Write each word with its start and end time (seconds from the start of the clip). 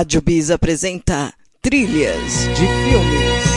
Rádio 0.00 0.22
Bis 0.22 0.50
apresenta 0.50 1.30
Trilhas 1.60 2.48
de 2.58 2.66
Filmes. 2.66 3.49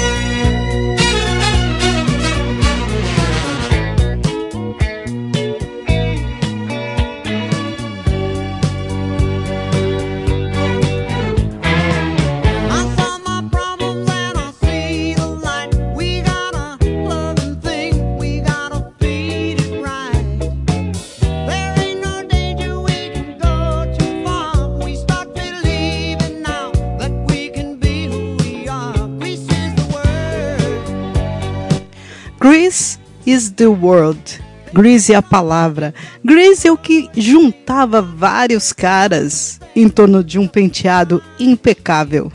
Is 33.34 33.50
the 33.52 33.66
world. 33.66 34.40
Grease 34.74 35.12
é 35.12 35.16
a 35.16 35.22
palavra. 35.22 35.94
Grease 36.24 36.68
é 36.68 36.72
o 36.72 36.78
que 36.78 37.10
juntava 37.16 38.02
vários 38.02 38.72
caras 38.72 39.60
em 39.76 39.90
torno 39.90 40.24
de 40.24 40.38
um 40.38 40.48
penteado 40.48 41.22
impecável. 41.40 42.32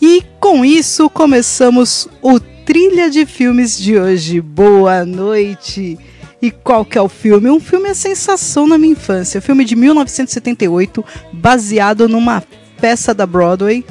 E 0.00 0.22
com 0.38 0.64
isso 0.64 1.10
começamos 1.10 2.06
o 2.22 2.38
Trilha 2.38 3.10
de 3.10 3.26
Filmes 3.26 3.76
de 3.76 3.98
hoje. 3.98 4.40
Boa 4.40 5.04
noite! 5.04 5.98
E 6.40 6.52
qual 6.52 6.84
que 6.84 6.96
é 6.96 7.02
o 7.02 7.08
filme? 7.08 7.50
Um 7.50 7.58
filme 7.58 7.88
é 7.88 7.94
sensação 7.94 8.66
na 8.66 8.78
minha 8.78 8.92
infância. 8.92 9.40
filme 9.40 9.64
de 9.64 9.74
1978, 9.74 11.04
baseado 11.32 12.08
numa 12.08 12.44
peça 12.80 13.12
da 13.12 13.26
Broadway, 13.26 13.84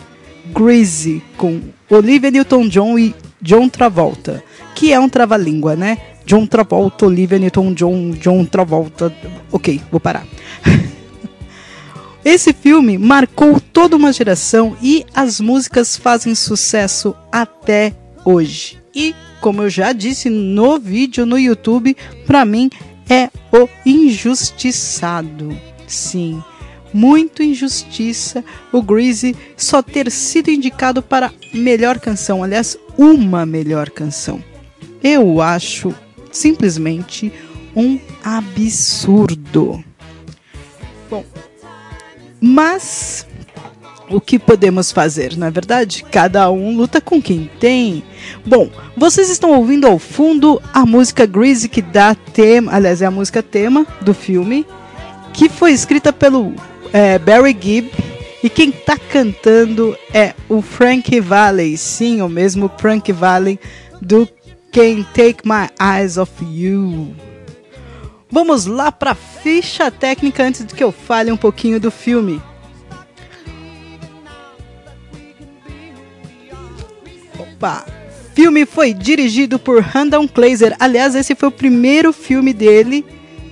Greasy, 0.54 1.22
com 1.36 1.60
Olivia 1.90 2.32
Newton-John 2.32 2.98
e 2.98 3.14
John 3.42 3.68
Travolta 3.68 4.42
que 4.78 4.94
é 4.94 5.00
um 5.00 5.10
trava-língua, 5.10 5.76
né? 5.76 5.98
John 6.28 6.46
Travolta, 6.46 7.06
Olivia 7.06 7.40
Newton-John, 7.40 8.12
John 8.12 8.44
Travolta. 8.44 9.16
Ok, 9.50 9.82
vou 9.90 9.98
parar. 9.98 10.28
Esse 12.24 12.52
filme 12.52 12.98
marcou 12.98 13.62
toda 13.62 13.96
uma 13.96 14.12
geração 14.12 14.76
e 14.82 15.06
as 15.16 15.40
músicas 15.40 15.96
fazem 15.96 16.36
sucesso 16.36 17.16
até 17.32 17.96
hoje. 18.26 18.78
E, 18.94 19.16
como 19.40 19.64
eu 19.64 19.70
já 19.70 19.94
disse 19.94 20.30
no 20.30 20.78
vídeo 20.78 21.26
no 21.26 21.40
YouTube, 21.40 21.96
para 22.26 22.44
mim 22.44 22.70
é 23.10 23.30
o 23.50 23.70
injustiçado. 23.86 25.58
Sim, 25.88 26.44
muito 26.94 27.42
injustiça 27.42 28.44
o 28.74 28.82
Greasy 28.82 29.34
só 29.56 29.82
ter 29.82 30.12
sido 30.12 30.52
indicado 30.52 31.02
para 31.02 31.32
melhor 31.54 31.98
canção, 32.00 32.44
aliás, 32.44 32.78
uma 32.98 33.46
melhor 33.46 33.90
canção. 33.90 34.44
Eu 35.02 35.42
acho 35.42 35.96
simplesmente 36.38 37.32
um 37.76 38.00
absurdo. 38.24 39.84
Bom, 41.10 41.24
mas 42.40 43.26
o 44.10 44.22
que 44.22 44.40
podemos 44.40 44.92
fazer, 44.92 45.36
não 45.36 45.48
é 45.48 45.52
verdade? 45.52 46.04
Cada 46.12 46.50
um 46.50 46.76
luta 46.76 47.02
com 47.02 47.22
quem 47.22 47.50
tem. 47.60 48.04
Bom, 48.46 48.70
vocês 48.96 49.30
estão 49.30 49.52
ouvindo 49.52 49.86
ao 49.86 50.00
fundo 50.00 50.62
a 50.74 50.86
música 50.86 51.26
Greasy 51.26 51.68
que 51.68 51.82
dá 51.82 52.16
tema, 52.16 52.74
aliás, 52.74 53.02
é 53.02 53.06
a 53.06 53.12
música 53.12 53.44
tema 53.44 53.86
do 54.02 54.14
filme, 54.14 54.66
que 55.34 55.50
foi 55.50 55.72
escrita 55.72 56.14
pelo 56.14 56.54
é, 56.94 57.20
Barry 57.20 57.56
Gibb 57.60 57.92
e 58.44 58.50
quem 58.50 58.70
está 58.70 58.98
cantando 58.98 59.98
é 60.14 60.34
o 60.48 60.62
Frank 60.62 61.20
Valli, 61.20 61.78
sim, 61.78 62.22
o 62.22 62.30
mesmo 62.30 62.72
Frank 62.78 63.12
Valli 63.12 63.60
do 64.02 64.28
Can't 64.72 65.06
Take 65.14 65.42
My 65.46 65.70
Eyes 65.80 66.18
Off 66.18 66.34
You. 66.44 67.16
Vamos 68.30 68.66
lá 68.66 68.92
para 68.92 69.16
ficha 69.16 69.90
técnica 69.90 70.44
antes 70.44 70.66
de 70.66 70.74
que 70.74 70.84
eu 70.84 70.92
fale 70.92 71.32
um 71.32 71.38
pouquinho 71.38 71.80
do 71.80 71.90
filme. 71.90 72.42
Opa! 77.40 77.86
Filme 78.36 78.66
foi 78.66 78.94
dirigido 78.94 79.58
por 79.58 79.82
Randall 79.82 80.28
Kleiser. 80.28 80.76
Aliás, 80.80 81.16
esse 81.16 81.34
foi 81.34 81.50
o 81.50 81.52
primeiro 81.52 82.14
filme 82.14 82.54
dele, 82.54 83.04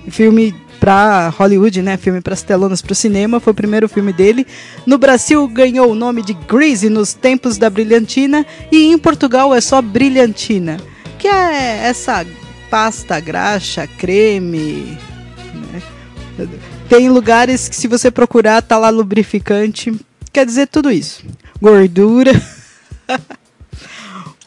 filme 0.08 0.54
para 0.78 1.30
Hollywood, 1.30 1.82
né? 1.82 1.96
Filme 1.96 2.20
para 2.20 2.34
as 2.34 2.42
telonas 2.42 2.80
para 2.80 2.92
o 2.92 2.94
cinema, 2.94 3.40
foi 3.40 3.52
o 3.52 3.56
primeiro 3.56 3.88
filme 3.88 4.12
dele. 4.12 4.46
No 4.86 4.98
Brasil 4.98 5.48
ganhou 5.48 5.90
o 5.90 5.94
nome 5.94 6.22
de 6.22 6.34
Greasy 6.34 6.88
nos 6.88 7.14
tempos 7.14 7.58
da 7.58 7.68
Brilhantina 7.68 8.46
e 8.70 8.84
em 8.84 8.98
Portugal 8.98 9.52
é 9.52 9.60
só 9.60 9.82
Brilhantina 9.82 10.76
que 11.26 11.30
é 11.30 11.88
essa 11.88 12.24
pasta 12.70 13.18
graxa, 13.18 13.84
creme. 13.98 14.96
Né? 15.72 15.82
Tem 16.88 17.08
lugares 17.08 17.68
que 17.68 17.74
se 17.74 17.88
você 17.88 18.12
procurar 18.12 18.62
tá 18.62 18.78
lá 18.78 18.90
lubrificante, 18.90 19.92
quer 20.32 20.46
dizer 20.46 20.68
tudo 20.68 20.88
isso. 20.88 21.24
Gordura. 21.60 22.30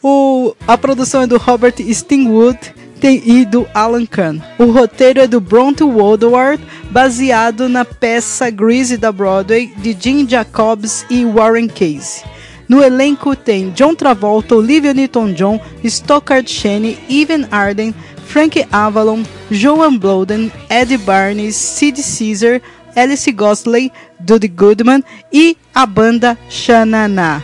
o, 0.02 0.54
a 0.66 0.78
produção 0.78 1.20
é 1.20 1.26
do 1.26 1.36
Robert 1.36 1.74
Stingwood 1.80 2.58
tem, 2.98 3.22
e 3.26 3.44
do 3.44 3.68
Alan 3.74 4.06
Kahn. 4.06 4.40
O 4.58 4.64
roteiro 4.64 5.20
é 5.20 5.26
do 5.26 5.38
Bronte 5.38 5.84
Woodward, 5.84 6.64
baseado 6.90 7.68
na 7.68 7.84
peça 7.84 8.48
Greasy 8.48 8.96
da 8.96 9.12
Broadway 9.12 9.66
de 9.76 9.94
Jim 10.00 10.26
Jacobs 10.26 11.04
e 11.10 11.26
Warren 11.26 11.68
Casey. 11.68 12.24
No 12.70 12.84
elenco 12.84 13.34
tem 13.34 13.70
John 13.70 13.96
Travolta, 13.96 14.54
Olivia 14.54 14.94
Newton-John, 14.94 15.60
Stockard 15.82 16.48
Chaney, 16.48 16.96
Evan 17.10 17.48
Arden, 17.50 17.92
Frank 18.26 18.64
Avalon, 18.70 19.24
Joan 19.50 19.98
Bloden, 19.98 20.52
Eddie 20.68 20.96
Barnes, 20.96 21.56
Sid 21.56 22.00
Caesar, 22.00 22.62
Alice 22.94 23.32
Gosley, 23.32 23.90
Dudy 24.20 24.46
Goodman 24.46 25.02
e 25.32 25.56
a 25.74 25.84
banda 25.84 26.38
Xananá. 26.48 27.42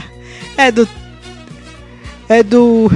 É 0.58 0.70
do. 0.70 0.86
É 2.28 2.42
do. 2.42 2.90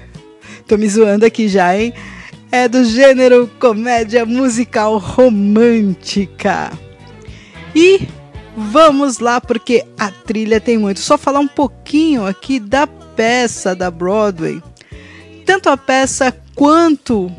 Tô 0.68 0.76
me 0.76 0.88
zoando 0.88 1.24
aqui 1.24 1.48
já, 1.48 1.74
hein? 1.74 1.94
É 2.52 2.68
do 2.68 2.84
gênero 2.84 3.50
comédia 3.58 4.26
musical 4.26 4.98
romântica. 4.98 6.70
E 7.74 8.08
Vamos 8.56 9.18
lá, 9.18 9.40
porque 9.40 9.84
a 9.98 10.10
trilha 10.10 10.60
tem 10.60 10.78
muito. 10.78 11.00
Só 11.00 11.18
falar 11.18 11.40
um 11.40 11.48
pouquinho 11.48 12.26
aqui 12.26 12.60
da 12.60 12.86
peça 12.86 13.74
da 13.74 13.90
Broadway. 13.90 14.62
Tanto 15.44 15.68
a 15.68 15.76
peça 15.76 16.34
quanto 16.54 17.30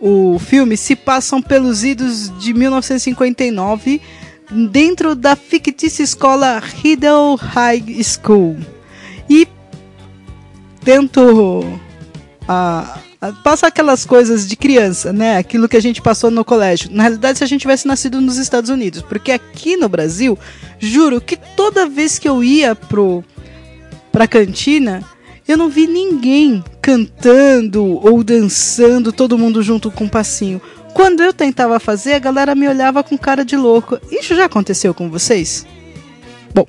o 0.00 0.38
filme 0.38 0.76
se 0.76 0.96
passam 0.96 1.40
pelos 1.40 1.84
idos 1.84 2.36
de 2.38 2.52
1959 2.52 4.00
dentro 4.70 5.14
da 5.14 5.34
fictícia 5.34 6.02
escola 6.02 6.58
Riddle 6.58 7.36
High 7.36 8.02
School. 8.02 8.56
E 9.28 9.46
tento 10.84 11.62
a, 12.48 12.98
passa 13.42 13.66
aquelas 13.66 14.04
coisas 14.04 14.46
de 14.46 14.56
criança, 14.56 15.12
né? 15.12 15.36
Aquilo 15.36 15.68
que 15.68 15.76
a 15.76 15.80
gente 15.80 16.02
passou 16.02 16.30
no 16.30 16.44
colégio. 16.44 16.90
Na 16.92 17.04
realidade, 17.04 17.38
se 17.38 17.44
a 17.44 17.46
gente 17.46 17.62
tivesse 17.62 17.86
nascido 17.86 18.20
nos 18.20 18.36
Estados 18.36 18.70
Unidos, 18.70 19.02
porque 19.02 19.32
aqui 19.32 19.76
no 19.76 19.88
Brasil, 19.88 20.38
juro 20.78 21.20
que 21.20 21.36
toda 21.36 21.88
vez 21.88 22.18
que 22.18 22.28
eu 22.28 22.42
ia 22.42 22.74
pro 22.74 23.24
pra 24.12 24.26
cantina, 24.26 25.04
eu 25.46 25.56
não 25.56 25.68
vi 25.68 25.86
ninguém 25.86 26.64
cantando 26.80 27.84
ou 27.84 28.24
dançando, 28.24 29.12
todo 29.12 29.38
mundo 29.38 29.62
junto 29.62 29.90
com 29.90 30.04
um 30.04 30.08
passinho. 30.08 30.60
Quando 30.94 31.22
eu 31.22 31.32
tentava 31.32 31.78
fazer, 31.78 32.14
a 32.14 32.18
galera 32.18 32.54
me 32.54 32.66
olhava 32.66 33.04
com 33.04 33.18
cara 33.18 33.44
de 33.44 33.56
louco. 33.56 33.98
Isso 34.10 34.34
já 34.34 34.46
aconteceu 34.46 34.94
com 34.94 35.10
vocês? 35.10 35.66
Bom, 36.54 36.66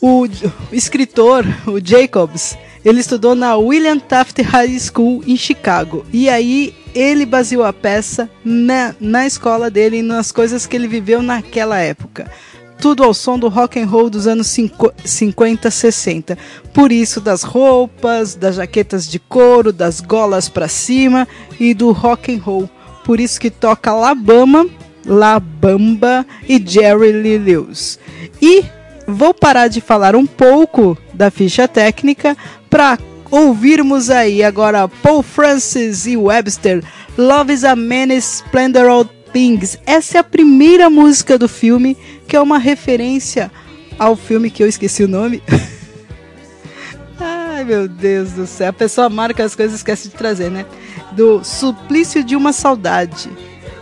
o, 0.00 0.24
o 0.24 0.28
escritor, 0.74 1.44
o 1.66 1.80
Jacobs, 1.84 2.56
ele 2.84 3.00
estudou 3.00 3.34
na 3.34 3.56
William 3.56 3.98
Taft 3.98 4.40
High 4.40 4.78
School 4.78 5.22
em 5.26 5.36
Chicago. 5.36 6.04
E 6.12 6.28
aí 6.28 6.74
ele 6.94 7.24
baseou 7.24 7.64
a 7.64 7.72
peça 7.72 8.28
na, 8.44 8.94
na 9.00 9.26
escola 9.26 9.70
dele 9.70 9.98
e 9.98 10.02
nas 10.02 10.32
coisas 10.32 10.66
que 10.66 10.76
ele 10.76 10.88
viveu 10.88 11.22
naquela 11.22 11.78
época. 11.78 12.30
Tudo 12.78 13.04
ao 13.04 13.14
som 13.14 13.38
do 13.38 13.48
rock 13.48 13.78
and 13.78 13.86
roll 13.86 14.10
dos 14.10 14.26
anos 14.26 14.48
50, 14.48 15.70
60. 15.70 16.36
Por 16.74 16.90
isso 16.90 17.20
das 17.20 17.44
roupas, 17.44 18.34
das 18.34 18.56
jaquetas 18.56 19.06
de 19.06 19.20
couro, 19.20 19.72
das 19.72 20.00
golas 20.00 20.48
para 20.48 20.66
cima 20.66 21.28
e 21.60 21.74
do 21.74 21.92
rock 21.92 22.34
and 22.34 22.40
roll. 22.42 22.68
Por 23.04 23.20
isso 23.20 23.40
que 23.40 23.50
toca 23.50 23.92
Alabama, 23.92 24.66
La 25.06 25.38
Bamba 25.38 26.26
e 26.48 26.60
Jerry 26.64 27.12
Lee 27.12 27.38
Lewis. 27.38 28.00
E 28.40 28.64
vou 29.06 29.32
parar 29.32 29.68
de 29.68 29.80
falar 29.80 30.16
um 30.16 30.26
pouco 30.26 30.98
da 31.14 31.30
ficha 31.30 31.68
técnica 31.68 32.36
para 32.72 32.98
ouvirmos 33.30 34.08
aí 34.08 34.42
agora 34.42 34.88
Paul 34.88 35.22
Francis 35.22 36.06
e 36.06 36.16
Webster, 36.16 36.82
Love 37.18 37.52
is 37.52 37.64
a 37.64 37.76
Many 37.76 38.16
Splendor 38.16 38.90
of 38.90 39.10
Things. 39.30 39.76
Essa 39.84 40.16
é 40.16 40.20
a 40.20 40.24
primeira 40.24 40.88
música 40.88 41.36
do 41.36 41.46
filme, 41.46 41.94
que 42.26 42.34
é 42.34 42.40
uma 42.40 42.56
referência 42.56 43.52
ao 43.98 44.16
filme 44.16 44.50
que 44.50 44.62
eu 44.62 44.66
esqueci 44.66 45.04
o 45.04 45.08
nome. 45.08 45.42
Ai, 47.20 47.62
meu 47.62 47.86
Deus 47.86 48.32
do 48.32 48.46
céu. 48.46 48.70
A 48.70 48.72
pessoa 48.72 49.10
marca 49.10 49.44
as 49.44 49.54
coisas 49.54 49.74
e 49.74 49.76
esquece 49.76 50.08
de 50.08 50.14
trazer, 50.14 50.50
né? 50.50 50.64
Do 51.12 51.44
Suplício 51.44 52.24
de 52.24 52.34
uma 52.34 52.54
Saudade. 52.54 53.28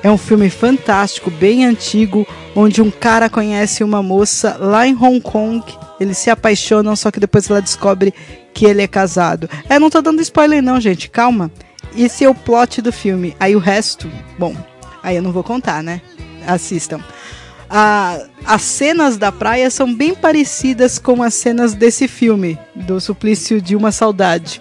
É 0.02 0.10
um 0.10 0.18
filme 0.18 0.50
fantástico, 0.50 1.30
bem 1.30 1.64
antigo, 1.64 2.26
onde 2.54 2.82
um 2.82 2.90
cara 2.90 3.28
conhece 3.28 3.84
uma 3.84 4.02
moça 4.02 4.56
lá 4.58 4.86
em 4.86 4.94
Hong 4.94 5.20
Kong. 5.20 5.64
Eles 5.98 6.18
se 6.18 6.30
apaixonam, 6.30 6.96
só 6.96 7.10
que 7.10 7.20
depois 7.20 7.48
ela 7.48 7.60
descobre 7.60 8.14
que 8.54 8.64
ele 8.64 8.82
é 8.82 8.88
casado. 8.88 9.48
É, 9.68 9.78
não 9.78 9.90
tô 9.90 10.00
dando 10.00 10.22
spoiler 10.22 10.62
não, 10.62 10.80
gente, 10.80 11.10
calma. 11.10 11.50
Esse 11.96 12.24
é 12.24 12.28
o 12.28 12.34
plot 12.34 12.80
do 12.80 12.92
filme. 12.92 13.36
Aí 13.38 13.54
o 13.54 13.58
resto, 13.58 14.10
bom, 14.38 14.54
aí 15.02 15.16
eu 15.16 15.22
não 15.22 15.32
vou 15.32 15.42
contar, 15.42 15.82
né? 15.82 16.00
Assistam. 16.46 17.00
Ah, 17.68 18.18
as 18.44 18.62
cenas 18.62 19.16
da 19.16 19.30
praia 19.30 19.70
são 19.70 19.94
bem 19.94 20.14
parecidas 20.14 20.98
com 20.98 21.22
as 21.22 21.34
cenas 21.34 21.72
desse 21.72 22.08
filme, 22.08 22.58
do 22.74 23.00
Suplício 23.00 23.60
de 23.60 23.76
uma 23.76 23.92
Saudade. 23.92 24.60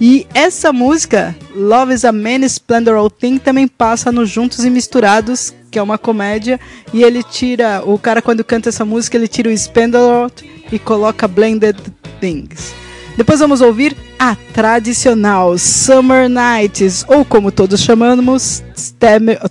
E 0.00 0.26
essa 0.34 0.72
música, 0.72 1.34
Love 1.54 1.94
is 1.94 2.04
a 2.04 2.12
Many 2.12 2.46
Splendor 2.46 3.10
Thing, 3.10 3.38
também 3.38 3.66
passa 3.66 4.12
no 4.12 4.26
Juntos 4.26 4.64
e 4.64 4.70
Misturados, 4.70 5.54
que 5.76 5.78
é 5.78 5.82
uma 5.82 5.98
comédia, 5.98 6.58
e 6.90 7.02
ele 7.02 7.22
tira, 7.22 7.82
o 7.84 7.98
cara 7.98 8.22
quando 8.22 8.42
canta 8.42 8.70
essa 8.70 8.82
música, 8.82 9.14
ele 9.14 9.28
tira 9.28 9.50
o 9.50 9.52
Splendor 9.52 10.30
e 10.72 10.78
coloca 10.78 11.28
Blended 11.28 11.76
Things. 12.18 12.72
Depois 13.14 13.40
vamos 13.40 13.60
ouvir 13.60 13.94
a 14.18 14.34
tradicional 14.54 15.58
Summer 15.58 16.30
Nights, 16.30 17.04
ou 17.06 17.26
como 17.26 17.52
todos 17.52 17.82
chamamos, 17.82 18.64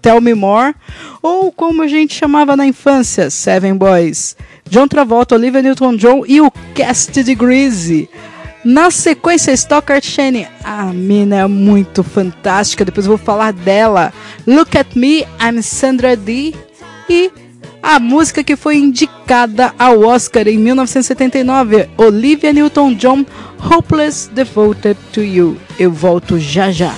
Tell 0.01 0.19
Me 0.19 0.33
More, 0.33 0.73
ou 1.21 1.51
como 1.51 1.83
a 1.83 1.87
gente 1.87 2.15
chamava 2.15 2.55
na 2.55 2.65
infância, 2.65 3.29
Seven 3.29 3.75
Boys. 3.75 4.35
John 4.67 4.87
Travolta, 4.87 5.35
Olivia 5.35 5.61
Newton-John 5.61 6.23
e 6.27 6.41
o 6.41 6.49
Cast 6.73 7.21
de 7.21 7.35
Greasy. 7.35 8.09
Na 8.65 8.89
sequência, 8.89 9.53
Stalker 9.53 10.03
Shane. 10.03 10.47
A 10.63 10.85
mina 10.85 11.35
é 11.35 11.47
muito 11.47 12.03
fantástica, 12.03 12.83
depois 12.83 13.05
vou 13.05 13.15
falar 13.15 13.53
dela. 13.53 14.11
Look 14.47 14.75
at 14.75 14.95
Me, 14.95 15.23
I'm 15.39 15.61
Sandra 15.61 16.17
Dee. 16.17 16.55
E 17.07 17.31
a 17.83 17.99
música 17.99 18.43
que 18.43 18.55
foi 18.55 18.77
indicada 18.77 19.71
ao 19.77 20.01
Oscar 20.01 20.47
em 20.47 20.57
1979, 20.57 21.87
Olivia 21.95 22.51
Newton-John, 22.51 23.23
Hopeless 23.71 24.31
Devoted 24.31 24.97
to 25.13 25.21
You. 25.21 25.57
Eu 25.77 25.91
volto 25.91 26.39
já 26.39 26.71
já. 26.71 26.95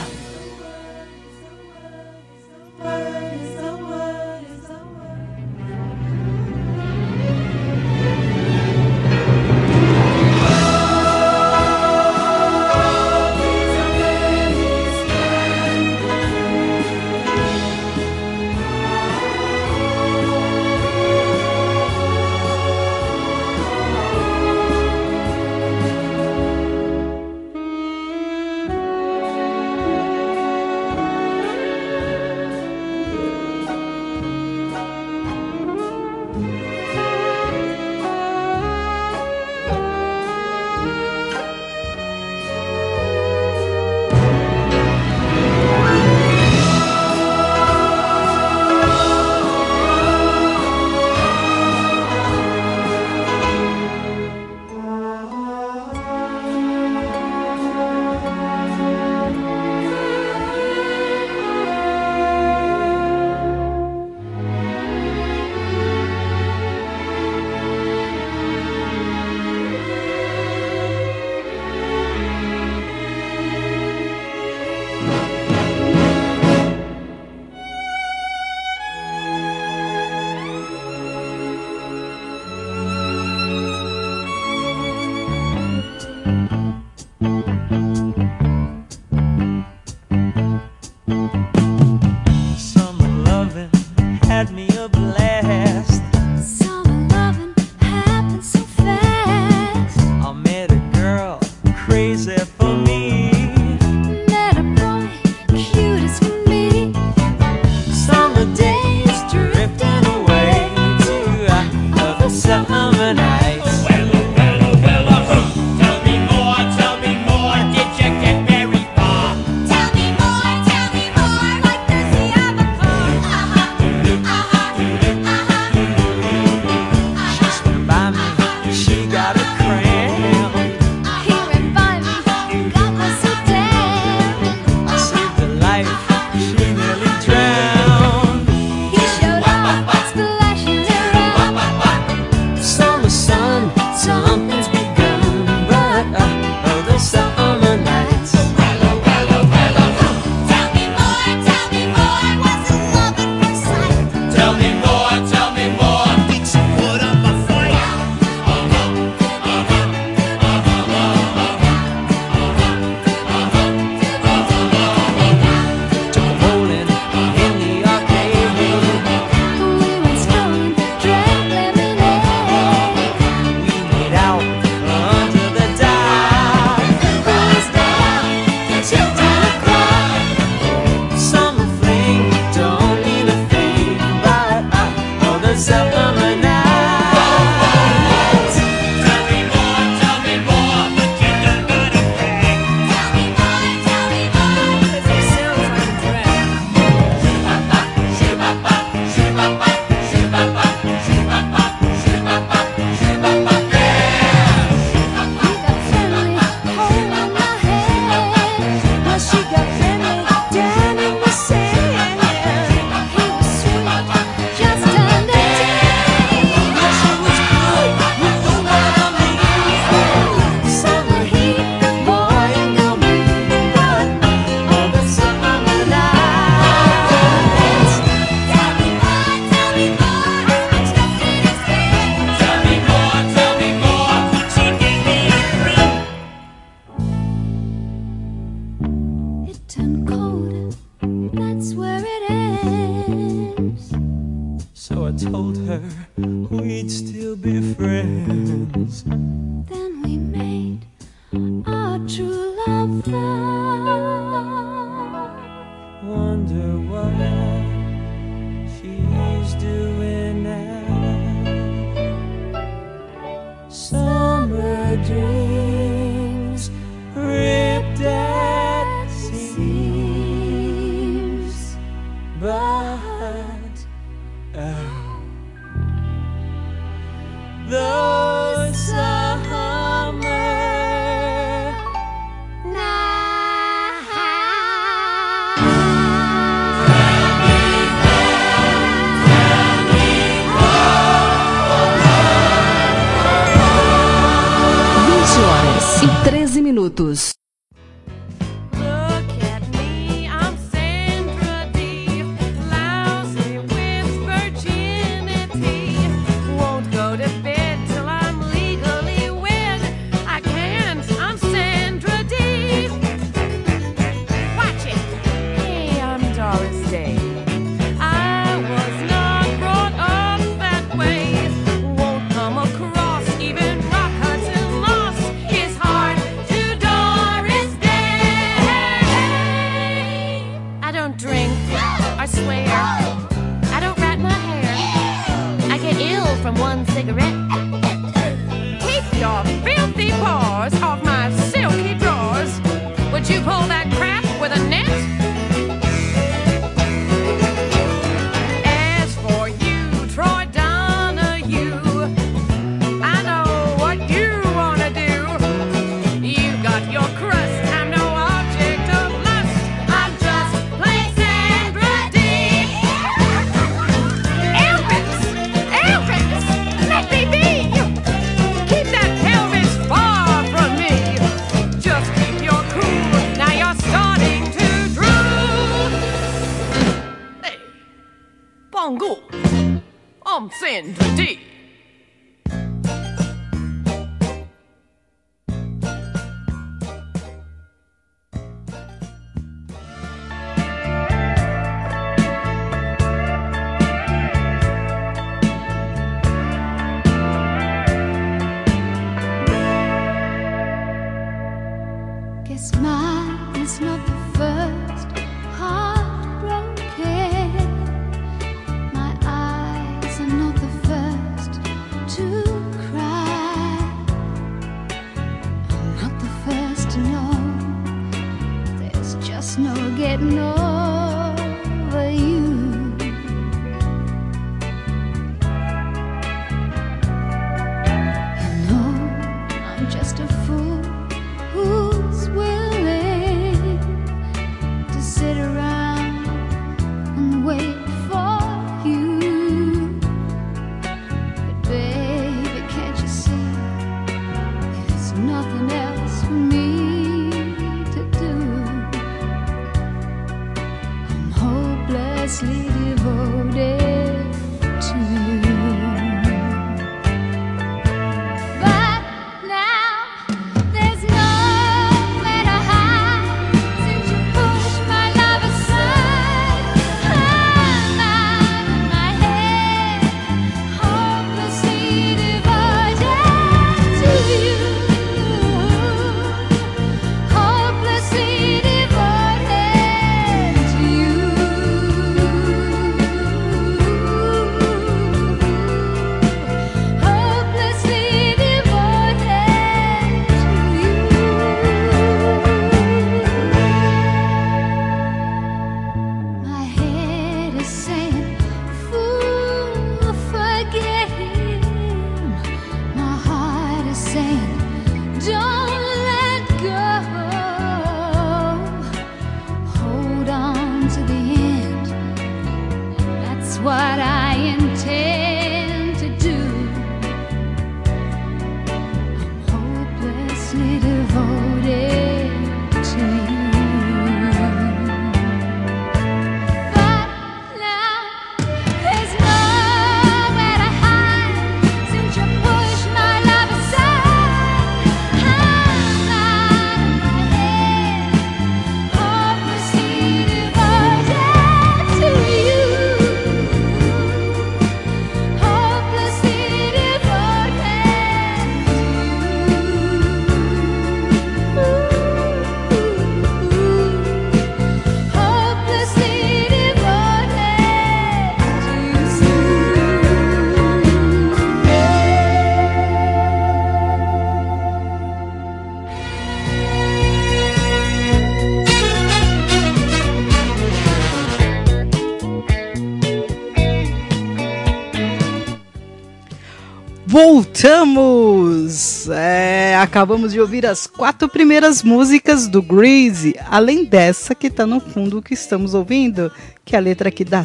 Acabamos 579.98 580.32
de 580.32 580.40
ouvir 580.40 580.64
as 580.64 580.86
quatro 580.86 581.28
primeiras 581.28 581.82
músicas 581.82 582.48
do 582.48 582.62
Greasy, 582.62 583.34
além 583.50 583.84
dessa 583.84 584.36
que 584.36 584.48
tá 584.48 584.64
no 584.64 584.80
fundo 584.80 585.24
que 585.24 585.34
estamos 585.34 585.74
ouvindo, 585.74 586.32
que 586.64 586.76
é 586.76 586.78
a 586.78 586.82
letra 586.82 587.10
que 587.10 587.26
dá 587.26 587.44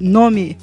nome 0.00 0.58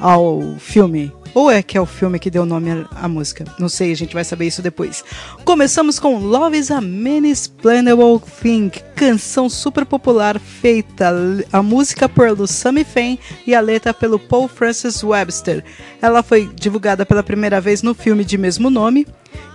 ao 0.00 0.56
filme. 0.58 1.12
Ou 1.32 1.50
é 1.50 1.62
que 1.62 1.78
é 1.78 1.80
o 1.80 1.86
filme 1.86 2.18
que 2.18 2.30
deu 2.30 2.44
nome 2.44 2.84
à, 2.90 3.06
música? 3.06 3.44
Não 3.60 3.68
sei, 3.68 3.92
a 3.92 3.94
gente 3.94 4.12
vai 4.12 4.24
saber 4.24 4.46
isso 4.46 4.60
depois. 4.60 5.04
Começamos 5.44 6.00
com 6.00 6.18
Love 6.18 6.58
is 6.58 6.70
a 6.72 6.82
Inexplainable 6.82 8.20
Thing, 8.42 8.70
canção 8.96 9.48
super 9.48 9.84
popular 9.84 10.40
feita 10.40 11.12
a 11.52 11.62
música 11.62 12.08
por 12.08 12.36
Lusami 12.36 12.82
Fain 12.82 13.18
e 13.46 13.54
a 13.54 13.60
letra 13.60 13.94
pelo 13.94 14.18
Paul 14.18 14.48
Francis 14.48 15.04
Webster. 15.04 15.62
Ela 16.02 16.24
foi 16.24 16.50
divulgada 16.56 17.06
pela 17.06 17.22
primeira 17.22 17.60
vez 17.60 17.82
no 17.82 17.94
filme 17.94 18.24
de 18.24 18.36
mesmo 18.36 18.68
nome, 18.68 19.06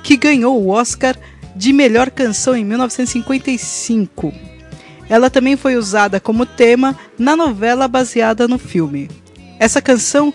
que 0.03 0.17
ganhou 0.17 0.61
o 0.61 0.69
Oscar 0.69 1.15
de 1.55 1.73
melhor 1.73 2.09
canção 2.09 2.55
em 2.55 2.63
1955. 2.65 4.33
Ela 5.09 5.29
também 5.29 5.57
foi 5.57 5.75
usada 5.75 6.19
como 6.19 6.45
tema 6.45 6.97
na 7.19 7.35
novela 7.35 7.87
baseada 7.87 8.47
no 8.47 8.57
filme. 8.57 9.09
Essa 9.59 9.81
canção 9.81 10.33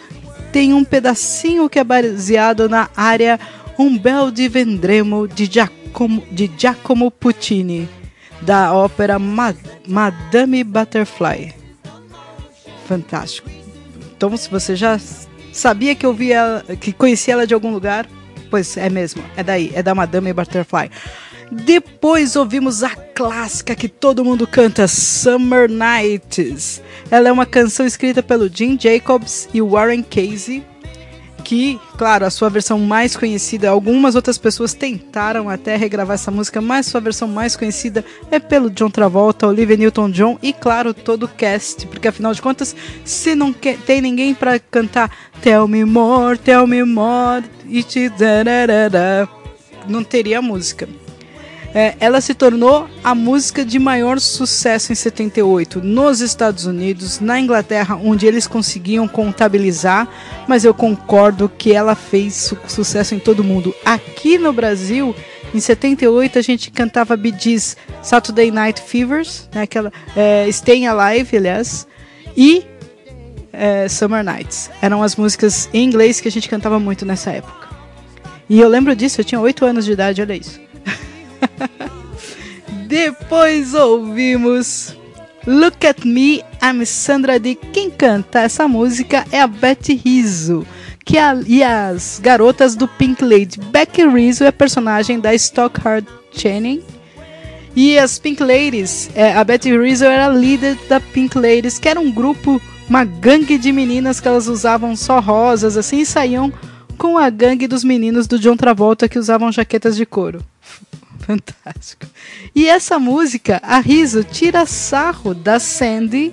tem 0.52 0.74
um 0.74 0.84
pedacinho 0.84 1.68
que 1.68 1.78
é 1.78 1.84
baseado 1.84 2.68
na 2.68 2.88
área 2.96 3.40
Um 3.78 3.96
Bel 3.98 4.30
di 4.30 4.48
Vendremo 4.48 5.26
de 5.26 5.46
Giacomo, 5.46 6.22
de 6.30 6.50
Giacomo 6.56 7.10
Puccini, 7.10 7.88
da 8.42 8.72
ópera 8.74 9.18
Ma- 9.18 9.54
Madame 9.88 10.62
Butterfly. 10.62 11.54
Fantástico. 12.86 13.50
Então, 14.16 14.34
se 14.36 14.48
você 14.50 14.76
já 14.76 14.98
sabia 15.52 15.94
que 15.94 16.06
eu 16.06 16.12
vi 16.14 16.32
ela, 16.32 16.62
que 16.80 16.92
conhecia 16.92 17.34
ela 17.34 17.46
de 17.46 17.54
algum 17.54 17.70
lugar, 17.72 18.06
pois 18.56 18.74
é 18.78 18.88
mesmo, 18.88 19.22
é 19.36 19.42
daí, 19.42 19.70
é 19.74 19.82
da 19.82 19.94
Madame 19.94 20.32
Butterfly. 20.32 20.90
Depois 21.52 22.36
ouvimos 22.36 22.82
a 22.82 22.88
clássica 22.88 23.74
que 23.74 23.86
todo 23.86 24.24
mundo 24.24 24.46
canta, 24.46 24.88
Summer 24.88 25.68
Nights. 25.70 26.80
Ela 27.10 27.28
é 27.28 27.32
uma 27.32 27.44
canção 27.44 27.84
escrita 27.84 28.22
pelo 28.22 28.48
Jim 28.48 28.78
Jacobs 28.80 29.46
e 29.52 29.60
Warren 29.60 30.02
Casey, 30.02 30.64
que, 31.46 31.78
claro, 31.96 32.26
a 32.26 32.30
sua 32.30 32.50
versão 32.50 32.76
mais 32.76 33.16
conhecida, 33.16 33.70
algumas 33.70 34.16
outras 34.16 34.36
pessoas 34.36 34.74
tentaram 34.74 35.48
até 35.48 35.76
regravar 35.76 36.16
essa 36.16 36.28
música, 36.28 36.60
mas 36.60 36.86
sua 36.86 37.00
versão 37.00 37.28
mais 37.28 37.54
conhecida 37.54 38.04
é 38.32 38.40
pelo 38.40 38.68
John 38.68 38.90
Travolta, 38.90 39.46
Olivia 39.46 39.76
Newton-John 39.76 40.40
e, 40.42 40.52
claro, 40.52 40.92
todo 40.92 41.22
o 41.22 41.28
cast, 41.28 41.86
porque 41.86 42.08
afinal 42.08 42.34
de 42.34 42.42
contas, 42.42 42.74
se 43.04 43.36
não 43.36 43.52
tem 43.52 44.00
ninguém 44.00 44.34
para 44.34 44.58
cantar 44.58 45.08
Tell 45.40 45.68
Me 45.68 45.84
More, 45.84 46.36
Tell 46.36 46.66
Me 46.66 46.82
More, 46.82 47.44
it 47.72 48.08
da 48.08 49.28
não 49.88 50.02
teria 50.02 50.42
música. 50.42 50.88
É, 51.78 51.94
ela 52.00 52.22
se 52.22 52.32
tornou 52.32 52.88
a 53.04 53.14
música 53.14 53.62
de 53.62 53.78
maior 53.78 54.18
sucesso 54.18 54.92
em 54.92 54.94
78 54.94 55.82
nos 55.82 56.22
Estados 56.22 56.64
Unidos, 56.64 57.20
na 57.20 57.38
Inglaterra, 57.38 58.00
onde 58.02 58.24
eles 58.26 58.46
conseguiam 58.46 59.06
contabilizar, 59.06 60.08
mas 60.48 60.64
eu 60.64 60.72
concordo 60.72 61.50
que 61.50 61.74
ela 61.74 61.94
fez 61.94 62.34
su- 62.34 62.58
sucesso 62.66 63.14
em 63.14 63.18
todo 63.18 63.44
mundo. 63.44 63.74
Aqui 63.84 64.38
no 64.38 64.54
Brasil, 64.54 65.14
em 65.52 65.60
78, 65.60 66.38
a 66.38 66.42
gente 66.42 66.70
cantava 66.70 67.14
Bee 67.14 67.34
Saturday 68.02 68.50
Night 68.50 68.80
Fevers, 68.80 69.46
né, 69.54 69.60
aquela, 69.60 69.92
é, 70.16 70.48
Staying 70.48 70.86
Alive, 70.86 71.36
aliás, 71.36 71.86
e 72.34 72.64
é, 73.52 73.86
Summer 73.86 74.24
Nights. 74.24 74.70
Eram 74.80 75.02
as 75.02 75.14
músicas 75.14 75.68
em 75.74 75.84
inglês 75.84 76.22
que 76.22 76.28
a 76.28 76.32
gente 76.32 76.48
cantava 76.48 76.80
muito 76.80 77.04
nessa 77.04 77.32
época. 77.32 77.68
E 78.48 78.58
eu 78.58 78.68
lembro 78.70 78.96
disso, 78.96 79.20
eu 79.20 79.24
tinha 79.26 79.38
8 79.38 79.62
anos 79.66 79.84
de 79.84 79.92
idade, 79.92 80.22
olha 80.22 80.34
isso. 80.34 80.64
Depois 82.86 83.74
ouvimos 83.74 84.96
Look 85.46 85.86
at 85.86 86.04
Me, 86.04 86.42
I'm 86.62 86.84
Sandra 86.84 87.38
D. 87.38 87.54
Quem 87.54 87.88
canta 87.88 88.40
essa 88.40 88.66
música 88.66 89.24
é 89.30 89.40
a 89.40 89.46
Betty 89.46 89.94
Rizzo. 89.94 90.66
Que 91.04 91.18
a, 91.18 91.40
e 91.46 91.62
as 91.62 92.20
garotas 92.20 92.74
do 92.74 92.88
Pink 92.88 93.22
Lady. 93.24 93.60
Becky 93.70 94.04
Rizzo 94.04 94.42
é 94.42 94.50
personagem 94.50 95.20
da 95.20 95.32
Stockhard 95.34 96.06
Channing. 96.32 96.82
E 97.76 97.96
as 97.96 98.18
Pink 98.18 98.42
Ladies, 98.42 99.08
é, 99.14 99.34
a 99.34 99.44
Betty 99.44 99.78
Rizzo 99.78 100.04
era 100.04 100.28
líder 100.28 100.76
da 100.88 100.98
Pink 100.98 101.38
Ladies, 101.38 101.78
que 101.78 101.88
era 101.88 102.00
um 102.00 102.10
grupo, 102.10 102.60
uma 102.88 103.04
gangue 103.04 103.56
de 103.56 103.70
meninas 103.70 104.18
que 104.18 104.26
elas 104.26 104.48
usavam 104.48 104.96
só 104.96 105.20
rosas, 105.20 105.76
assim, 105.76 106.00
e 106.00 106.06
saíam 106.06 106.52
com 106.96 107.18
a 107.18 107.30
gangue 107.30 107.68
dos 107.68 107.84
meninos 107.84 108.26
do 108.26 108.38
John 108.38 108.56
Travolta 108.56 109.08
que 109.08 109.18
usavam 109.18 109.52
jaquetas 109.52 109.94
de 109.94 110.06
couro. 110.06 110.42
Fantástico. 111.26 112.06
E 112.54 112.68
essa 112.68 113.00
música, 113.00 113.60
a 113.64 113.80
Rizzo 113.80 114.22
tira 114.22 114.64
sarro 114.64 115.34
da 115.34 115.58
Sandy, 115.58 116.32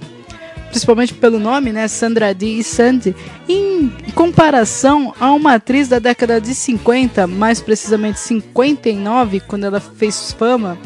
principalmente 0.70 1.16
pelo 1.16 1.40
nome, 1.40 1.72
né? 1.72 1.88
Sandra 1.88 2.32
Dee 2.32 2.60
e 2.60 2.64
Sandy, 2.64 3.16
em 3.50 3.90
comparação 4.14 5.12
a 5.20 5.32
uma 5.32 5.56
atriz 5.56 5.88
da 5.88 5.98
década 5.98 6.40
de 6.40 6.54
50, 6.54 7.26
mais 7.26 7.60
precisamente 7.60 8.20
59, 8.20 9.40
quando 9.40 9.66
ela 9.66 9.80
fez 9.80 10.32
fama, 10.32 10.78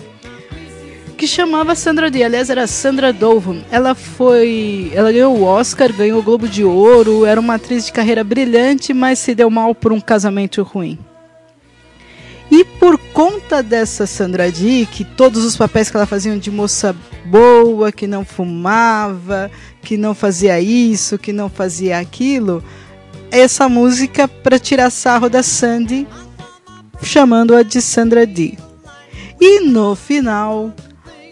que 1.17 1.27
chamava 1.27 1.75
Sandra 1.75 2.09
Dee. 2.09 2.23
Aliás, 2.23 2.49
era 2.49 2.65
Sandra 2.65 3.11
Dovan. 3.11 3.61
Ela 3.69 3.93
foi. 3.93 4.89
Ela 4.93 5.11
ganhou 5.11 5.37
o 5.37 5.43
Oscar, 5.43 5.91
ganhou 5.91 6.19
o 6.19 6.23
Globo 6.23 6.47
de 6.47 6.63
Ouro, 6.63 7.25
era 7.25 7.41
uma 7.41 7.55
atriz 7.55 7.87
de 7.87 7.91
carreira 7.91 8.23
brilhante, 8.23 8.93
mas 8.93 9.19
se 9.19 9.35
deu 9.35 9.49
mal 9.49 9.75
por 9.75 9.91
um 9.91 9.99
casamento 9.99 10.63
ruim. 10.63 10.97
E 12.49 12.63
por 12.63 12.97
conta 13.13 13.61
dessa 13.61 14.07
Sandra 14.07 14.51
Dee, 14.51 14.85
que 14.85 15.03
todos 15.03 15.43
os 15.43 15.57
papéis 15.57 15.89
que 15.89 15.97
ela 15.97 16.05
fazia 16.05 16.37
de 16.37 16.49
moça 16.49 16.95
boa, 17.25 17.91
que 17.91 18.07
não 18.07 18.23
fumava, 18.23 19.51
que 19.81 19.97
não 19.97 20.15
fazia 20.15 20.59
isso, 20.59 21.17
que 21.17 21.33
não 21.33 21.49
fazia 21.49 21.99
aquilo, 21.99 22.63
essa 23.29 23.67
música 23.67 24.27
para 24.27 24.57
tirar 24.57 24.89
sarro 24.89 25.29
da 25.29 25.43
Sandy, 25.43 26.07
chamando-a 27.03 27.63
de 27.63 27.81
Sandra 27.81 28.25
Dee. 28.25 28.57
E 29.39 29.59
no 29.59 29.95
final, 29.95 30.73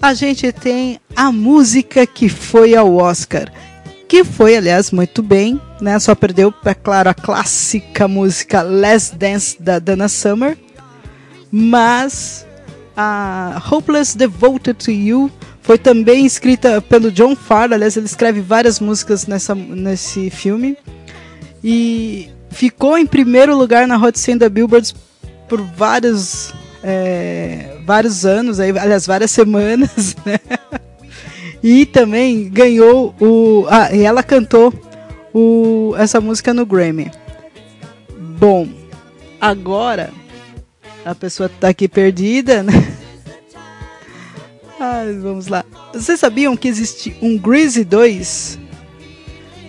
a 0.02 0.14
gente 0.14 0.52
tem 0.52 1.00
a 1.16 1.32
música 1.32 2.06
que 2.06 2.30
foi 2.30 2.76
ao 2.76 2.96
Oscar, 2.96 3.52
que 4.08 4.24
foi, 4.24 4.56
aliás, 4.56 4.92
muito 4.92 5.24
bem, 5.24 5.60
né? 5.82 5.98
Só 5.98 6.14
perdeu, 6.14 6.54
é 6.66 6.74
claro, 6.74 7.10
a 7.10 7.14
clássica 7.14 8.08
música 8.08 8.62
Last 8.62 9.16
Dance 9.16 9.62
da 9.62 9.80
Dana 9.80 10.08
Summer, 10.08 10.58
mas 11.58 12.46
a 12.98 13.64
Hopeless 13.72 14.18
Devoted 14.18 14.74
to 14.74 14.92
You 14.92 15.32
foi 15.62 15.78
também 15.78 16.26
escrita 16.26 16.82
pelo 16.82 17.10
John 17.10 17.34
Farr, 17.34 17.72
aliás, 17.72 17.96
ele 17.96 18.06
escreve 18.06 18.42
várias 18.42 18.82
músicas 18.82 19.26
nessa, 19.26 19.56
nesse 19.56 20.30
filme, 20.30 20.78
e 21.64 22.30
ficou 22.50 22.98
em 22.98 23.06
primeiro 23.06 23.58
lugar 23.58 23.88
na 23.88 23.98
Hot 23.98 24.20
100 24.20 24.40
da 24.40 24.50
Billboard 24.50 24.94
por 25.48 25.62
vários, 25.62 26.54
é, 26.84 27.78
vários 27.86 28.26
anos, 28.26 28.60
aí, 28.60 28.78
aliás, 28.78 29.08
várias 29.08 29.32
semanas, 29.32 30.14
né? 30.26 30.38
E 31.64 31.86
também 31.86 32.50
ganhou 32.50 33.16
o. 33.20 33.66
Ah, 33.70 33.96
e 33.96 34.04
ela 34.04 34.22
cantou 34.22 34.74
o, 35.34 35.96
essa 35.98 36.20
música 36.20 36.54
no 36.54 36.66
Grammy. 36.66 37.10
Bom, 38.38 38.68
agora 39.40 40.12
a 41.06 41.14
pessoa 41.14 41.48
tá 41.48 41.70
aqui 41.70 41.88
perdida, 41.88 42.64
né? 42.64 42.74
Ai, 44.80 45.14
vamos 45.14 45.48
lá. 45.48 45.64
Vocês 45.94 46.20
sabiam 46.20 46.58
que 46.58 46.68
existe 46.68 47.16
um 47.22 47.38
Greasy 47.38 47.84
2? 47.84 48.60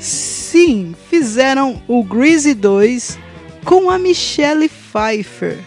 Sim, 0.00 0.96
fizeram 1.10 1.80
o 1.86 2.02
Greasy 2.02 2.54
2 2.54 3.18
com 3.64 3.90
a 3.90 3.98
Michelle 3.98 4.68
Pfeiffer. 4.68 5.58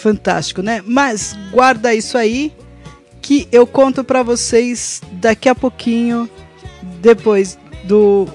Fantástico, 0.00 0.62
né? 0.62 0.82
Mas 0.84 1.36
guarda 1.52 1.94
isso 1.94 2.16
aí 2.16 2.52
que 3.20 3.46
eu 3.52 3.66
conto 3.66 4.02
pra 4.02 4.22
vocês 4.22 5.00
daqui 5.12 5.48
a 5.48 5.54
pouquinho 5.54 6.28
depois 7.00 7.58
do 7.84 8.26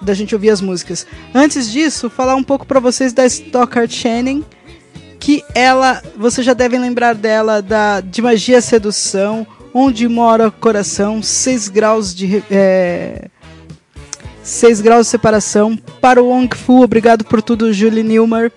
da 0.00 0.14
gente 0.14 0.34
ouvir 0.34 0.50
as 0.50 0.60
músicas. 0.60 1.06
Antes 1.32 1.70
disso, 1.70 2.10
falar 2.10 2.34
um 2.34 2.42
pouco 2.42 2.66
pra 2.66 2.80
vocês 2.80 3.12
da 3.12 3.24
Stockard 3.24 3.94
Channing, 3.94 4.44
que 5.22 5.44
ela, 5.54 6.02
vocês 6.16 6.44
já 6.44 6.52
devem 6.52 6.80
lembrar 6.80 7.14
dela 7.14 7.62
da 7.62 8.00
de 8.00 8.20
Magia 8.20 8.60
Sedução, 8.60 9.46
Onde 9.72 10.08
Mora 10.08 10.48
o 10.48 10.52
Coração, 10.52 11.22
6 11.22 11.68
graus 11.68 12.12
de 12.12 12.42
é, 12.50 13.28
6 14.42 14.80
graus 14.80 15.06
de 15.06 15.12
separação, 15.12 15.78
para 16.00 16.20
o 16.20 16.26
Wong 16.26 16.52
Fu, 16.56 16.82
Obrigado 16.82 17.24
por 17.24 17.40
Tudo, 17.40 17.72
Julie 17.72 18.02
Newmar 18.02 18.50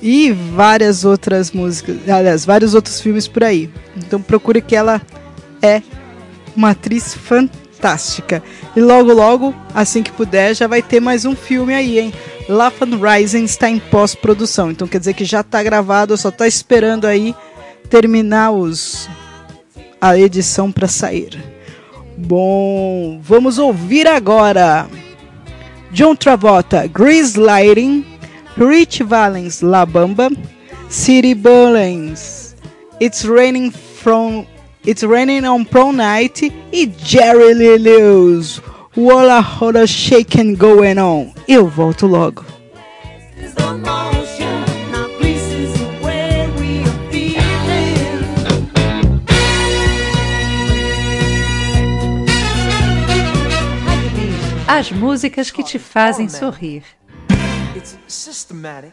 e 0.00 0.32
várias 0.32 1.04
outras 1.04 1.52
músicas, 1.52 1.98
aliás, 2.08 2.46
vários 2.46 2.72
outros 2.72 2.98
filmes 2.98 3.28
por 3.28 3.44
aí. 3.44 3.68
Então 3.94 4.22
procure 4.22 4.62
que 4.62 4.74
ela 4.74 5.02
é 5.60 5.82
uma 6.56 6.70
atriz 6.70 7.12
fantástica. 7.12 8.42
E 8.74 8.80
logo 8.80 9.12
logo, 9.12 9.54
assim 9.74 10.02
que 10.02 10.12
puder, 10.12 10.54
já 10.54 10.66
vai 10.66 10.80
ter 10.80 10.98
mais 10.98 11.26
um 11.26 11.36
filme 11.36 11.74
aí, 11.74 11.98
hein? 11.98 12.14
Lafan 12.50 12.98
Rising 13.00 13.44
está 13.44 13.70
em 13.70 13.78
pós-produção, 13.78 14.72
então 14.72 14.88
quer 14.88 14.98
dizer 14.98 15.14
que 15.14 15.24
já 15.24 15.40
está 15.40 15.62
gravado, 15.62 16.16
só 16.16 16.30
está 16.30 16.48
esperando 16.48 17.06
aí 17.06 17.32
terminar 17.88 18.50
os 18.50 19.08
a 20.00 20.18
edição 20.18 20.72
para 20.72 20.88
sair. 20.88 21.38
Bom, 22.16 23.20
vamos 23.22 23.58
ouvir 23.58 24.06
agora 24.08 24.88
John 25.92 26.16
Travolta, 26.16 26.88
Grease 26.88 27.38
Lighting, 27.38 28.04
Rich 28.56 29.04
Valens, 29.04 29.60
La 29.60 29.86
Bamba, 29.86 30.28
City 30.88 31.34
Bullens, 31.34 32.56
It's 33.00 33.24
Raining 33.24 33.70
from 33.70 34.44
It's 34.84 35.04
Raining 35.04 35.44
on 35.44 35.64
Prom 35.64 35.92
Night 35.92 36.52
e 36.72 36.92
Jerry 36.98 37.54
Lee 37.54 37.78
Lewis, 37.78 38.60
Walla 39.00 39.40
Holla 39.40 39.86
Shaking 39.86 40.54
Going 40.54 40.98
On. 40.98 41.32
Eu 41.48 41.66
volto 41.66 42.06
logo. 42.06 42.44
is 43.38 43.54
the 43.54 43.72
motion. 43.78 44.60
Now 44.92 45.08
Greece 45.18 45.50
is 45.54 45.72
the 45.72 45.88
way 46.04 46.46
we 46.58 46.82
are 46.82 47.10
feeling. 47.10 47.96
As 54.68 54.92
músicas 54.92 55.50
que 55.50 55.64
te 55.64 55.78
fazem 55.78 56.28
sorrir. 56.28 56.82
It's 57.74 57.96
systematic. 58.06 58.92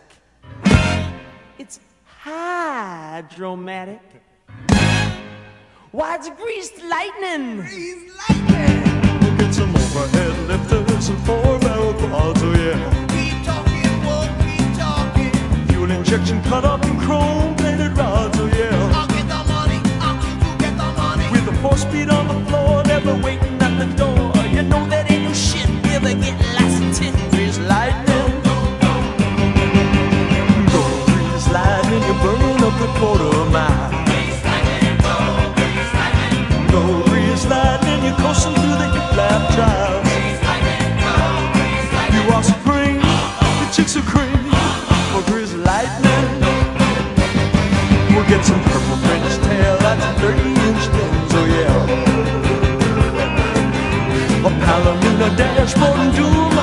It's 1.59 1.81
hydromatic. 2.23 3.99
Why 5.91 6.15
it's 6.15 6.29
greased 6.29 6.81
lightning? 6.81 8.86
Get 9.37 9.53
some 9.53 9.75
overhead 9.75 10.47
lifters 10.47 11.09
and 11.09 11.19
four 11.25 11.59
barrel 11.59 11.93
quads, 11.93 12.41
oh 12.43 12.53
yeah. 12.53 12.77
Keep 13.13 13.45
talking, 13.45 14.03
won't 14.03 14.33
keep 14.41 14.67
talking. 14.75 15.67
Fuel 15.67 15.91
injection 15.91 16.41
cut 16.43 16.65
up 16.65 16.83
in 16.85 16.97
chrome 16.99 17.55
plated 17.55 17.95
rods, 17.95 18.37
oh 18.39 18.47
yeah. 18.47 18.97
I'll 18.97 19.07
get 19.07 19.27
the 19.27 19.41
money, 19.53 19.79
I'll 20.01 20.17
keep 20.23 20.39
you 20.43 20.57
get 20.57 20.75
the 20.75 20.89
money. 20.97 21.29
With 21.31 21.45
the 21.45 21.53
four 21.61 21.77
speed 21.77 22.09
on 22.09 22.27
the 22.27 22.49
floor, 22.49 22.83
never 22.85 23.13
waiting 23.15 23.61
at 23.61 23.77
the 23.77 23.85
door. 23.95 24.33
You 24.55 24.63
know 24.63 24.83
that 24.89 25.11
ain't 25.11 25.25
no 25.25 25.33
shit, 25.33 25.69
never 25.83 26.13
get 26.15 26.37
lost 26.57 27.01
in 27.01 27.13
grease 27.29 27.59
lightning. 27.59 28.41
Go 30.73 30.81
grease 31.05 31.47
lightning, 31.53 32.01
you're 32.07 32.21
burning 32.23 32.63
up 32.63 32.75
the 32.81 32.87
quarter 32.99 33.27
mile. 33.31 33.36
more 55.75 55.97
than 55.97 56.11
du 56.11 56.56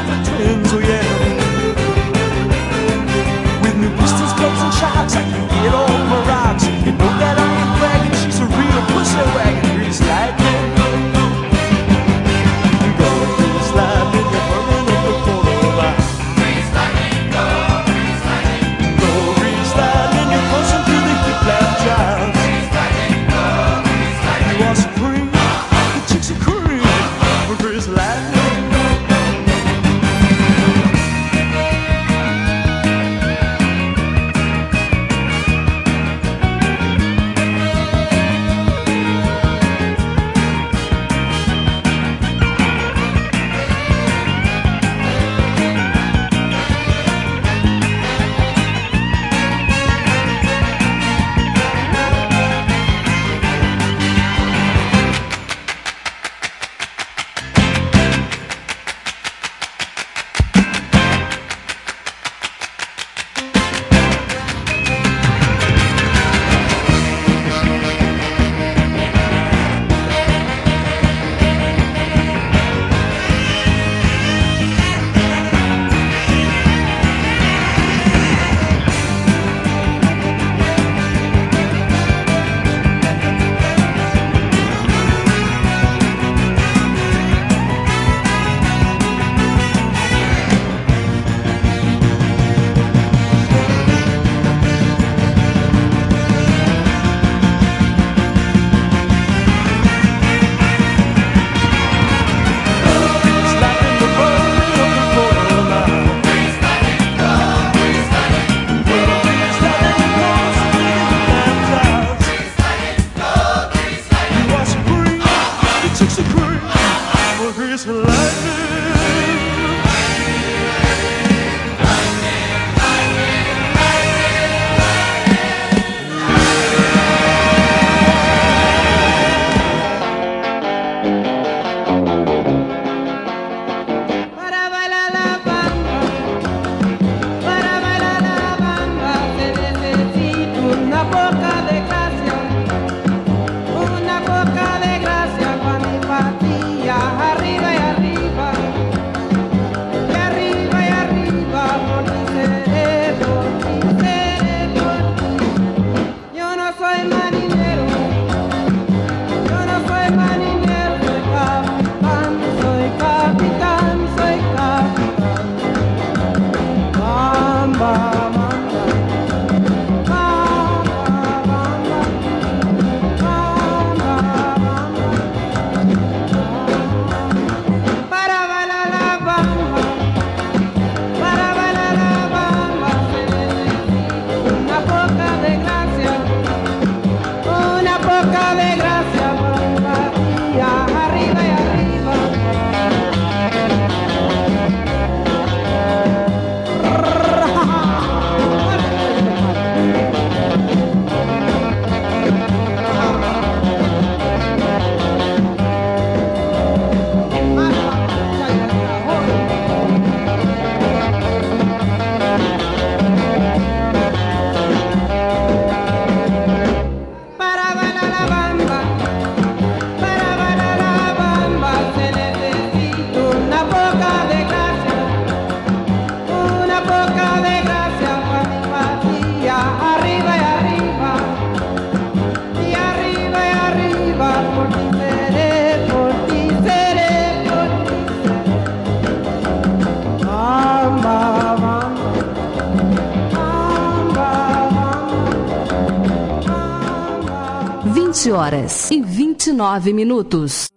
horas 248.44 248.90
e 248.90 249.00
29 249.00 249.92
minutos. 249.94 250.73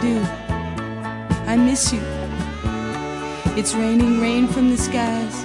Do? 0.00 0.20
I 1.46 1.56
miss 1.56 1.92
you. 1.92 2.02
It's 3.56 3.74
raining 3.74 4.20
rain 4.20 4.46
from 4.46 4.70
the 4.70 4.76
skies, 4.76 5.44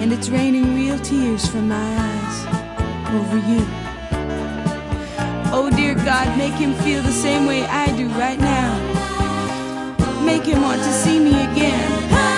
and 0.00 0.12
it's 0.12 0.28
raining 0.28 0.74
real 0.74 0.98
tears 1.00 1.46
from 1.46 1.68
my 1.68 1.88
eyes 2.08 2.36
over 3.14 3.38
you. 3.38 3.64
Oh, 5.52 5.70
dear 5.74 5.94
God, 5.94 6.36
make 6.38 6.54
him 6.54 6.74
feel 6.84 7.02
the 7.02 7.12
same 7.12 7.46
way 7.46 7.64
I 7.64 7.86
do 7.96 8.08
right 8.10 8.38
now. 8.38 8.70
Make 10.24 10.44
him 10.44 10.62
want 10.62 10.82
to 10.82 10.92
see 10.92 11.18
me 11.18 11.44
again. 11.52 12.37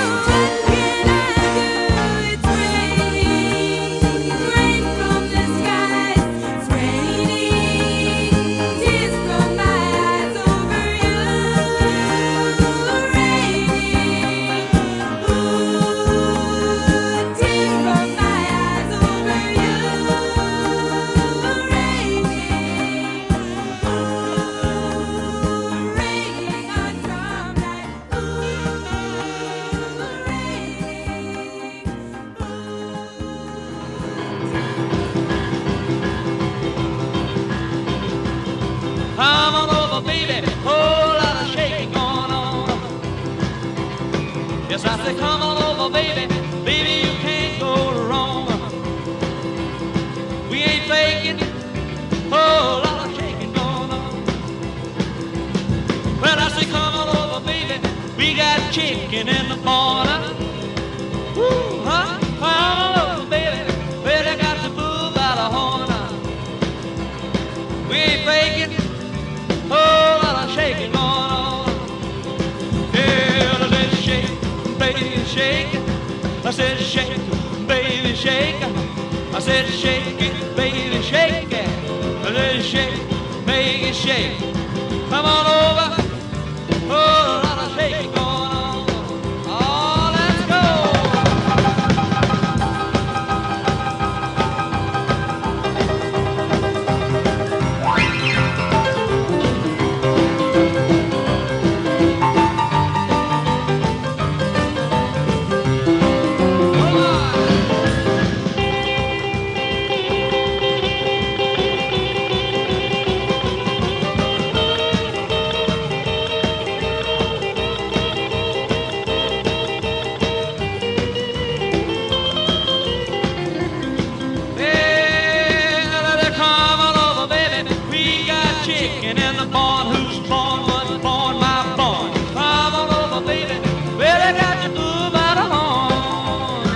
In 129.30 129.36
the 129.36 129.46
barn. 129.46 129.94
Who's 129.94 130.18
born 130.28 130.60
was 130.70 130.90
born, 131.06 131.36
my 131.38 131.74
born. 131.76 132.10
Come 132.34 132.74
on 132.80 132.88
over, 133.00 133.20
baby. 133.26 133.56
Well, 133.98 134.20
I 134.28 134.32
got 134.42 134.56
you 134.64 134.70
through 134.76 135.10
by 135.16 135.30
the 135.40 135.46
horn. 135.54 136.74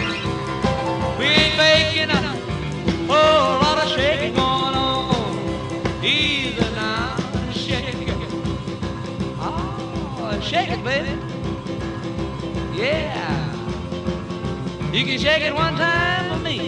We 1.19 1.27
ain't 1.27 1.57
making 1.57 2.11
a 2.11 2.21
whole 3.11 3.61
lot 3.65 3.79
of 3.83 3.89
shaking 3.91 4.35
going 4.35 4.75
on. 4.75 6.05
Easy 6.05 6.61
now, 6.75 7.17
shake 7.53 7.89
it. 7.89 7.97
Oh, 9.41 10.39
shake 10.41 10.71
it, 10.71 10.83
baby. 10.85 11.13
Yeah. 12.75 13.33
You 14.93 15.05
can 15.05 15.19
shake 15.19 15.43
it 15.43 15.55
one 15.55 15.75
time 15.77 16.31
for 16.31 16.39
me. 16.45 16.59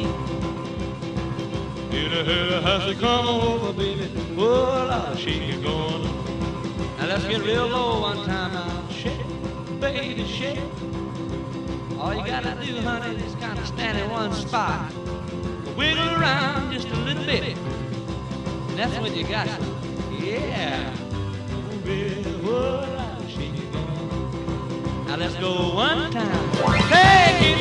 A 1.92 1.94
hurry, 2.24 2.62
has 2.62 2.84
to 2.86 2.94
come 3.00 3.26
over, 3.28 3.72
baby. 3.72 3.95
A 4.46 4.48
lot 4.48 5.12
of 5.12 5.18
shaking 5.18 5.60
going 5.60 6.06
on. 6.06 6.98
Now 6.98 7.06
let's 7.06 7.24
get 7.24 7.42
real 7.42 7.66
low 7.66 8.00
one 8.00 8.24
time 8.24 8.52
now. 8.52 8.88
Shake, 8.90 9.26
baby, 9.80 10.24
shake. 10.24 10.60
All 11.98 12.14
you 12.14 12.24
gotta 12.24 12.54
do, 12.64 12.80
honey, 12.80 13.16
is 13.16 13.34
kind 13.34 13.58
of 13.58 13.66
stand 13.66 13.98
in 13.98 14.08
one 14.08 14.32
spot. 14.32 14.92
Wiggle 15.76 16.10
around 16.14 16.72
just 16.72 16.86
a 16.88 16.96
little 16.96 17.24
bit. 17.24 17.56
And 17.56 18.78
that's 18.78 18.96
what 19.00 19.16
you 19.16 19.24
got. 19.24 19.48
Yeah. 20.12 20.94
Well, 22.44 23.28
shake 23.28 23.52
it 23.52 23.74
on. 23.74 25.06
Now 25.08 25.16
let's 25.16 25.34
go 25.34 25.74
one 25.74 26.12
time. 26.12 26.52
Shake 26.88 27.42
it, 27.50 27.55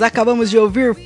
Acabamos 0.00 0.50
de 0.50 0.58
ouvir. 0.58 0.96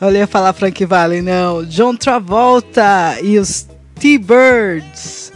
Eu 0.00 0.12
ia 0.12 0.26
falar 0.26 0.52
Frank 0.52 0.84
Valley, 0.84 1.20
não. 1.20 1.64
John 1.64 1.94
Travolta 1.94 3.18
e 3.22 3.38
os 3.38 3.66
T-Birds. 3.96 5.30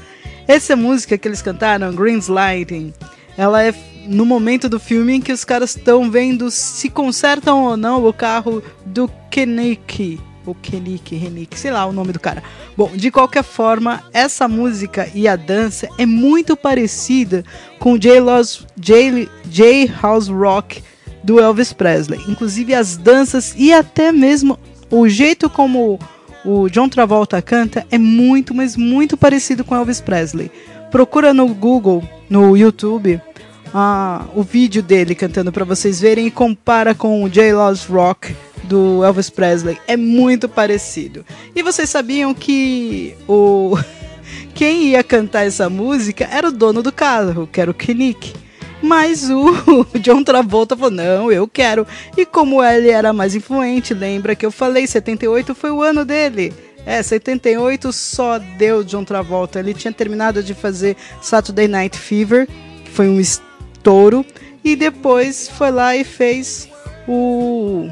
Essa 0.48 0.74
música 0.74 1.18
que 1.18 1.28
eles 1.28 1.42
cantaram, 1.42 1.94
Green's 1.94 2.28
Lighting, 2.28 2.92
ela 3.36 3.62
é 3.62 3.74
no 4.06 4.24
momento 4.24 4.68
do 4.68 4.78
filme 4.78 5.14
em 5.14 5.20
que 5.20 5.32
os 5.32 5.44
caras 5.44 5.76
estão 5.76 6.10
vendo 6.10 6.50
se 6.50 6.88
consertam 6.88 7.64
ou 7.64 7.76
não 7.76 8.04
o 8.06 8.12
carro 8.12 8.62
do 8.84 9.10
Kenick. 9.30 10.20
O 10.46 10.54
Kenick, 10.54 11.14
Renick, 11.16 11.58
sei 11.58 11.70
lá 11.70 11.86
o 11.86 11.92
nome 11.92 12.12
do 12.12 12.20
cara. 12.20 12.42
Bom, 12.76 12.90
de 12.94 13.10
qualquer 13.10 13.42
forma, 13.42 14.02
essa 14.12 14.46
música 14.46 15.08
e 15.14 15.26
a 15.26 15.36
dança 15.36 15.88
é 15.98 16.04
muito 16.04 16.56
parecida 16.56 17.44
com 17.78 17.98
J-House 17.98 18.66
J, 18.76 19.28
J 19.46 19.90
House 20.02 20.28
Rock 20.28 20.82
do 21.24 21.40
Elvis 21.40 21.72
Presley. 21.72 22.20
Inclusive 22.28 22.74
as 22.74 22.96
danças 22.96 23.54
e 23.56 23.72
até 23.72 24.12
mesmo 24.12 24.58
o 24.90 25.08
jeito 25.08 25.48
como 25.48 25.98
o 26.44 26.68
John 26.68 26.88
Travolta 26.88 27.40
canta 27.40 27.86
é 27.90 27.96
muito, 27.96 28.54
mas 28.54 28.76
muito 28.76 29.16
parecido 29.16 29.64
com 29.64 29.74
Elvis 29.74 30.00
Presley. 30.00 30.50
Procura 30.90 31.32
no 31.32 31.48
Google, 31.48 32.06
no 32.28 32.56
YouTube, 32.56 33.20
ah, 33.72 34.26
o 34.36 34.42
vídeo 34.42 34.82
dele 34.82 35.14
cantando 35.14 35.50
para 35.50 35.64
vocês 35.64 36.00
verem 36.00 36.26
e 36.26 36.30
compara 36.30 36.94
com 36.94 37.24
o 37.24 37.28
J-Love's 37.28 37.86
Rock 37.86 38.36
do 38.64 39.02
Elvis 39.02 39.30
Presley. 39.30 39.78
É 39.88 39.96
muito 39.96 40.48
parecido. 40.48 41.24
E 41.56 41.62
vocês 41.62 41.88
sabiam 41.88 42.34
que 42.34 43.16
o 43.26 43.76
quem 44.54 44.90
ia 44.90 45.02
cantar 45.02 45.46
essa 45.46 45.68
música 45.70 46.28
era 46.30 46.48
o 46.48 46.52
dono 46.52 46.82
do 46.82 46.92
carro, 46.92 47.48
que 47.50 47.60
era 47.60 47.70
o 47.70 47.74
Kenick. 47.74 48.43
Mas 48.84 49.30
o 49.30 49.86
John 49.98 50.22
Travolta 50.22 50.76
falou: 50.76 50.90
não, 50.90 51.32
eu 51.32 51.48
quero. 51.48 51.86
E 52.14 52.26
como 52.26 52.62
ele 52.62 52.90
era 52.90 53.14
mais 53.14 53.34
influente, 53.34 53.94
lembra 53.94 54.36
que 54.36 54.44
eu 54.44 54.50
falei: 54.50 54.86
78 54.86 55.54
foi 55.54 55.70
o 55.70 55.82
ano 55.82 56.04
dele. 56.04 56.52
É, 56.84 57.02
78 57.02 57.90
só 57.94 58.38
deu 58.38 58.84
John 58.84 59.02
Travolta. 59.02 59.58
Ele 59.58 59.72
tinha 59.72 59.90
terminado 59.90 60.42
de 60.42 60.52
fazer 60.52 60.98
Saturday 61.22 61.66
Night 61.66 61.98
Fever, 61.98 62.46
que 62.84 62.90
foi 62.90 63.08
um 63.08 63.18
estouro. 63.18 64.24
E 64.62 64.76
depois 64.76 65.48
foi 65.48 65.70
lá 65.70 65.96
e 65.96 66.04
fez 66.04 66.68
o, 67.08 67.88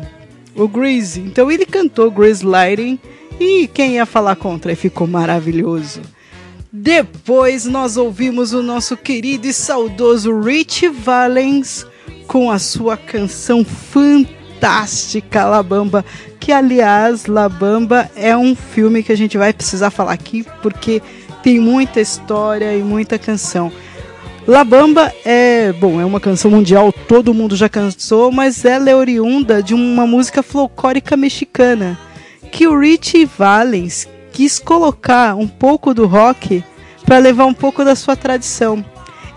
o 0.54 0.68
Grease. 0.68 1.20
Então 1.20 1.50
ele 1.50 1.64
cantou 1.64 2.10
Grease 2.10 2.44
Lighting. 2.44 2.98
E 3.40 3.66
quem 3.66 3.94
ia 3.94 4.04
falar 4.04 4.36
contra? 4.36 4.72
E 4.72 4.76
ficou 4.76 5.06
maravilhoso. 5.06 6.02
Depois 6.74 7.66
nós 7.66 7.98
ouvimos 7.98 8.54
o 8.54 8.62
nosso 8.62 8.96
querido 8.96 9.46
e 9.46 9.52
saudoso 9.52 10.40
Rich 10.40 10.88
Valens 10.88 11.84
com 12.26 12.50
a 12.50 12.58
sua 12.58 12.96
canção 12.96 13.62
fantástica 13.62 15.44
La 15.44 15.62
Bamba, 15.62 16.02
que 16.40 16.50
aliás 16.50 17.26
La 17.26 17.46
Bamba 17.46 18.10
é 18.16 18.34
um 18.34 18.56
filme 18.56 19.02
que 19.02 19.12
a 19.12 19.16
gente 19.16 19.36
vai 19.36 19.52
precisar 19.52 19.90
falar 19.90 20.12
aqui 20.12 20.46
porque 20.62 21.02
tem 21.42 21.60
muita 21.60 22.00
história 22.00 22.74
e 22.74 22.82
muita 22.82 23.18
canção. 23.18 23.70
La 24.46 24.64
Bamba 24.64 25.12
é, 25.26 25.74
bom, 25.74 26.00
é 26.00 26.06
uma 26.06 26.20
canção 26.20 26.50
mundial, 26.50 26.90
todo 26.90 27.34
mundo 27.34 27.54
já 27.54 27.68
cansou, 27.68 28.32
mas 28.32 28.64
ela 28.64 28.88
é 28.88 28.96
oriunda 28.96 29.62
de 29.62 29.74
uma 29.74 30.06
música 30.06 30.42
folclórica 30.42 31.18
mexicana 31.18 31.98
que 32.50 32.66
o 32.66 32.78
Rich 32.78 33.26
Valens 33.36 34.08
quis 34.32 34.58
colocar 34.58 35.36
um 35.36 35.46
pouco 35.46 35.92
do 35.92 36.06
rock 36.06 36.64
para 37.04 37.18
levar 37.18 37.46
um 37.46 37.54
pouco 37.54 37.84
da 37.84 37.94
sua 37.94 38.16
tradição. 38.16 38.84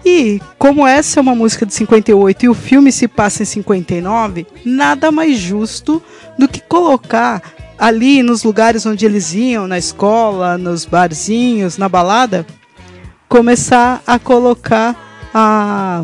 E 0.06 0.40
como 0.60 0.86
essa 0.86 1.20
é 1.20 1.22
uma 1.22 1.34
música 1.34 1.66
de 1.66 1.74
58 1.74 2.46
e 2.46 2.50
o 2.50 2.54
filme 2.54 2.92
se 2.92 3.08
passa 3.08 3.42
em 3.42 3.46
59, 3.46 4.46
nada 4.64 5.12
mais 5.12 5.38
justo 5.38 6.02
do 6.38 6.48
que 6.48 6.62
colocar 6.62 7.42
ali 7.78 8.22
nos 8.22 8.44
lugares 8.44 8.86
onde 8.86 9.06
eles 9.06 9.34
iam, 9.34 9.68
na 9.68 9.78
escola, 9.78 10.58
nos 10.58 10.86
barzinhos, 10.86 11.78
na 11.78 11.90
balada, 11.90 12.46
começar 13.28 14.02
a 14.06 14.20
colocar 14.20 14.96
a, 15.34 16.04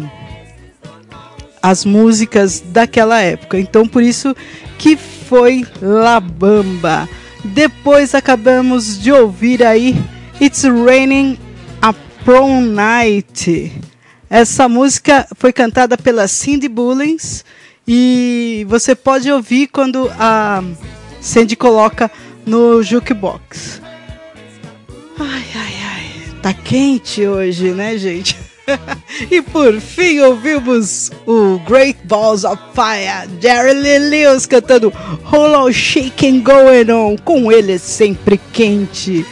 as 1.62 1.86
músicas 1.86 2.60
daquela 2.60 3.22
época. 3.22 3.60
Então 3.60 3.88
por 3.88 4.02
isso 4.02 4.36
que 4.80 4.98
foi 4.98 5.64
La 5.80 6.20
Bamba. 6.20 7.08
Depois 7.44 8.14
acabamos 8.14 9.00
de 9.00 9.12
ouvir 9.12 9.64
aí 9.64 9.96
It's 10.39 10.64
Raining 10.64 11.38
a 11.82 11.94
Prom 12.24 12.62
Night. 12.62 13.72
Essa 14.30 14.70
música 14.70 15.28
foi 15.36 15.52
cantada 15.52 15.98
pela 15.98 16.28
Cindy 16.28 16.70
Bullens 16.70 17.44
e 17.88 18.66
você 18.70 18.96
pode 18.96 19.32
ouvir 19.32 19.68
quando 19.68 20.10
a 20.18 20.64
Cindy 21.20 21.56
coloca 21.56 22.10
no 22.46 22.82
jukebox. 22.84 23.82
Ai, 25.20 25.46
ai, 25.56 25.74
ai. 25.84 26.36
Tá 26.42 26.54
quente 26.54 27.26
hoje, 27.28 27.72
né, 27.72 27.98
gente? 27.98 28.36
e 29.30 29.41
por 29.41 29.80
fim 29.80 30.20
ouvimos 30.20 31.12
o 31.26 31.59
Great 31.68 31.99
Balls 32.05 32.43
of 32.43 32.62
Fire, 32.74 33.30
Jerry 33.41 33.74
Lee 33.74 33.99
Lewis 33.99 34.45
cantando 34.45 34.91
Hold 35.24 35.55
On 35.55 35.72
Shaking 35.72 36.41
Going 36.41 36.91
On, 36.91 37.16
com 37.18 37.51
ele 37.51 37.78
sempre 37.80 38.39
quente. 38.53 39.26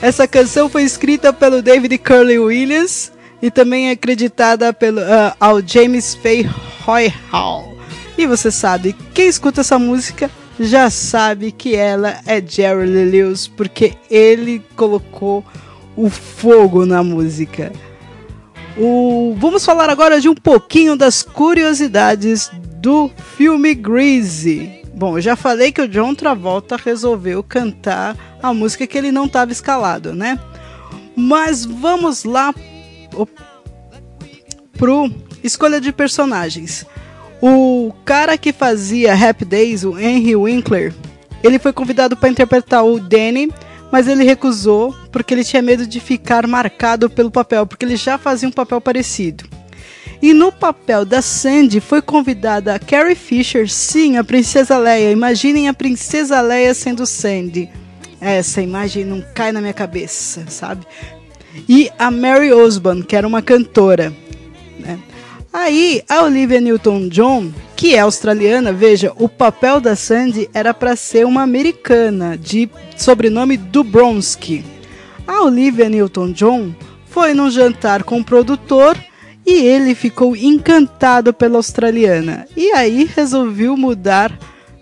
Essa 0.00 0.26
canção 0.26 0.68
foi 0.68 0.82
escrita 0.82 1.32
pelo 1.32 1.62
David 1.62 1.98
Curley 1.98 2.38
Williams 2.38 3.12
e 3.40 3.50
também 3.50 3.88
é 3.88 3.92
acreditada 3.92 4.72
pelo, 4.72 5.00
ah, 5.00 5.36
ao 5.38 5.60
James 5.64 6.14
Fay 6.14 6.48
Roy 6.84 7.12
Hall. 7.30 7.76
E 8.16 8.26
você 8.26 8.50
sabe, 8.50 8.94
quem 9.14 9.26
escuta 9.26 9.60
essa 9.62 9.78
música 9.78 10.30
já 10.58 10.90
sabe 10.90 11.50
que 11.50 11.74
ela 11.74 12.20
é 12.26 12.42
Jerry 12.44 12.86
Lee 12.86 13.04
Lewis, 13.10 13.48
porque 13.48 13.94
ele 14.10 14.62
colocou 14.76 15.44
o 15.96 16.08
fogo 16.08 16.84
na 16.86 17.02
música. 17.02 17.72
O- 18.76 19.34
Vamos 19.38 19.64
falar 19.64 19.90
agora 19.90 20.20
de 20.20 20.28
um 20.28 20.34
pouquinho 20.34 20.96
das 20.96 21.22
curiosidades 21.22 22.50
do 22.76 23.10
filme 23.36 23.74
Greasy. 23.74 24.80
Bom, 24.94 25.18
eu 25.18 25.22
já 25.22 25.36
falei 25.36 25.72
que 25.72 25.80
o 25.82 25.88
John 25.88 26.14
Travolta 26.14 26.76
resolveu 26.76 27.42
cantar 27.42 28.16
a 28.42 28.52
música 28.54 28.86
que 28.86 28.96
ele 28.96 29.12
não 29.12 29.24
estava 29.26 29.52
escalado, 29.52 30.14
né? 30.14 30.38
Mas 31.16 31.64
vamos 31.64 32.24
lá 32.24 32.54
pro 34.78 35.10
escolha 35.42 35.80
de 35.80 35.92
personagens. 35.92 36.86
O 37.40 37.92
cara 38.04 38.38
que 38.38 38.52
fazia 38.52 39.12
Happy 39.14 39.44
Days, 39.44 39.84
o 39.84 39.98
Henry 39.98 40.36
Winkler, 40.36 40.94
ele 41.42 41.58
foi 41.58 41.72
convidado 41.72 42.16
para 42.16 42.28
interpretar 42.28 42.84
o 42.84 43.00
Danny, 43.00 43.50
mas 43.92 44.08
ele 44.08 44.24
recusou 44.24 44.96
porque 45.12 45.34
ele 45.34 45.44
tinha 45.44 45.60
medo 45.60 45.86
de 45.86 46.00
ficar 46.00 46.46
marcado 46.46 47.10
pelo 47.10 47.30
papel, 47.30 47.66
porque 47.66 47.84
ele 47.84 47.96
já 47.96 48.16
fazia 48.16 48.48
um 48.48 48.52
papel 48.52 48.80
parecido. 48.80 49.44
E 50.22 50.32
no 50.32 50.50
papel 50.50 51.04
da 51.04 51.20
Sandy 51.20 51.78
foi 51.80 52.00
convidada 52.00 52.74
a 52.74 52.78
Carrie 52.78 53.14
Fisher, 53.14 53.68
sim, 53.68 54.16
a 54.16 54.24
Princesa 54.24 54.78
Leia. 54.78 55.10
Imaginem 55.10 55.68
a 55.68 55.74
Princesa 55.74 56.40
Leia 56.40 56.72
sendo 56.72 57.04
Sandy. 57.04 57.68
Essa 58.20 58.62
imagem 58.62 59.04
não 59.04 59.22
cai 59.34 59.52
na 59.52 59.60
minha 59.60 59.72
cabeça, 59.74 60.46
sabe? 60.48 60.86
E 61.68 61.90
a 61.98 62.10
Mary 62.10 62.52
Osborne, 62.52 63.02
que 63.02 63.16
era 63.16 63.26
uma 63.26 63.42
cantora. 63.42 64.12
né? 64.78 64.98
Aí, 65.52 66.02
a 66.08 66.22
Olivia 66.22 66.60
Newton-John, 66.60 67.52
que 67.82 67.96
é 67.96 67.98
australiana, 67.98 68.72
veja, 68.72 69.12
o 69.16 69.28
papel 69.28 69.80
da 69.80 69.96
Sandy 69.96 70.48
era 70.54 70.72
para 70.72 70.94
ser 70.94 71.26
uma 71.26 71.42
americana, 71.42 72.38
de 72.38 72.70
sobrenome 72.96 73.56
Dubronsky. 73.56 74.64
A 75.26 75.42
Olivia 75.42 75.88
Newton-John 75.88 76.72
foi 77.06 77.34
num 77.34 77.50
jantar 77.50 78.04
com 78.04 78.20
o 78.20 78.24
produtor 78.24 78.96
e 79.44 79.66
ele 79.66 79.96
ficou 79.96 80.36
encantado 80.36 81.34
pela 81.34 81.56
australiana. 81.56 82.46
E 82.56 82.70
aí 82.70 83.10
resolveu 83.16 83.76
mudar 83.76 84.32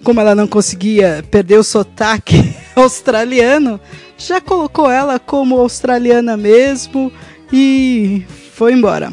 como 0.05 0.21
ela 0.21 0.35
não 0.35 0.47
conseguia 0.47 1.25
perder 1.31 1.57
o 1.57 1.65
sotaque 1.65 2.55
australiano, 2.77 3.81
já 4.19 4.43
colocou 4.43 4.91
ela 4.91 5.19
como 5.19 5.59
australiana 5.59 6.37
mesmo 6.37 7.11
e 7.51 8.27
foi 8.53 8.75
embora. 8.75 9.11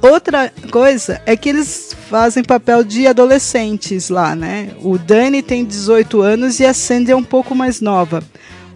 Outra 0.00 0.52
coisa 0.70 1.20
é 1.26 1.36
que 1.36 1.48
eles 1.48 1.94
fazem 2.08 2.44
papel 2.44 2.84
de 2.84 3.06
adolescentes 3.06 4.08
lá, 4.08 4.36
né? 4.36 4.70
O 4.80 4.96
Dani 4.96 5.42
tem 5.42 5.64
18 5.64 6.22
anos 6.22 6.60
e 6.60 6.66
a 6.66 6.72
Sandy 6.72 7.10
é 7.10 7.16
um 7.16 7.24
pouco 7.24 7.54
mais 7.54 7.80
nova. 7.80 8.22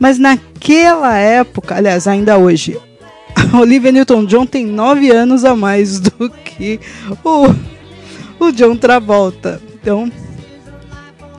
Mas 0.00 0.18
naquela 0.18 1.16
época, 1.16 1.76
aliás, 1.76 2.08
ainda 2.08 2.38
hoje, 2.38 2.76
a 3.36 3.56
Olivia 3.60 3.92
Newton-John 3.92 4.46
tem 4.46 4.66
9 4.66 5.10
anos 5.10 5.44
a 5.44 5.54
mais 5.54 6.00
do 6.00 6.28
que 6.28 6.80
o, 7.24 7.54
o 8.44 8.50
John 8.50 8.74
Travolta. 8.74 9.62
Então, 9.74 10.10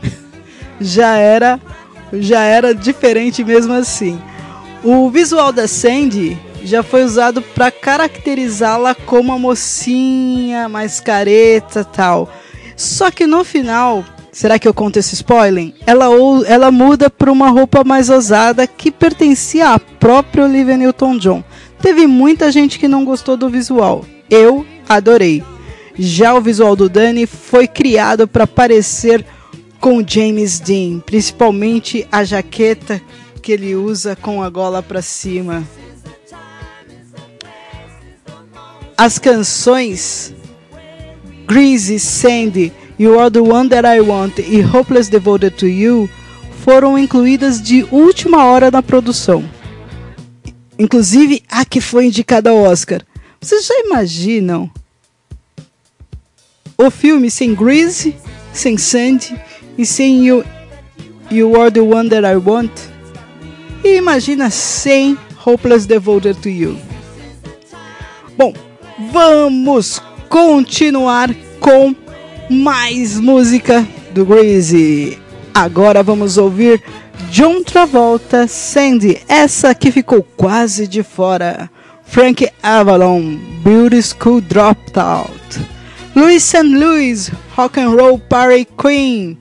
já 0.79 1.17
era 1.17 1.59
já 2.13 2.41
era 2.41 2.73
diferente 2.73 3.43
mesmo 3.43 3.73
assim. 3.73 4.19
O 4.84 5.09
visual 5.09 5.51
da 5.51 5.67
Sandy 5.67 6.38
já 6.64 6.82
foi 6.84 7.03
usado 7.03 7.41
para 7.41 7.70
caracterizá-la 7.72 8.95
como 8.95 9.30
uma 9.32 9.39
mocinha 9.39 10.70
mais 10.70 10.99
careta 10.99 11.84
tal. 11.84 12.30
Só 12.76 13.11
que 13.11 13.28
no 13.28 13.43
final, 13.43 14.03
será 14.32 14.57
que 14.57 14.68
eu 14.68 14.74
conto 14.74 14.97
esse 14.97 15.14
spoiler? 15.16 15.74
Ela, 15.86 16.09
ou- 16.09 16.45
ela 16.45 16.72
muda 16.72 17.09
para 17.09 17.32
uma 17.32 17.49
roupa 17.49 17.84
mais 17.84 18.09
ousada 18.09 18.66
que 18.66 18.91
pertencia 18.91 19.70
à 19.70 19.80
própria 19.80 20.45
Olivia 20.45 20.78
Newton-John. 20.78 21.43
Teve 21.82 22.07
muita 22.07 22.51
gente 22.51 22.80
que 22.80 22.88
não 22.88 23.03
gostou 23.03 23.36
do 23.36 23.49
visual. 23.49 24.05
Eu 24.30 24.66
adorei. 24.88 25.43
Já 25.99 26.34
o 26.34 26.41
visual 26.41 26.76
do 26.76 26.89
Danny 26.89 27.26
foi 27.28 27.68
criado 27.68 28.28
para 28.28 28.47
parecer 28.47 29.24
com 29.80 30.03
James 30.07 30.59
Dean, 30.59 30.99
principalmente 31.05 32.07
a 32.11 32.24
jaqueta 32.24 33.01
que 33.41 33.51
ele 33.51 33.76
usa 33.76 34.16
com 34.16 34.41
a 34.41 34.49
gola 34.49 34.82
para 34.82 35.01
cima. 35.01 35.61
As 38.98 39.18
canções 39.18 40.34
Greasy, 41.48 42.00
Sandy, 42.00 42.72
You 43.00 43.20
Are 43.20 43.30
the 43.30 43.39
One 43.39 43.70
That 43.70 43.88
I 43.88 44.00
Want 44.00 44.39
e 44.39 44.64
Hopeless 44.64 45.10
Devoted 45.10 45.56
to 45.58 45.68
You 45.68 46.10
foram 46.64 46.98
incluídas 46.98 47.62
de 47.62 47.86
última 47.91 48.46
hora 48.46 48.72
na 48.72 48.82
produção. 48.82 49.44
Inclusive 50.80 51.44
a 51.50 51.66
que 51.66 51.82
foi 51.82 52.06
indicada 52.06 52.50
ao 52.50 52.58
Oscar. 52.58 53.02
Vocês 53.41 53.66
já 53.66 53.74
imaginam 53.80 54.72
o 56.78 56.89
filme 56.89 57.30
sem 57.30 57.54
Greasy, 57.54 58.16
sem 58.54 58.78
Sandy 58.78 59.39
e 59.78 59.86
sem 59.86 60.26
You, 60.26 60.46
you 61.30 61.60
Are 61.60 61.72
the 61.72 61.82
One 61.82 62.10
That 62.10 62.26
I 62.26 62.36
Want? 62.36 62.72
E 63.84 63.98
imagina 63.98 64.50
sem 64.50 65.18
Hopeless 65.46 65.86
Devoted 65.86 66.39
to 66.41 66.50
You. 66.50 66.78
Bom, 68.38 68.54
vamos 69.12 70.02
continuar 70.30 71.34
com 71.60 71.96
mais 72.50 73.20
música 73.20 73.88
do 74.12 74.26
Greasy. 74.26 75.20
Agora 75.54 76.04
vamos 76.04 76.38
ouvir 76.38 76.82
John 77.30 77.64
Travolta, 77.64 78.48
Sandy, 78.48 79.22
essa 79.28 79.74
que 79.74 79.91
ficou 79.91 80.24
quase 80.36 80.88
de 80.88 81.04
fora. 81.04 81.70
Frank 82.04 82.48
Avalon, 82.62 83.38
Beauty 83.64 84.02
School 84.04 84.41
Dropout. 84.41 85.32
Louis 86.16 86.44
St. 86.44 86.64
Louis, 86.64 87.32
Rock 87.56 87.80
and 87.80 87.96
Roll 87.96 88.20
Party 88.20 88.66
Queen. 88.78 89.38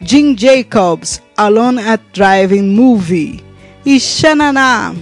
Jim 0.00 0.34
Jacobs, 0.34 1.22
Alone 1.36 1.78
at 1.78 2.00
Driving 2.12 2.74
Movie. 2.74 3.44
E 3.86 4.00
Xananá, 4.00 4.94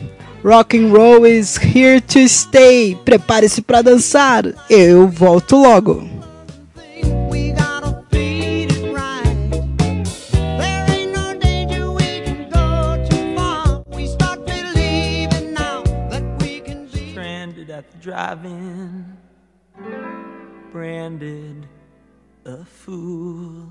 Rock 0.43 0.75
and 0.75 0.93
roll 0.93 1.25
is 1.25 1.57
here 1.57 2.01
to 2.01 2.29
stay. 2.29 2.95
Prepare-se 3.05 3.61
para 3.61 3.83
dançar. 3.83 4.45
Eu 4.71 5.09
volto 5.09 5.57
logo. 5.57 6.19
driving, 18.09 19.05
branded 20.73 21.69
a 22.47 22.65
fool. 22.65 23.69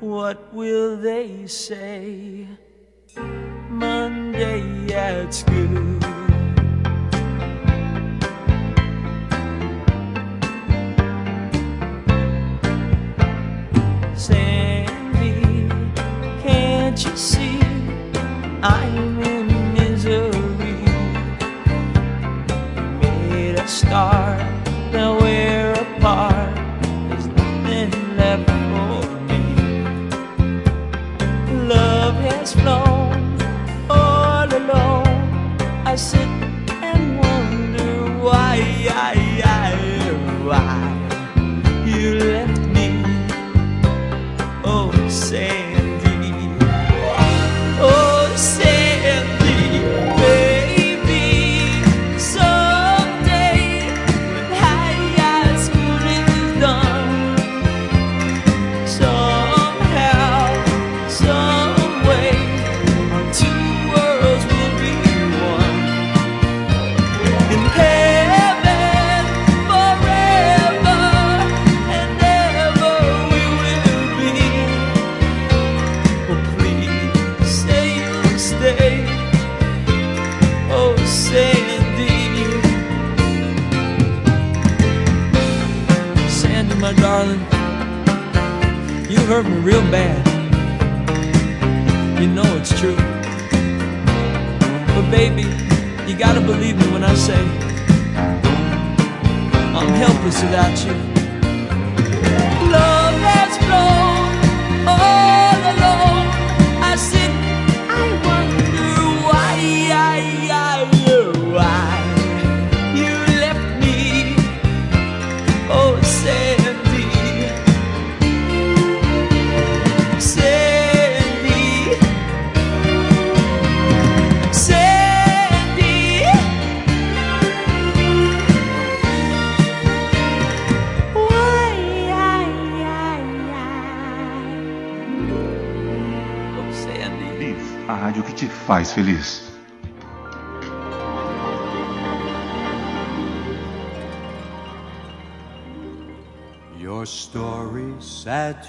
What 0.00 0.54
will 0.54 0.96
they 0.96 1.46
say? 1.46 2.46
Monday 3.80 4.92
at 4.92 5.32
school? 5.32 5.98
Sandy, 14.14 15.66
can't 16.42 17.02
you 17.02 17.16
see 17.16 17.58
I'm 18.62 19.18
in 19.22 19.72
misery? 19.72 20.84
made 23.00 23.54
a 23.54 23.66
start. 23.66 24.40
Now 24.92 25.18
we're 25.18 25.72
apart. 25.72 26.54
There's 27.08 27.26
nothing 27.28 28.16
left 28.18 28.46
for 28.46 29.10
me. 29.28 29.42
Love 31.66 32.16
has 32.16 32.52
flown 32.52 32.89
why 40.50 40.79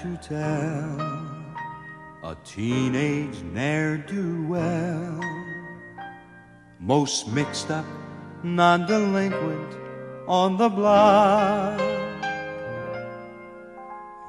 to 0.02 0.16
tell. 0.16 1.00
A 2.24 2.36
teenage 2.44 3.40
ne'er 3.42 3.96
do 3.98 4.44
well. 4.48 5.20
Most 6.80 7.28
mixed 7.28 7.70
up, 7.70 7.86
non 8.42 8.86
delinquent 8.86 9.74
on 10.26 10.56
the 10.56 10.68
block. 10.68 11.80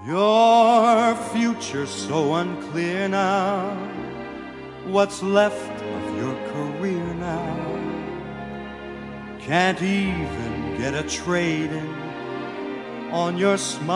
Your 0.05 1.15
future 1.33 1.87
so 1.87 2.35
unclear 2.35 3.07
now. 3.07 3.75
What's 4.85 5.23
left 5.23 5.81
of 5.81 6.17
your 6.17 6.35
career 6.51 7.13
now? 7.15 7.73
Can't 9.39 9.81
even 9.81 10.77
get 10.77 10.93
a 10.93 11.03
trade 11.03 11.71
in 11.71 12.02
on 13.13 13.37
your 13.37 13.57
smile. 13.59 13.93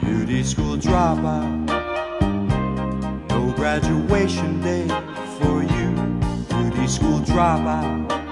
Beauty 0.00 0.42
school 0.42 0.78
dropout, 0.78 1.68
no 3.28 3.52
graduation 3.52 4.62
day 4.62 4.88
for 5.38 5.62
you. 5.62 5.90
Beauty 6.48 6.86
school 6.88 7.20
dropout, 7.20 8.23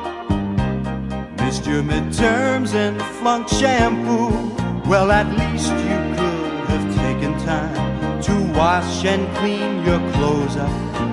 missed 1.62 1.70
your 1.70 1.82
midterms 1.82 2.74
and 2.74 3.00
flunked 3.18 3.50
shampoo. 3.50 4.30
Well, 4.88 5.10
at 5.10 5.28
least 5.28 5.70
you 5.70 5.98
could 6.16 6.66
have 6.70 6.94
taken 6.96 7.32
time 7.44 8.20
to 8.22 8.58
wash 8.58 9.04
and 9.04 9.34
clean 9.36 9.84
your 9.84 10.00
clothes 10.12 10.56
up 10.56 10.70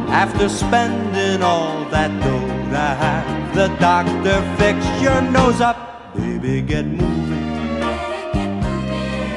after 0.09 0.49
spending 0.49 1.43
all 1.43 1.85
that 1.89 2.09
dough 2.23 2.47
to 2.71 2.77
have 2.77 3.55
the 3.55 3.67
doctor 3.79 4.41
fix 4.57 4.85
your 5.01 5.21
nose 5.21 5.61
up. 5.61 6.15
Baby, 6.15 6.61
get 6.61 6.85
moving. 6.85 7.49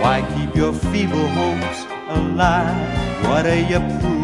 Why 0.00 0.22
keep 0.34 0.54
your 0.54 0.72
feeble 0.72 1.28
hopes 1.28 1.84
alive? 2.08 3.24
What 3.24 3.46
are 3.46 3.60
you 3.60 3.78
proving? 4.00 4.21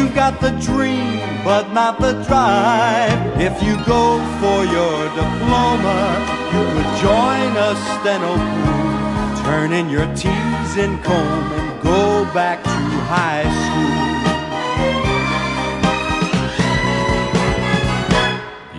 You've 0.00 0.14
got 0.14 0.40
the 0.40 0.52
dream, 0.52 1.20
but 1.44 1.74
not 1.74 2.00
the 2.00 2.12
drive. 2.24 3.38
If 3.38 3.62
you 3.62 3.76
go 3.84 4.16
for 4.40 4.64
your 4.64 5.04
diploma, 5.12 6.16
you 6.54 6.64
could 6.72 6.90
join 7.04 7.54
a 7.68 7.76
steno 7.84 8.32
oh, 8.32 8.40
crew, 8.64 9.44
turn 9.44 9.74
in 9.74 9.90
your 9.90 10.06
T's 10.16 10.76
and 10.78 11.04
comb, 11.04 11.52
and 11.52 11.82
go 11.82 12.24
back 12.32 12.64
to 12.64 12.70
high 13.12 13.44
school. 13.60 14.08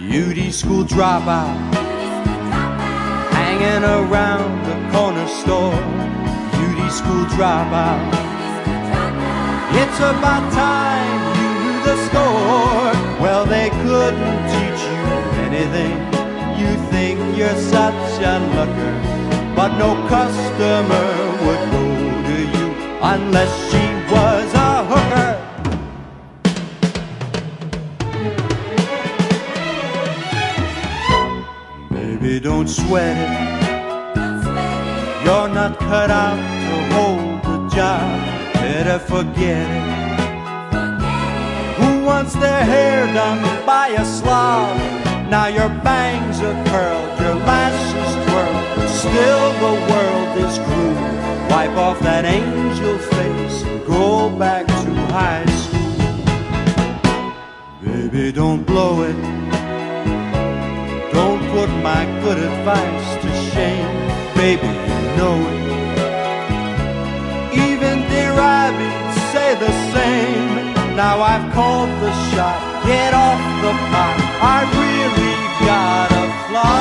Beauty 0.10 0.52
school 0.52 0.84
dropout 0.84 1.56
hanging 3.32 3.84
around 3.84 4.66
the 4.66 4.76
corner 4.92 5.28
store. 5.28 5.82
Beauty 6.58 6.90
school 6.90 7.26
dropout. 7.26 8.31
It's 9.74 10.00
about 10.00 10.52
time 10.52 11.36
you 11.40 11.50
knew 11.64 11.80
the 11.84 11.96
score. 12.08 12.92
Well, 13.22 13.46
they 13.46 13.70
couldn't 13.70 14.42
teach 14.52 14.82
you 14.92 15.04
anything. 15.48 15.96
You 16.60 16.76
think 16.92 17.38
you're 17.38 17.56
such 17.56 18.22
a 18.22 18.40
looker, 18.56 18.96
but 19.56 19.78
no 19.78 19.96
customer 20.08 21.08
would 21.44 21.64
go 21.72 21.86
to 22.28 22.38
you 22.56 22.68
unless 23.02 23.52
she 23.72 23.84
was 24.14 24.54
a 24.54 24.84
hooker. 24.92 25.32
Baby, 31.90 32.40
don't 32.40 32.68
sweat 32.68 33.18
it. 33.18 33.32
You're 35.26 35.50
not 35.50 35.80
cut 35.80 36.12
out 36.12 36.36
to 36.36 36.76
hold 36.94 37.44
the 37.44 37.76
job. 37.76 38.51
Better 38.84 38.98
forget 38.98 39.68
it. 39.70 39.88
Who 41.78 42.04
wants 42.04 42.34
their 42.34 42.64
hair 42.66 43.06
done 43.14 43.44
by 43.64 43.90
a 43.90 44.04
slob? 44.04 44.76
Now 45.30 45.46
your 45.46 45.70
bangs 45.70 46.42
are 46.42 46.66
curled, 46.66 47.20
your 47.20 47.36
lashes 47.46 48.12
twirl. 48.26 48.88
Still 48.88 49.52
the 49.66 49.74
world 49.92 50.32
is 50.46 50.58
cruel. 50.66 50.96
Wipe 51.52 51.78
off 51.78 52.00
that 52.00 52.26
angel 52.26 52.98
face 52.98 53.62
and 53.62 53.86
go 53.86 54.32
back 54.36 54.66
to 54.66 54.96
high 55.14 55.46
school. 55.62 56.26
Baby, 57.84 58.32
don't 58.32 58.64
blow 58.66 59.04
it. 59.04 59.18
Don't 61.14 61.44
put 61.52 61.70
my 61.84 62.06
good 62.24 62.40
advice 62.40 63.16
to 63.22 63.30
shame, 63.52 63.94
baby, 64.34 64.66
you 64.66 65.18
know 65.18 65.38
it. 65.52 65.61
Abby'd 69.52 69.68
the 69.68 69.76
same. 69.92 70.56
Now 70.96 71.20
I've 71.22 71.52
called 71.54 71.90
the 71.90 72.12
shot, 72.32 72.62
get 72.86 73.14
off 73.14 73.40
the 73.62 73.72
pot. 73.92 74.18
I 74.42 74.64
really 74.80 75.36
gotta 75.66 76.24
fly. 76.48 76.72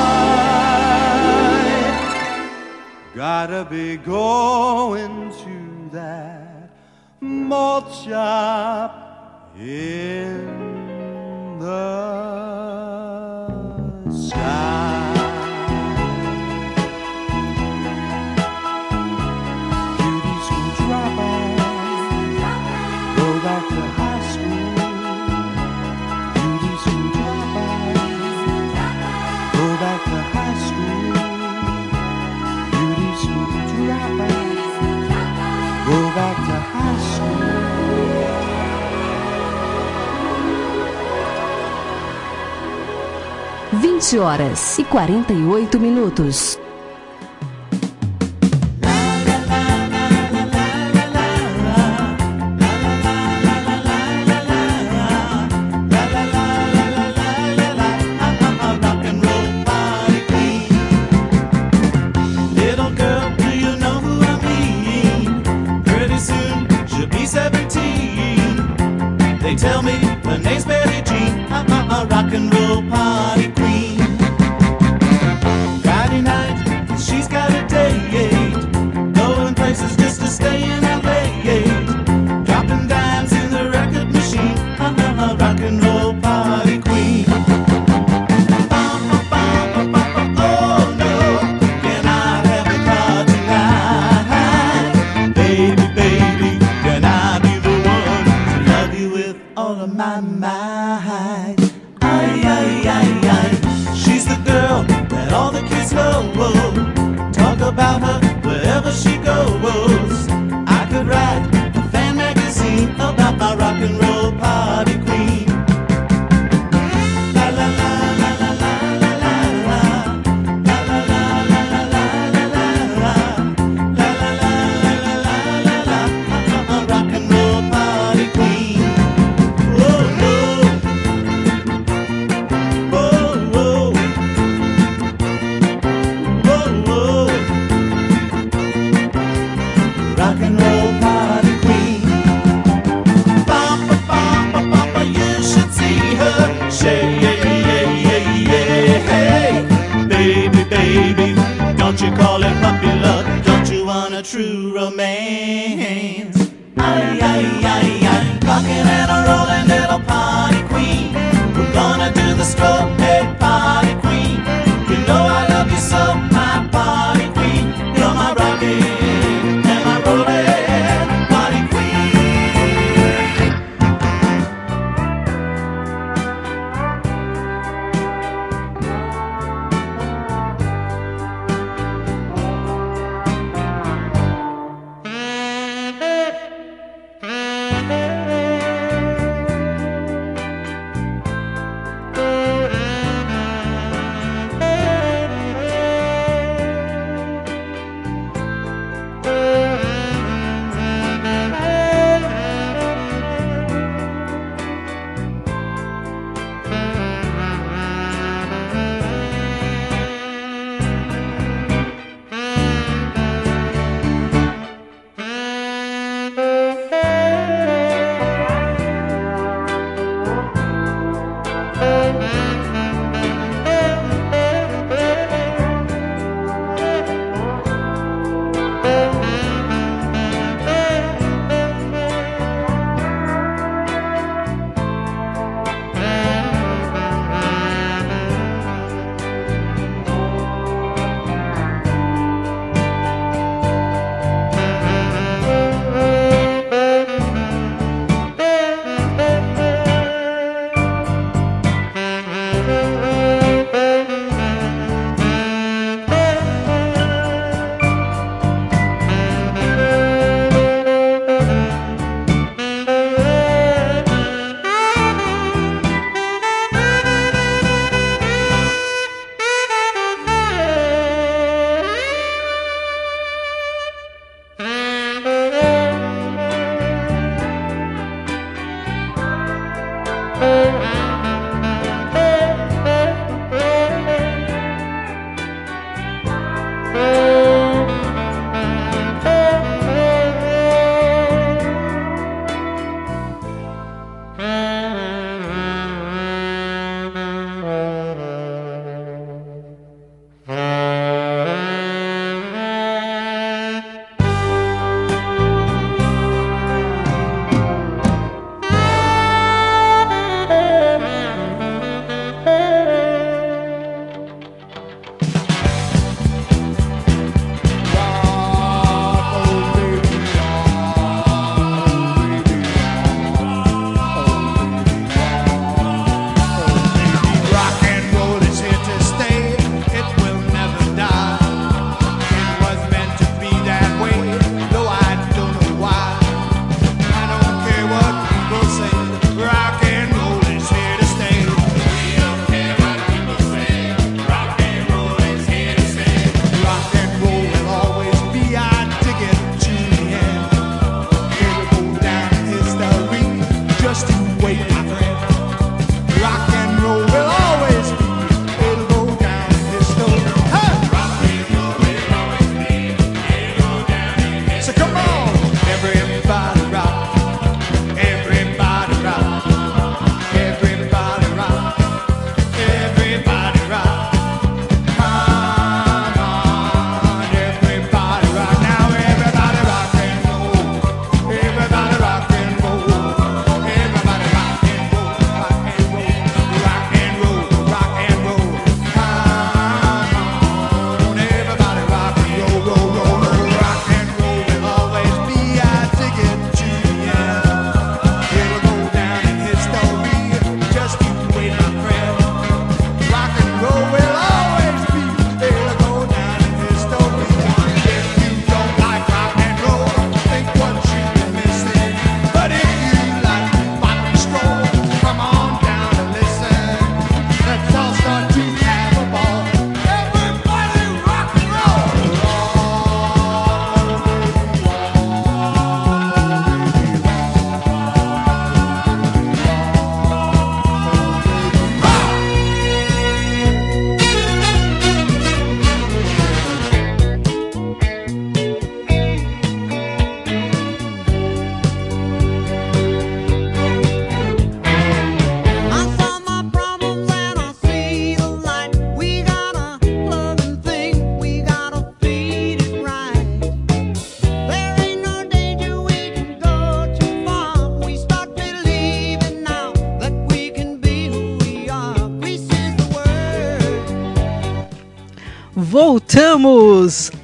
Gotta 3.14 3.64
be 3.68 3.96
going 3.96 5.32
to 5.44 5.88
that 5.92 6.70
malt 7.20 7.92
shop 7.92 9.52
in 9.58 11.58
the 11.58 12.79
20 44.00 44.18
horas 44.18 44.78
e 44.78 44.84
48 44.84 45.78
minutos. 45.78 46.58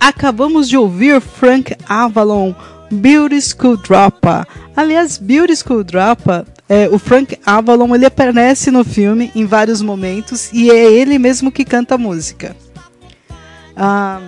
Acabamos 0.06 0.68
de 0.68 0.76
ouvir 0.76 1.20
Frank 1.20 1.76
Avalon, 1.88 2.54
Beauty 2.92 3.42
School 3.42 3.76
Dropa. 3.76 4.46
Aliás, 4.76 5.18
Beauty 5.18 5.56
School 5.56 5.82
Dropa, 5.82 6.46
é, 6.68 6.88
o 6.88 6.96
Frank 6.96 7.36
Avalon 7.44 7.92
ele 7.92 8.06
aparece 8.06 8.70
no 8.70 8.84
filme 8.84 9.32
em 9.34 9.44
vários 9.44 9.82
momentos 9.82 10.48
e 10.52 10.70
é 10.70 10.92
ele 10.92 11.18
mesmo 11.18 11.50
que 11.50 11.64
canta 11.64 11.96
a 11.96 11.98
música. 11.98 12.54
Ah, 13.76 14.20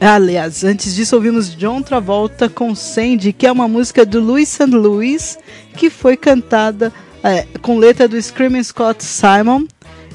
aliás, 0.00 0.62
antes 0.62 0.94
disso 0.94 1.16
ouvimos 1.16 1.52
John 1.56 1.82
Travolta 1.82 2.48
com 2.48 2.72
Sandy, 2.72 3.32
que 3.32 3.48
é 3.48 3.50
uma 3.50 3.66
música 3.66 4.06
do 4.06 4.20
Louis 4.20 4.48
St. 4.48 4.66
Louis, 4.66 5.40
que 5.74 5.90
foi 5.90 6.16
cantada 6.16 6.92
é, 7.24 7.48
com 7.60 7.78
letra 7.78 8.06
do 8.06 8.22
Screaming 8.22 8.62
Scott 8.62 9.02
Simon 9.02 9.64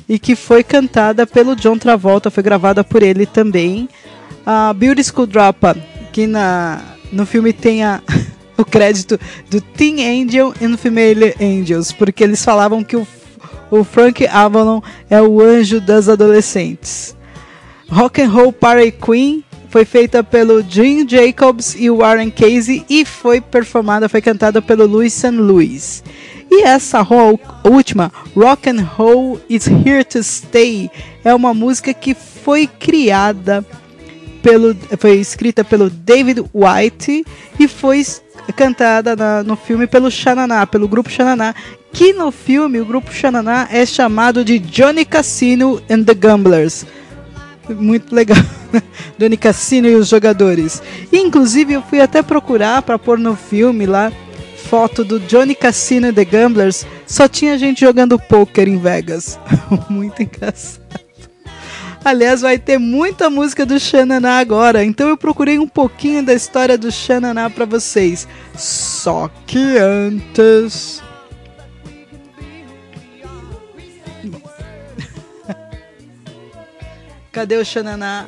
e 0.08 0.18
que 0.18 0.36
foi 0.36 0.64
cantada 0.64 1.28
pelo 1.28 1.56
John 1.56 1.78
Travolta, 1.78 2.32
foi 2.32 2.44
gravada 2.44 2.82
por 2.82 3.04
ele 3.04 3.26
também. 3.26 3.90
A 4.46 4.74
Beauty 4.74 5.04
School 5.04 5.26
Dropa, 5.28 5.76
que 6.12 6.28
na, 6.28 6.82
no 7.12 7.26
filme 7.26 7.52
tem 7.52 7.84
a, 7.84 8.02
o 8.58 8.64
crédito 8.64 9.20
do 9.50 9.60
Teen 9.60 10.24
Angel 10.24 10.54
e 10.62 10.78
Female 10.78 11.34
Angels, 11.42 11.92
porque 11.92 12.24
eles 12.24 12.44
falavam 12.44 12.84
que 12.84 12.96
o, 12.96 13.08
o 13.72 13.84
Frank 13.84 14.26
Avalon 14.28 14.82
é 15.10 15.22
o 15.22 15.42
anjo 15.42 15.82
das 15.82 16.08
adolescentes. 16.08 17.16
Rock 17.90 18.22
and 18.22 18.30
Roll 18.30 18.52
Party 18.54 18.92
Queen 18.92 19.44
foi 19.70 19.84
feita 19.84 20.24
pelo 20.24 20.62
Jim 20.62 21.08
Jacobs 21.08 21.76
e 21.76 21.90
Warren 21.90 22.30
Casey 22.32 22.86
e 22.90 23.04
foi 23.04 23.42
performada, 23.42 24.08
foi 24.08 24.22
cantada 24.22 24.62
pelo 24.62 24.86
Louis 24.86 25.12
St. 25.14 25.32
Louis. 25.32 26.04
E 26.50 26.64
essa 26.64 27.02
ro- 27.02 27.40
última, 27.64 28.12
Rock 28.36 28.70
and 28.70 28.84
Roll 28.96 29.40
is 29.50 29.68
Here 29.68 30.04
to 30.06 30.24
Stay, 30.24 30.90
é 31.24 31.34
uma 31.34 31.54
música 31.54 31.94
que 31.94 32.14
foi 32.14 32.68
criada 32.68 33.66
pelo, 34.46 34.76
foi 35.00 35.16
escrita 35.18 35.64
pelo 35.64 35.90
David 35.90 36.44
White 36.54 37.26
e 37.60 37.68
foi 37.68 38.06
cantada 38.56 39.16
na- 39.16 39.42
no 39.42 39.56
filme 39.56 39.88
pelo 39.88 40.12
Xananá, 40.12 40.68
pelo 40.68 40.88
grupo 40.88 41.10
Xananá, 41.10 41.56
que 41.92 42.14
no 42.14 42.32
filme 42.32 42.80
o 42.80 42.86
grupo 42.86 43.12
Xananá 43.12 43.68
é 43.72 43.84
chamado 43.88 44.46
de 44.46 44.60
Johnny 44.60 45.04
Cassino 45.04 45.82
and 45.90 46.04
the 46.04 46.14
Gamblers. 46.14 46.86
Muito 47.68 48.14
legal. 48.14 48.38
Johnny 49.18 49.36
Cassino 49.36 49.88
e 49.88 49.96
os 49.96 50.08
jogadores. 50.10 50.80
E, 51.12 51.18
inclusive 51.18 51.74
eu 51.74 51.82
fui 51.82 52.00
até 52.00 52.22
procurar 52.22 52.84
para 52.84 53.00
pôr 53.00 53.18
no 53.18 53.36
filme 53.36 53.88
lá 53.88 54.12
foto 54.70 55.04
do 55.04 55.20
Johnny 55.22 55.56
Cassino 55.56 56.06
e 56.08 56.14
The 56.14 56.24
Gamblers. 56.26 56.86
Só 57.08 57.28
tinha 57.28 57.58
gente 57.58 57.82
jogando 57.82 58.20
poker 58.20 58.68
em 58.68 58.78
Vegas. 58.78 59.40
Muito 59.90 60.22
engraçado. 60.22 61.05
Aliás, 62.06 62.42
vai 62.42 62.60
ter 62.60 62.78
muita 62.78 63.32
música 63.32 63.66
do 63.66 63.80
Xananá 63.80 64.38
agora, 64.38 64.86
então 64.86 65.10
eu 65.10 65.18
procurei 65.18 65.58
um 65.58 65.68
pouquinho 65.68 66.24
da 66.24 66.36
história 66.36 66.78
do 66.78 66.92
Xananá 66.92 67.50
para 67.50 67.66
vocês. 67.66 68.28
Só 68.56 69.28
que 69.48 69.80
antes. 69.80 71.02
Cadê 77.34 77.58
o 77.58 77.66
Xananá? 77.66 78.28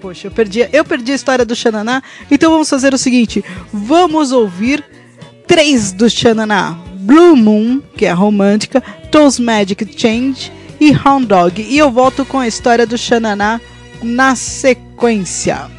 Poxa, 0.00 0.26
eu 0.26 0.32
perdi, 0.32 0.68
eu 0.72 0.84
perdi 0.84 1.12
a 1.12 1.14
história 1.14 1.44
do 1.44 1.54
Xananá. 1.54 2.02
Então 2.28 2.50
vamos 2.50 2.68
fazer 2.68 2.92
o 2.92 2.98
seguinte: 2.98 3.44
vamos 3.72 4.32
ouvir 4.32 4.84
três 5.46 5.92
do 5.92 6.10
Xananá: 6.10 6.76
Blue 6.96 7.36
Moon, 7.36 7.80
que 7.96 8.04
é 8.04 8.10
romântica, 8.10 8.80
Toast 9.12 9.40
Magic 9.40 9.96
Change 9.96 10.55
e 10.80 10.92
Hound 10.92 11.26
Dog. 11.26 11.62
E 11.62 11.76
eu 11.78 11.90
volto 11.90 12.24
com 12.24 12.38
a 12.38 12.48
história 12.48 12.86
do 12.86 12.96
Xananá 12.96 13.60
na 14.02 14.34
sequência. 14.34 15.75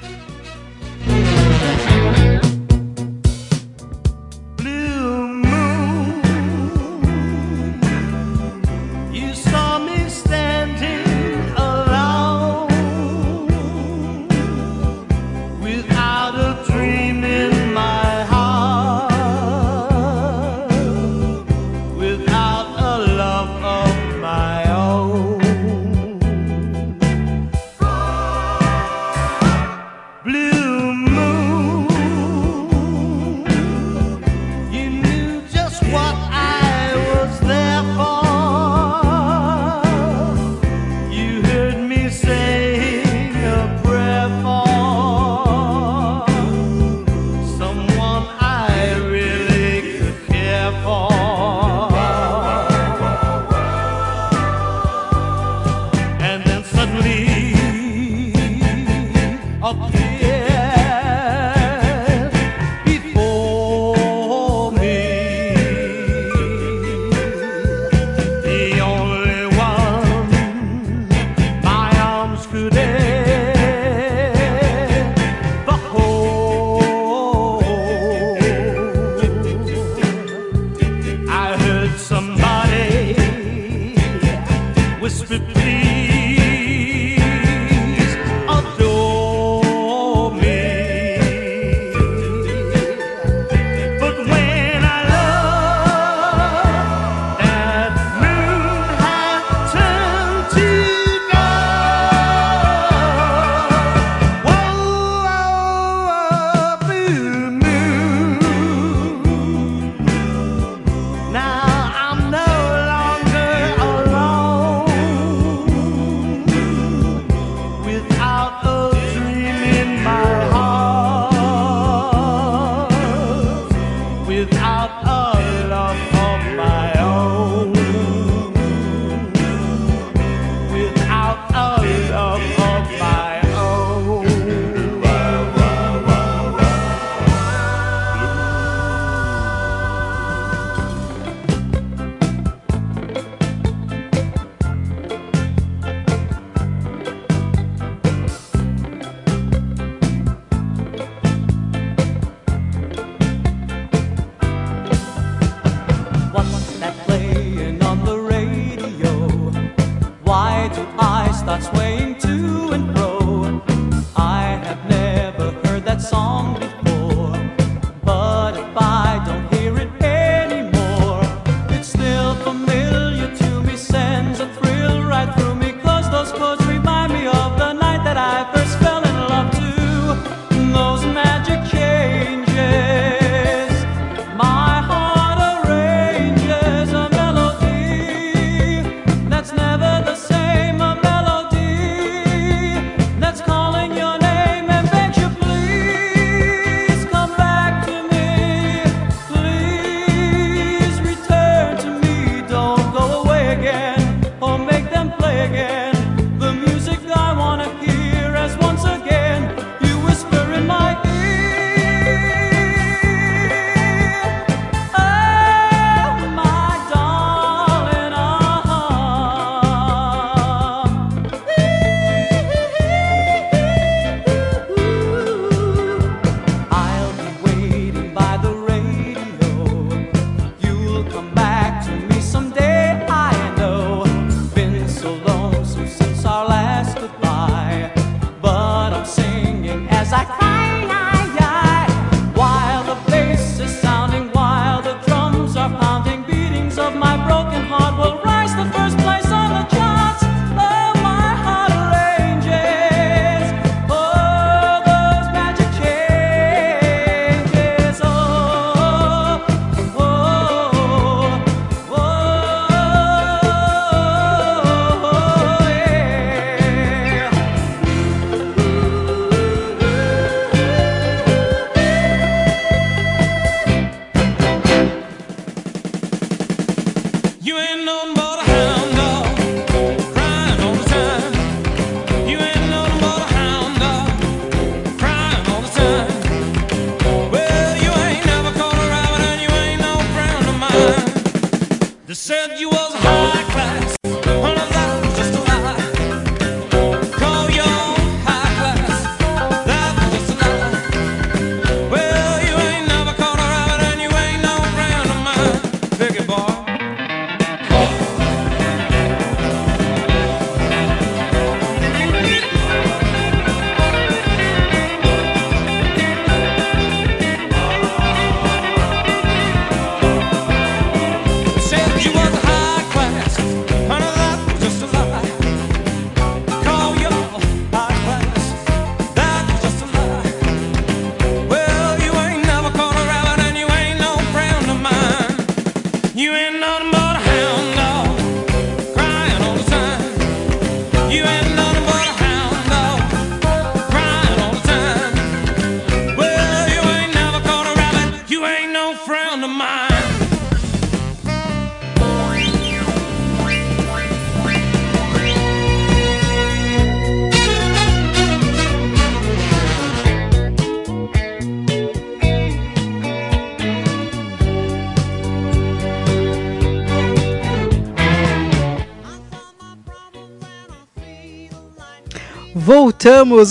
said 292.28 292.60
you 292.60 292.77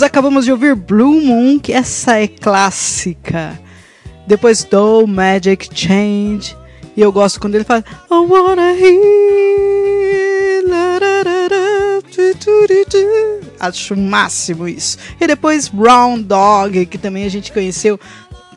Acabamos 0.04 0.44
de 0.44 0.52
ouvir 0.52 0.74
Blue 0.74 1.18
Moon, 1.18 1.58
que 1.58 1.72
essa 1.72 2.18
é 2.18 2.28
clássica. 2.28 3.58
Depois 4.26 4.62
Do 4.64 5.06
Magic 5.06 5.70
Change. 5.72 6.54
E 6.94 7.00
eu 7.00 7.10
gosto 7.10 7.40
quando 7.40 7.54
ele 7.54 7.64
fala 7.64 7.82
I 8.10 8.14
wanna 8.14 8.72
hear, 8.74 10.62
la, 10.68 10.98
ra, 10.98 11.22
ra, 11.22 12.02
tu, 12.02 12.38
tu, 12.38 12.66
tu. 12.90 12.98
Acho 13.58 13.94
o 13.94 13.96
máximo 13.96 14.68
isso. 14.68 14.98
E 15.18 15.26
depois 15.26 15.68
Brown 15.68 16.20
Dog, 16.20 16.84
que 16.84 16.98
também 16.98 17.24
a 17.24 17.30
gente 17.30 17.50
conheceu 17.50 17.98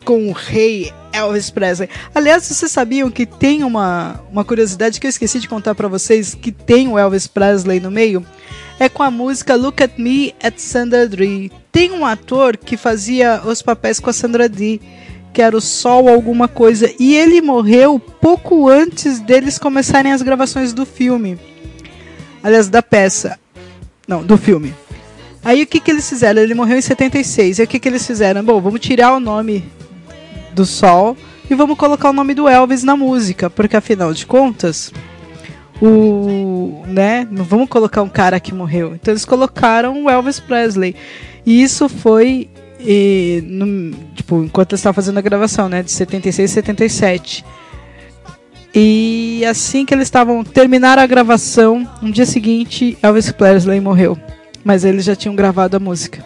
com 0.04 0.28
o 0.28 0.34
rei 0.34 0.92
Elvis 1.14 1.50
Presley. 1.50 1.90
Aliás, 2.14 2.44
vocês 2.44 2.72
sabiam 2.72 3.10
que 3.10 3.26
tem 3.26 3.64
uma, 3.64 4.20
uma 4.30 4.44
curiosidade 4.44 5.00
que 5.00 5.08
eu 5.08 5.10
esqueci 5.10 5.40
de 5.40 5.48
contar 5.48 5.76
pra 5.76 5.88
vocês, 5.88 6.36
que 6.36 6.52
tem 6.52 6.90
o 6.90 6.98
Elvis 6.98 7.26
Presley 7.26 7.80
no 7.80 7.90
meio? 7.90 8.26
É 8.80 8.88
com 8.88 9.04
a 9.04 9.12
música 9.12 9.56
Look 9.56 9.84
at 9.84 9.98
Me 9.98 10.34
at 10.42 10.58
Sandra 10.58 11.06
Dee. 11.06 11.52
Tem 11.70 11.92
um 11.92 12.06
ator 12.06 12.56
que 12.56 12.78
fazia 12.78 13.42
os 13.46 13.62
papéis 13.62 14.00
com 14.00 14.10
a 14.10 14.14
Sandra 14.14 14.48
Dee, 14.48 14.80
que 15.34 15.42
era 15.42 15.56
o 15.56 15.60
Sol 15.60 16.08
alguma 16.08 16.48
coisa, 16.48 16.90
e 16.98 17.14
ele 17.14 17.42
morreu 17.42 18.00
pouco 18.00 18.70
antes 18.70 19.20
deles 19.20 19.60
começarem 19.60 20.14
as 20.14 20.22
gravações 20.22 20.72
do 20.72 20.86
filme. 20.86 21.38
Aliás, 22.42 22.70
da 22.70 22.82
peça. 22.82 23.38
Não, 24.08 24.24
do 24.24 24.38
filme. 24.38 24.74
Aí 25.44 25.64
o 25.64 25.68
que, 25.68 25.82
que 25.82 25.92
eles 25.92 26.08
fizeram? 26.08 26.42
Ele 26.42 26.54
morreu 26.54 26.78
em 26.78 26.82
76. 26.82 27.60
E 27.60 27.64
o 27.64 27.68
que, 27.68 27.80
que 27.80 27.88
eles 27.90 28.08
fizeram? 28.08 28.44
Bom, 28.44 28.62
vamos 28.62 28.80
tirar 28.80 29.14
o 29.14 29.20
nome 29.20 29.64
do 30.54 30.66
Sol 30.66 31.18
e 31.50 31.56
vamos 31.56 31.78
colocar 31.78 32.10
o 32.10 32.14
nome 32.14 32.34
do 32.34 32.48
Elvis 32.48 32.84
na 32.84 32.96
música, 32.96 33.50
porque 33.50 33.76
afinal 33.76 34.14
de 34.14 34.26
contas, 34.26 34.92
o, 35.82 36.84
né, 36.88 37.28
não 37.30 37.44
vamos 37.44 37.70
colocar 37.70 38.02
um 38.02 38.10
cara 38.10 38.40
que 38.40 38.54
morreu. 38.54 38.94
Então 38.96 39.12
eles 39.14 39.26
colocaram 39.26 40.04
o 40.06 40.10
Elvis 40.10 40.40
Presley. 40.40 40.96
E 41.46 41.62
isso 41.62 41.88
foi 41.90 42.50
e, 42.80 43.44
no- 43.46 43.92
tipo, 44.16 44.44
enquanto 44.44 44.72
eles 44.74 44.80
estavam 44.80 44.96
fazendo 44.96 45.18
a 45.18 45.22
gravação, 45.22 45.68
né, 45.68 45.84
de 45.84 45.92
76 45.92 46.50
e 46.50 46.54
77. 46.54 47.46
E 48.74 49.44
assim 49.50 49.86
que 49.86 49.94
eles 49.94 50.08
estavam 50.08 50.44
terminaram 50.44 51.02
a 51.02 51.08
gravação, 51.08 51.90
no 52.02 52.12
dia 52.12 52.26
seguinte, 52.26 52.98
Elvis 53.02 53.32
Presley 53.32 53.80
morreu. 53.82 54.18
Mas 54.64 54.86
eles 54.86 55.04
já 55.06 55.16
tinham 55.16 55.36
gravado 55.36 55.76
a 55.76 55.80
música. 55.80 56.24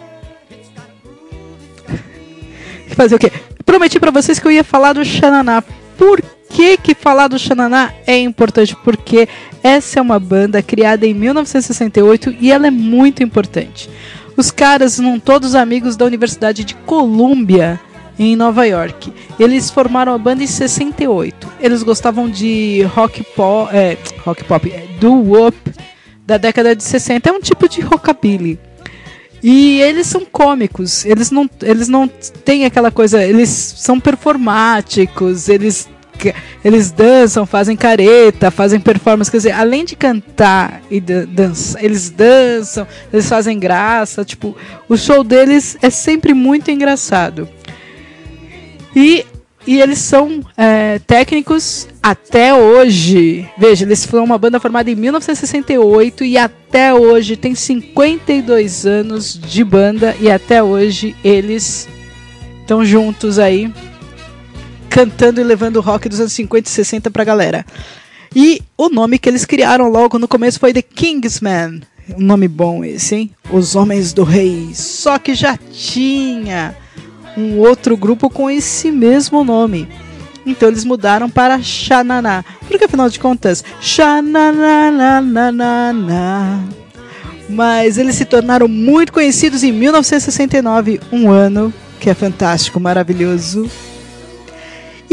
Fazer 2.94 3.14
o 3.14 3.18
quê? 3.18 3.32
Prometi 3.64 3.98
pra 3.98 4.10
vocês 4.10 4.38
que 4.38 4.46
eu 4.46 4.50
ia 4.52 4.62
falar 4.64 4.92
do 4.92 5.04
Xananá. 5.04 5.62
Por 5.96 6.22
que 6.54 6.76
que 6.76 6.94
falar 6.94 7.26
do 7.26 7.36
Xananá 7.36 7.92
é 8.06 8.16
importante? 8.16 8.76
Porque 8.76 9.28
essa 9.60 9.98
é 9.98 10.02
uma 10.02 10.20
banda 10.20 10.62
criada 10.62 11.04
em 11.04 11.12
1968 11.12 12.36
e 12.40 12.52
ela 12.52 12.68
é 12.68 12.70
muito 12.70 13.24
importante. 13.24 13.90
Os 14.36 14.52
caras 14.52 14.92
são 14.92 15.18
todos 15.18 15.56
amigos 15.56 15.96
da 15.96 16.04
Universidade 16.04 16.64
de 16.64 16.76
Columbia, 16.76 17.80
em 18.16 18.36
Nova 18.36 18.64
York. 18.64 19.12
Eles 19.36 19.68
formaram 19.68 20.14
a 20.14 20.18
banda 20.18 20.44
em 20.44 20.46
68. 20.46 21.48
Eles 21.58 21.82
gostavam 21.82 22.30
de 22.30 22.82
rock 22.94 23.24
pop, 23.34 23.74
é, 23.74 23.98
rock 24.24 24.44
pop, 24.44 24.70
é, 24.70 24.86
doo-wop 25.00 25.56
da 26.24 26.38
década 26.38 26.76
de 26.76 26.84
60. 26.84 27.28
É 27.28 27.32
um 27.32 27.40
tipo 27.40 27.68
de 27.68 27.80
rockabilly. 27.80 28.60
E 29.42 29.80
eles 29.82 30.06
são 30.06 30.24
cômicos, 30.24 31.04
eles 31.04 31.30
não, 31.30 31.50
eles 31.60 31.86
não 31.86 32.08
têm 32.08 32.64
aquela 32.64 32.90
coisa, 32.90 33.22
eles 33.22 33.50
são 33.50 34.00
performáticos, 34.00 35.50
eles, 35.50 35.86
eles 36.64 36.92
dançam, 36.92 37.44
fazem 37.44 37.76
careta, 37.76 38.50
fazem 38.50 38.78
performance, 38.78 39.30
quer 39.30 39.38
dizer, 39.38 39.52
além 39.52 39.84
de 39.84 39.96
cantar 39.96 40.80
e 40.90 41.00
dan- 41.00 41.26
dançar, 41.26 41.82
eles 41.84 42.08
dançam, 42.08 42.86
eles 43.12 43.28
fazem 43.28 43.58
graça, 43.58 44.24
tipo, 44.24 44.56
o 44.88 44.96
show 44.96 45.24
deles 45.24 45.76
é 45.82 45.90
sempre 45.90 46.32
muito 46.32 46.70
engraçado. 46.70 47.48
E, 48.94 49.26
e 49.66 49.80
eles 49.80 49.98
são 49.98 50.40
é, 50.56 51.00
técnicos 51.00 51.88
até 52.02 52.54
hoje. 52.54 53.48
Veja, 53.58 53.84
eles 53.84 54.04
foram 54.04 54.24
uma 54.24 54.38
banda 54.38 54.60
formada 54.60 54.90
em 54.90 54.94
1968 54.94 56.24
e 56.24 56.38
até 56.38 56.94
hoje 56.94 57.36
tem 57.36 57.54
52 57.54 58.86
anos 58.86 59.38
de 59.38 59.64
banda 59.64 60.14
e 60.20 60.30
até 60.30 60.62
hoje 60.62 61.16
eles 61.24 61.88
estão 62.60 62.84
juntos 62.84 63.38
aí 63.38 63.72
cantando 64.94 65.40
e 65.40 65.44
levando 65.44 65.80
rock 65.80 66.08
dos 66.08 66.20
anos 66.20 66.32
50 66.34 66.68
e 66.68 66.72
60 66.72 67.10
pra 67.10 67.24
galera. 67.24 67.66
E 68.32 68.62
o 68.78 68.88
nome 68.88 69.18
que 69.18 69.28
eles 69.28 69.44
criaram 69.44 69.88
logo 69.88 70.20
no 70.20 70.28
começo 70.28 70.60
foi 70.60 70.72
The 70.72 70.82
Kingsmen. 70.82 71.82
Um 72.16 72.22
nome 72.22 72.46
bom 72.46 72.84
esse, 72.84 73.16
hein? 73.16 73.32
Os 73.50 73.74
Homens 73.74 74.12
do 74.12 74.22
Rei. 74.22 74.70
Só 74.72 75.18
que 75.18 75.34
já 75.34 75.56
tinha 75.56 76.76
um 77.36 77.58
outro 77.58 77.96
grupo 77.96 78.30
com 78.30 78.48
esse 78.48 78.92
mesmo 78.92 79.42
nome. 79.42 79.88
Então 80.46 80.68
eles 80.68 80.84
mudaram 80.84 81.28
para 81.28 81.60
Xananá. 81.60 82.44
Porque 82.68 82.84
afinal 82.84 83.10
de 83.10 83.18
contas, 83.18 83.64
Xananana. 83.80 85.24
Mas 87.48 87.98
eles 87.98 88.14
se 88.14 88.24
tornaram 88.24 88.68
muito 88.68 89.12
conhecidos 89.12 89.64
em 89.64 89.72
1969, 89.72 91.00
um 91.10 91.28
ano 91.28 91.74
que 91.98 92.08
é 92.08 92.14
fantástico, 92.14 92.78
maravilhoso. 92.78 93.68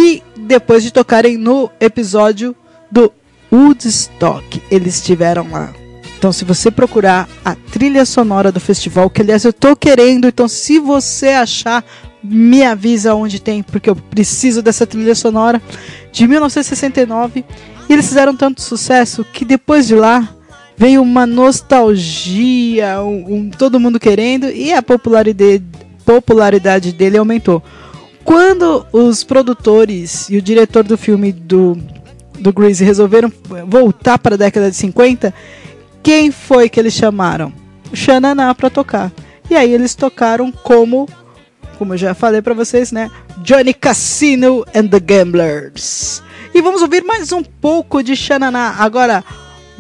E 0.04 0.24
depois 0.36 0.82
de 0.82 0.90
tocarem 0.92 1.38
no 1.38 1.70
episódio 1.80 2.56
do 2.92 3.12
Woodstock, 3.54 4.60
eles 4.72 4.96
estiveram 4.96 5.48
lá. 5.52 5.72
Então, 6.18 6.32
se 6.34 6.44
você 6.44 6.72
procurar 6.72 7.30
a 7.46 7.54
trilha 7.56 8.04
sonora 8.04 8.52
do 8.52 8.60
festival, 8.60 9.12
que 9.12 9.22
aliás 9.22 9.44
eu 9.46 9.54
tô 9.54 9.76
querendo, 9.76 10.28
então 10.28 10.48
se 10.48 10.80
você 10.80 11.30
achar, 11.30 11.84
me 12.24 12.64
avisa 12.64 13.14
onde 13.14 13.40
tem, 13.40 13.62
porque 13.62 13.90
eu 13.92 13.96
preciso 13.96 14.64
dessa 14.64 14.88
trilha 14.88 15.14
sonora 15.14 15.62
de 16.12 16.28
1969. 16.28 17.46
E 17.88 17.94
eles 17.94 18.08
fizeram 18.08 18.36
tanto 18.36 18.60
sucesso 18.62 19.24
que 19.32 19.46
depois 19.46 19.86
de 19.88 19.94
lá 19.96 20.28
veio 20.76 21.02
uma 21.04 21.28
nostalgia, 21.28 23.02
um, 23.04 23.36
um- 23.36 23.50
todo 23.52 23.80
mundo 23.80 24.00
querendo 24.00 24.50
e 24.50 24.74
a 24.74 24.82
popularidade, 24.82 25.64
popularidade 26.04 26.92
dele 26.92 27.18
aumentou. 27.18 27.62
Quando 28.24 28.86
os 28.92 29.24
produtores 29.24 30.30
e 30.30 30.38
o 30.38 30.42
diretor 30.42 30.84
do 30.84 30.98
filme 30.98 31.32
do, 31.32 31.78
do 32.40 32.54
Grease 32.54 32.84
resolveram 32.84 33.32
voltar 33.68 34.20
para 34.20 34.36
a 34.36 34.38
década 34.38 34.70
de 34.70 34.78
50, 34.78 35.34
quem 36.04 36.32
foi 36.32 36.70
que 36.70 36.80
eles 36.80 36.94
chamaram? 36.94 37.52
Xananá 37.94 38.54
para 38.56 38.70
tocar. 38.70 39.12
E 39.50 39.56
aí 39.56 39.74
eles 39.74 39.96
tocaram 39.96 40.52
como, 40.52 41.10
como 41.78 41.94
eu 41.94 41.98
já 41.98 42.14
falei 42.14 42.42
para 42.42 42.54
vocês, 42.54 42.92
né? 42.92 43.12
Johnny 43.40 43.74
Cassino 43.74 44.64
and 44.74 44.88
the 44.88 45.00
Gamblers. 45.00 46.24
E 46.54 46.62
vamos 46.62 46.82
ouvir 46.82 47.04
mais 47.04 47.32
um 47.32 47.44
pouco 47.44 48.04
de 48.04 48.16
Xananá. 48.16 48.76
Agora, 48.78 49.24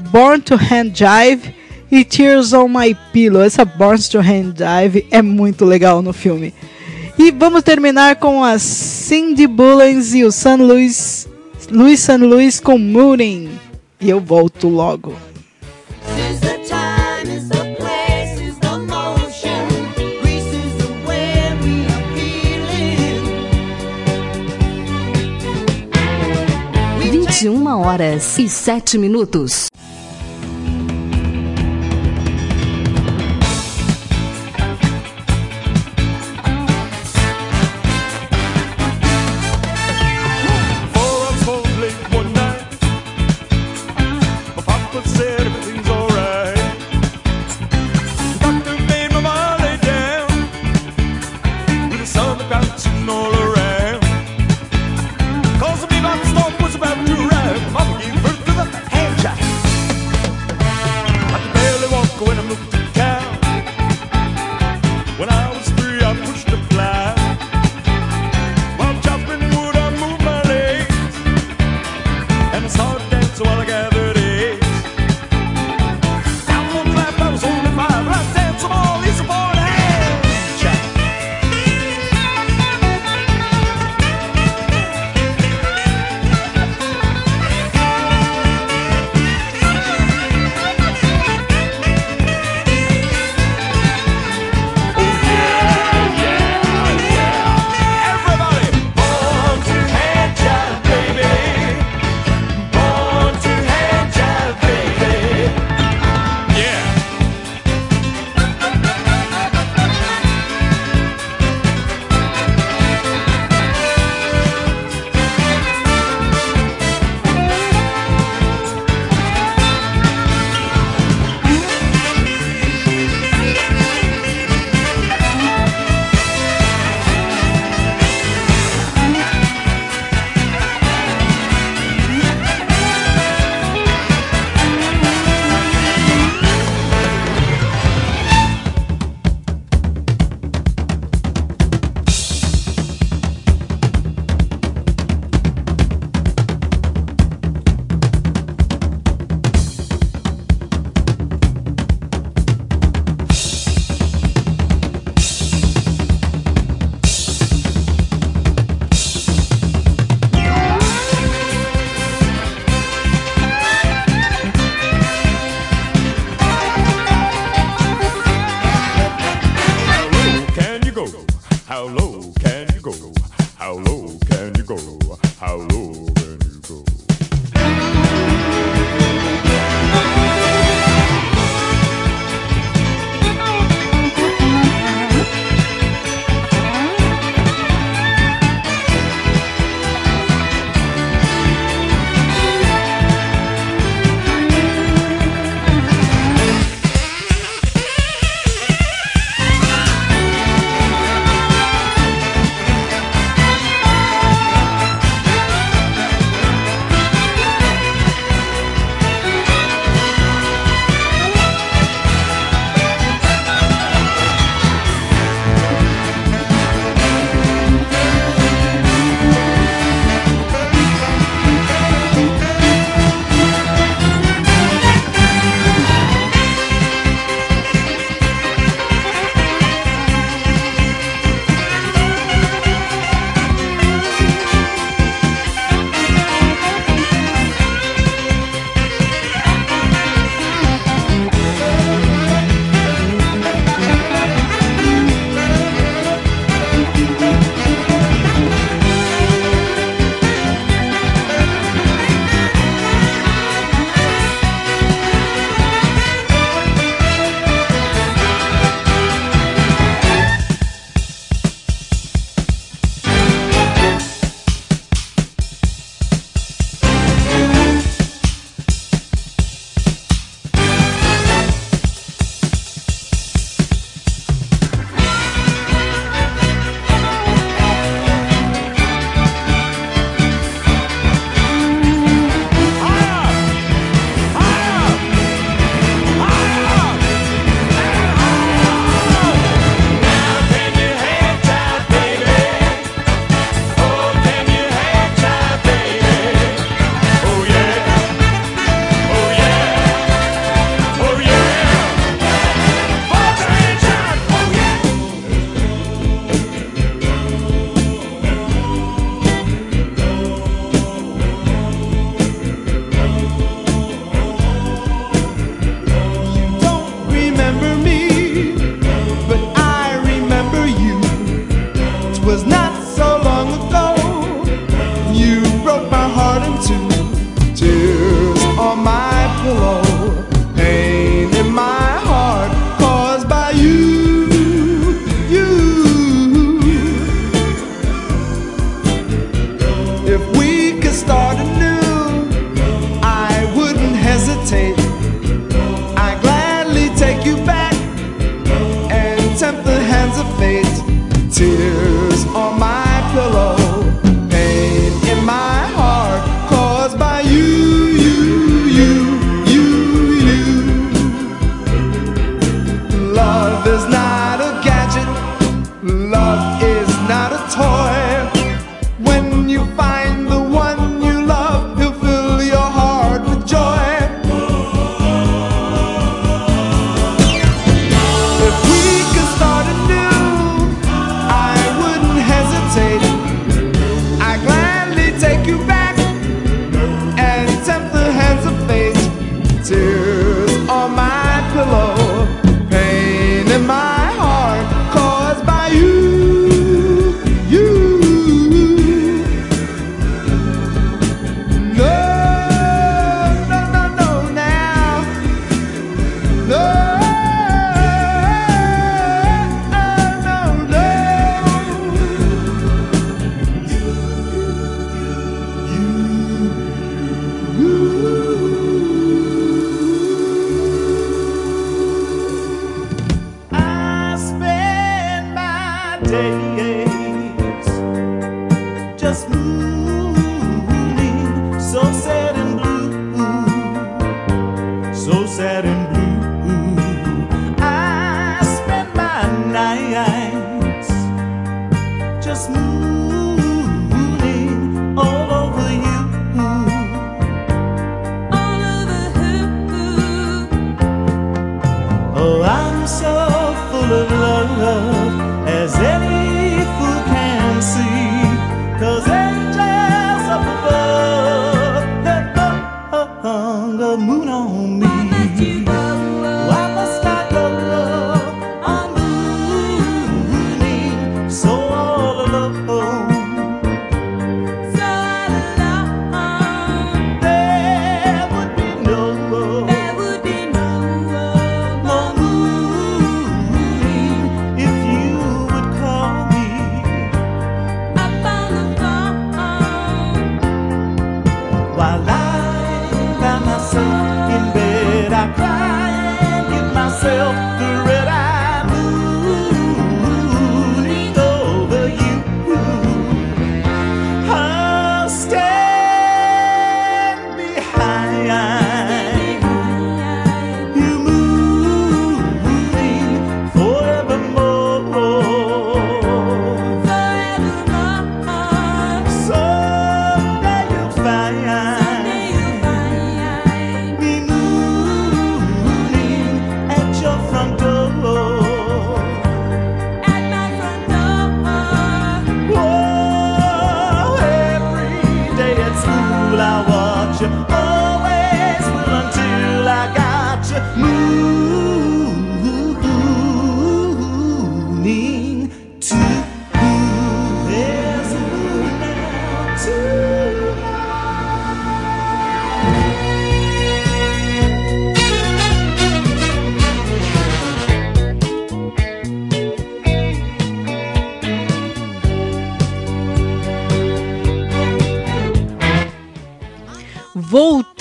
Born 0.09 0.41
to 0.41 0.55
Hand 0.55 0.93
Jive 0.93 1.55
e 1.91 2.03
Tears 2.03 2.53
on 2.53 2.67
My 2.67 2.95
Pillow. 3.13 3.41
Essa 3.41 3.65
Born 3.65 4.01
to 4.09 4.19
Hand 4.19 4.55
Jive 4.57 5.07
é 5.11 5.21
muito 5.21 5.65
legal 5.65 6.01
no 6.01 6.13
filme. 6.13 6.53
E 7.23 7.29
vamos 7.29 7.61
terminar 7.61 8.15
com 8.15 8.43
a 8.43 8.57
Cindy 8.57 9.45
Bullens 9.45 10.15
e 10.15 10.23
o 10.23 10.31
San 10.31 10.55
Luis, 10.55 11.29
Luis 11.69 11.99
San 11.99 12.17
Luis 12.17 12.59
com 12.59 12.79
Mooning. 12.79 13.59
E 13.99 14.09
eu 14.09 14.19
volto 14.19 14.67
logo. 14.67 15.15
Is 16.17 16.39
the 16.39 16.57
time, 16.67 17.37
is 17.37 17.47
the 17.47 17.61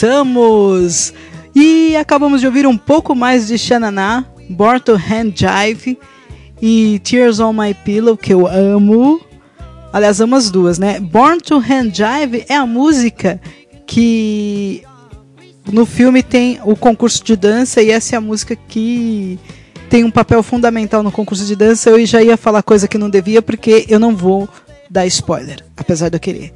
Voltamos! 0.00 1.12
E 1.54 1.94
acabamos 1.94 2.40
de 2.40 2.46
ouvir 2.46 2.66
um 2.66 2.76
pouco 2.78 3.14
mais 3.14 3.48
de 3.48 3.58
Xananá, 3.58 4.24
Born 4.48 4.80
to 4.80 4.92
Hand 4.92 5.34
Jive 5.34 5.98
e 6.62 6.98
Tears 7.00 7.38
on 7.38 7.52
My 7.52 7.74
Pillow, 7.74 8.16
que 8.16 8.32
eu 8.32 8.46
amo. 8.46 9.20
Aliás, 9.92 10.18
amo 10.22 10.36
as 10.36 10.50
duas, 10.50 10.78
né? 10.78 10.98
Born 10.98 11.38
to 11.42 11.58
Hand 11.58 11.92
Jive 11.92 12.46
é 12.48 12.54
a 12.54 12.64
música 12.64 13.38
que 13.86 14.82
no 15.70 15.84
filme 15.84 16.22
tem 16.22 16.58
o 16.64 16.74
concurso 16.74 17.22
de 17.22 17.36
dança 17.36 17.82
e 17.82 17.90
essa 17.90 18.14
é 18.14 18.16
a 18.16 18.22
música 18.22 18.56
que 18.56 19.38
tem 19.90 20.02
um 20.02 20.10
papel 20.10 20.42
fundamental 20.42 21.02
no 21.02 21.12
concurso 21.12 21.44
de 21.44 21.54
dança. 21.54 21.90
Eu 21.90 22.06
já 22.06 22.22
ia 22.22 22.38
falar 22.38 22.62
coisa 22.62 22.88
que 22.88 22.96
não 22.96 23.10
devia 23.10 23.42
porque 23.42 23.84
eu 23.86 24.00
não 24.00 24.16
vou 24.16 24.48
dar 24.88 25.06
spoiler, 25.06 25.62
apesar 25.76 26.08
de 26.08 26.16
eu 26.16 26.20
querer. 26.20 26.54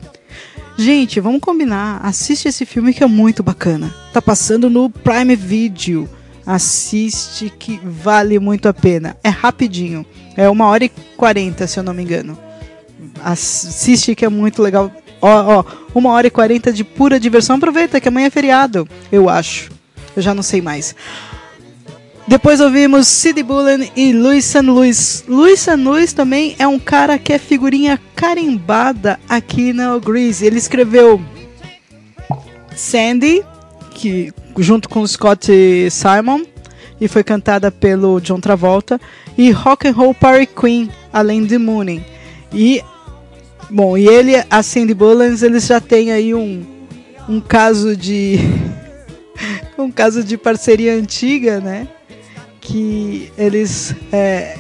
Gente, 0.76 1.20
vamos 1.20 1.40
combinar. 1.40 2.01
Assiste 2.02 2.48
esse 2.48 2.66
filme 2.66 2.92
que 2.92 3.05
é 3.05 3.06
muito 3.06 3.42
bacana. 3.42 3.94
Tá 4.12 4.20
passando 4.20 4.68
no 4.68 4.90
Prime 4.90 5.36
Video. 5.36 6.09
Assiste 6.44 7.48
que 7.59 7.80
vale 7.84 8.38
muito 8.38 8.68
a 8.68 8.74
pena. 8.74 9.16
É 9.22 9.28
rapidinho. 9.28 10.05
É 10.36 10.48
uma 10.48 10.66
hora 10.66 10.84
e 10.84 10.88
quarenta, 11.16 11.66
se 11.66 11.78
eu 11.78 11.82
não 11.84 11.94
me 11.94 12.02
engano. 12.02 12.36
Assiste 13.22 14.14
que 14.16 14.24
é 14.24 14.28
muito 14.28 14.60
legal. 14.60 14.90
Ó, 15.22 15.60
ó, 15.60 15.64
uma 15.94 16.10
hora 16.10 16.26
e 16.26 16.30
quarenta 16.30 16.72
de 16.72 16.82
pura 16.82 17.20
diversão. 17.20 17.56
Aproveita 17.56 18.01
que 18.01 18.09
amanhã 18.09 18.26
é 18.26 18.30
feriado, 18.30 18.86
eu 19.12 19.28
acho. 19.28 19.70
Eu 20.16 20.22
já 20.22 20.34
não 20.34 20.42
sei 20.42 20.60
mais. 20.60 20.94
Depois 22.26 22.59
ouvimos 22.59 23.06
Sid 23.06 23.42
Bullen 23.42 23.92
e 23.94 24.12
Luis 24.12 24.46
San 24.46 24.62
Luis. 24.62 25.24
Luis 25.28 25.60
San 25.60 25.76
Luis 25.76 26.12
também 26.14 26.56
é 26.59 26.66
um 26.66 26.78
cara 26.78 27.18
que 27.18 27.32
é 27.32 27.38
figurinha 27.38 28.01
carimbada 28.16 29.20
aqui 29.28 29.74
na 29.74 29.98
Grease. 29.98 30.46
Ele 30.46 30.56
escreveu 30.56 31.20
Sandy, 32.74 33.44
que 33.90 34.32
junto 34.59 34.88
com 34.88 35.06
Scott 35.06 35.51
Simon, 35.90 36.44
e 36.98 37.09
foi 37.09 37.22
cantada 37.22 37.70
pelo 37.70 38.20
John 38.20 38.40
Travolta, 38.40 38.98
e 39.36 39.51
Rock 39.51 39.88
and 39.88 39.92
Roll 39.92 40.14
Party 40.14 40.46
Queen, 40.46 40.90
além 41.12 41.44
de 41.44 41.59
Mooning. 41.59 42.02
E 42.52 42.82
bom, 43.68 43.98
e 43.98 44.09
ele, 44.09 44.32
a 44.48 44.62
Sandy 44.62 44.94
Bullen, 44.94 45.36
eles 45.42 45.66
já 45.66 45.80
têm 45.80 46.10
aí 46.10 46.34
um 46.34 46.64
um 47.28 47.40
caso 47.40 47.96
de 47.96 48.38
um 49.78 49.90
caso 49.90 50.22
de 50.22 50.36
parceria 50.36 50.94
antiga, 50.94 51.60
né? 51.60 51.88
Que 52.65 53.31
eles 53.36 53.95
é, 54.11 54.57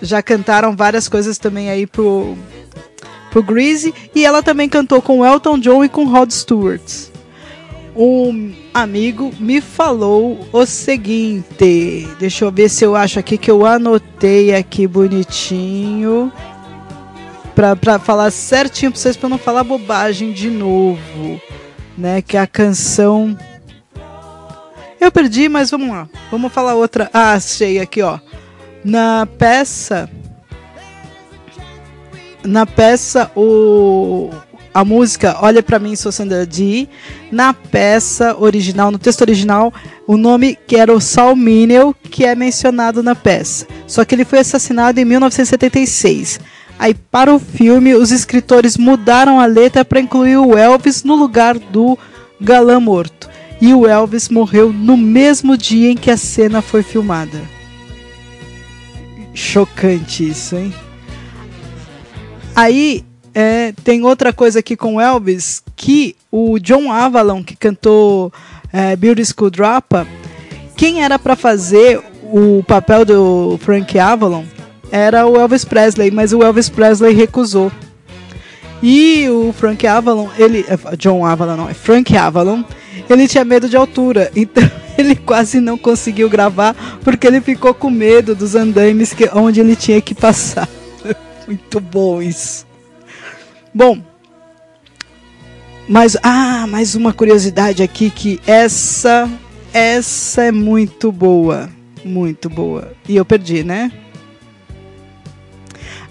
já 0.00 0.22
cantaram 0.22 0.74
várias 0.74 1.08
coisas 1.08 1.36
também 1.36 1.68
aí 1.68 1.86
pro, 1.86 2.38
pro 3.30 3.42
Greasy. 3.42 3.92
E 4.14 4.24
ela 4.24 4.42
também 4.42 4.68
cantou 4.68 5.02
com 5.02 5.26
Elton 5.26 5.58
John 5.58 5.84
e 5.84 5.88
com 5.88 6.04
Rod 6.04 6.30
Stewart. 6.30 7.08
Um 7.94 8.54
amigo 8.72 9.32
me 9.40 9.60
falou 9.60 10.46
o 10.52 10.64
seguinte. 10.64 12.08
Deixa 12.18 12.44
eu 12.44 12.52
ver 12.52 12.68
se 12.70 12.84
eu 12.84 12.94
acho 12.94 13.18
aqui 13.18 13.36
que 13.36 13.50
eu 13.50 13.66
anotei 13.66 14.54
aqui 14.54 14.86
bonitinho. 14.86 16.32
Pra, 17.56 17.74
pra 17.74 17.98
falar 17.98 18.30
certinho 18.30 18.92
pra 18.92 19.00
vocês, 19.00 19.16
pra 19.16 19.28
não 19.28 19.36
falar 19.36 19.64
bobagem 19.64 20.30
de 20.30 20.48
novo. 20.48 21.40
Né? 21.96 22.22
Que 22.22 22.36
a 22.36 22.46
canção. 22.46 23.36
Eu 25.00 25.12
perdi, 25.12 25.48
mas 25.48 25.70
vamos 25.70 25.90
lá. 25.90 26.08
Vamos 26.30 26.52
falar 26.52 26.74
outra. 26.74 27.08
Ah, 27.12 27.32
achei 27.32 27.78
aqui, 27.78 28.02
ó. 28.02 28.18
Na 28.84 29.26
peça. 29.38 30.08
Na 32.44 32.66
peça, 32.66 33.30
o. 33.36 34.30
A 34.74 34.84
música 34.84 35.36
Olha 35.40 35.62
Pra 35.62 35.78
Mim, 35.78 35.96
Sou 35.96 36.12
Sandra 36.12 36.46
Dee. 36.46 36.88
Na 37.32 37.52
peça 37.52 38.36
original, 38.38 38.90
no 38.90 38.98
texto 38.98 39.22
original, 39.22 39.72
o 40.06 40.16
nome 40.16 40.56
que 40.66 40.76
era 40.76 40.92
o 40.92 41.00
Saul 41.00 41.34
Minel, 41.34 41.94
que 42.10 42.24
é 42.24 42.34
mencionado 42.34 43.02
na 43.02 43.14
peça. 43.14 43.66
Só 43.86 44.04
que 44.04 44.14
ele 44.14 44.24
foi 44.24 44.38
assassinado 44.38 45.00
em 45.00 45.04
1976. 45.04 46.38
Aí, 46.78 46.94
para 46.94 47.34
o 47.34 47.40
filme, 47.40 47.94
os 47.94 48.12
escritores 48.12 48.76
mudaram 48.76 49.40
a 49.40 49.46
letra 49.46 49.84
para 49.84 49.98
incluir 49.98 50.36
o 50.36 50.56
Elvis 50.56 51.02
no 51.02 51.16
lugar 51.16 51.58
do 51.58 51.98
galã 52.40 52.78
morto. 52.78 53.28
E 53.60 53.74
o 53.74 53.86
Elvis 53.86 54.28
morreu 54.28 54.72
no 54.72 54.96
mesmo 54.96 55.56
dia 55.56 55.90
em 55.90 55.96
que 55.96 56.10
a 56.10 56.16
cena 56.16 56.62
foi 56.62 56.82
filmada. 56.82 57.40
Chocante 59.34 60.28
isso, 60.28 60.56
hein? 60.56 60.72
Aí 62.54 63.04
é, 63.34 63.72
tem 63.84 64.04
outra 64.04 64.32
coisa 64.32 64.58
aqui 64.58 64.76
com 64.76 64.96
o 64.96 65.00
Elvis 65.00 65.62
que 65.76 66.16
o 66.30 66.58
John 66.58 66.90
Avalon 66.90 67.42
que 67.42 67.54
cantou 67.54 68.32
é, 68.72 68.96
School 69.24 69.50
Dropa, 69.50 70.06
quem 70.76 71.02
era 71.02 71.18
para 71.18 71.36
fazer 71.36 72.00
o 72.32 72.62
papel 72.66 73.04
do 73.04 73.58
Frank 73.58 73.98
Avalon 73.98 74.44
era 74.90 75.26
o 75.26 75.36
Elvis 75.36 75.64
Presley, 75.64 76.10
mas 76.10 76.32
o 76.32 76.42
Elvis 76.42 76.68
Presley 76.68 77.14
recusou. 77.14 77.70
E 78.82 79.28
o 79.28 79.52
Frank 79.52 79.86
Avalon, 79.86 80.28
ele. 80.38 80.64
é, 80.68 80.96
John 80.96 81.24
Avalon, 81.24 81.56
não, 81.56 81.68
é 81.68 81.74
Frank 81.74 82.16
Avalon, 82.16 82.62
ele 83.08 83.26
tinha 83.26 83.44
medo 83.44 83.68
de 83.68 83.76
altura. 83.76 84.30
Então 84.36 84.62
ele 84.96 85.14
quase 85.14 85.60
não 85.60 85.78
conseguiu 85.78 86.28
gravar 86.28 86.74
porque 87.04 87.24
ele 87.24 87.40
ficou 87.40 87.72
com 87.72 87.88
medo 87.88 88.34
dos 88.34 88.56
andaimes 88.56 89.12
que, 89.12 89.30
onde 89.32 89.60
ele 89.60 89.76
tinha 89.76 90.00
que 90.00 90.12
passar. 90.12 90.68
Muito 91.46 91.78
bom 91.78 92.20
isso. 92.20 92.66
Bom. 93.72 94.02
Mas, 95.88 96.16
ah, 96.22 96.66
mais 96.66 96.96
uma 96.96 97.12
curiosidade 97.12 97.82
aqui 97.82 98.10
que 98.10 98.40
essa. 98.46 99.30
Essa 99.72 100.44
é 100.44 100.52
muito 100.52 101.12
boa. 101.12 101.70
Muito 102.04 102.48
boa. 102.50 102.92
E 103.08 103.16
eu 103.16 103.24
perdi, 103.24 103.62
né? 103.62 103.92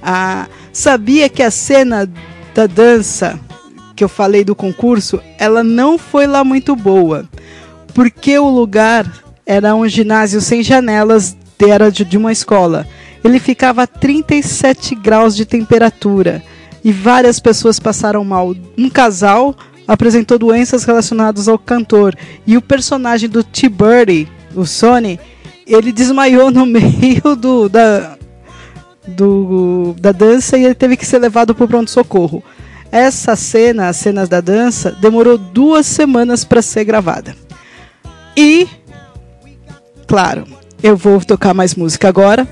Ah, 0.01 0.47
sabia 0.71 1.27
que 1.27 1.43
a 1.43 1.51
cena 1.51 2.09
da 2.57 2.65
dança 2.65 3.39
que 3.95 4.03
eu 4.03 4.09
falei 4.09 4.43
do 4.43 4.55
concurso, 4.55 5.21
ela 5.37 5.63
não 5.63 5.95
foi 5.95 6.25
lá 6.25 6.43
muito 6.43 6.75
boa, 6.75 7.29
porque 7.93 8.39
o 8.39 8.49
lugar 8.49 9.23
era 9.45 9.75
um 9.75 9.87
ginásio 9.87 10.41
sem 10.41 10.63
janelas, 10.63 11.37
era 11.59 11.91
de, 11.91 12.17
uma 12.17 12.31
escola. 12.31 12.87
Ele 13.23 13.39
ficava 13.39 13.83
a 13.83 13.87
37 13.87 14.95
graus 14.95 15.35
de 15.35 15.45
temperatura 15.45 16.41
e 16.83 16.91
várias 16.91 17.39
pessoas 17.39 17.79
passaram 17.79 18.25
mal. 18.25 18.55
Um 18.75 18.89
casal 18.89 19.55
apresentou 19.87 20.39
doenças 20.39 20.83
relacionadas 20.83 21.47
ao 21.47 21.59
cantor 21.59 22.15
e 22.47 22.57
o 22.57 22.61
personagem 22.61 23.29
do 23.29 23.43
T-Birdy, 23.43 24.27
o 24.55 24.65
Sony, 24.65 25.19
ele 25.67 25.91
desmaiou 25.91 26.49
no 26.49 26.65
meio 26.67 27.35
do, 27.35 27.69
da, 27.69 28.17
do, 29.07 29.95
da 29.99 30.11
dança 30.11 30.57
e 30.57 30.65
ele 30.65 30.75
teve 30.75 30.97
que 30.97 31.05
ser 31.05 31.19
levado 31.19 31.55
para 31.55 31.65
o 31.65 31.67
pronto-socorro. 31.67 32.43
Essa 32.91 33.35
cena, 33.35 33.89
as 33.89 33.97
cenas 33.97 34.29
da 34.29 34.41
dança, 34.41 34.91
demorou 34.91 35.37
duas 35.37 35.85
semanas 35.85 36.43
para 36.43 36.61
ser 36.61 36.83
gravada. 36.85 37.35
E, 38.35 38.67
claro, 40.05 40.45
eu 40.81 40.95
vou 40.95 41.19
tocar 41.19 41.53
mais 41.53 41.75
música 41.75 42.07
agora. 42.07 42.47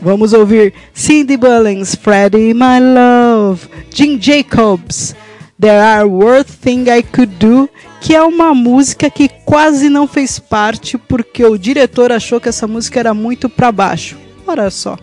Vamos 0.00 0.32
ouvir 0.32 0.74
Cindy 0.92 1.36
Bullens, 1.36 1.94
Freddie 1.94 2.52
My 2.52 2.78
Love, 2.80 3.68
Jim 3.90 4.20
Jacobs, 4.20 5.14
There 5.58 5.78
Are 5.78 6.04
Worth 6.04 6.58
Thing 6.60 6.90
I 6.90 7.02
Could 7.02 7.36
Do, 7.36 7.70
que 8.00 8.14
é 8.14 8.22
uma 8.22 8.54
música 8.54 9.08
que 9.08 9.30
quase 9.46 9.88
não 9.88 10.06
fez 10.06 10.38
parte 10.38 10.98
porque 10.98 11.44
o 11.44 11.56
diretor 11.56 12.12
achou 12.12 12.40
que 12.40 12.48
essa 12.48 12.66
música 12.66 13.00
era 13.00 13.14
muito 13.14 13.48
para 13.48 13.72
baixo. 13.72 14.23
Olha 14.46 14.70
só. 14.70 14.98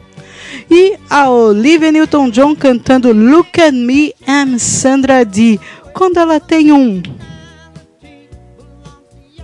E 0.70 0.98
a 1.10 1.30
Olivia 1.30 1.92
Newton-John 1.92 2.56
cantando 2.56 3.12
Look 3.12 3.60
at 3.60 3.74
Me, 3.74 4.14
I'm 4.28 4.60
Sandra 4.60 5.24
Dee, 5.26 5.60
quando 5.94 6.18
ela 6.18 6.40
tem 6.40 6.72
um 6.72 7.02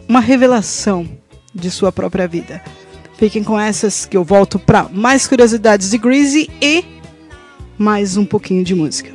uma 0.08 0.20
revelação 0.22 1.08
de 1.54 1.70
sua 1.70 1.92
própria 1.92 2.28
vida. 2.28 2.62
Fiquem 3.18 3.44
com 3.44 3.60
essas 3.60 4.06
que 4.06 4.16
eu 4.16 4.24
volto 4.24 4.60
para 4.60 4.88
mais 4.90 5.28
curiosidades 5.28 5.90
de 5.90 5.98
Greasy 5.98 6.50
e 6.62 6.86
mais 7.78 8.16
um 8.16 8.26
pouquinho 8.26 8.64
de 8.64 8.74
música. 8.74 9.12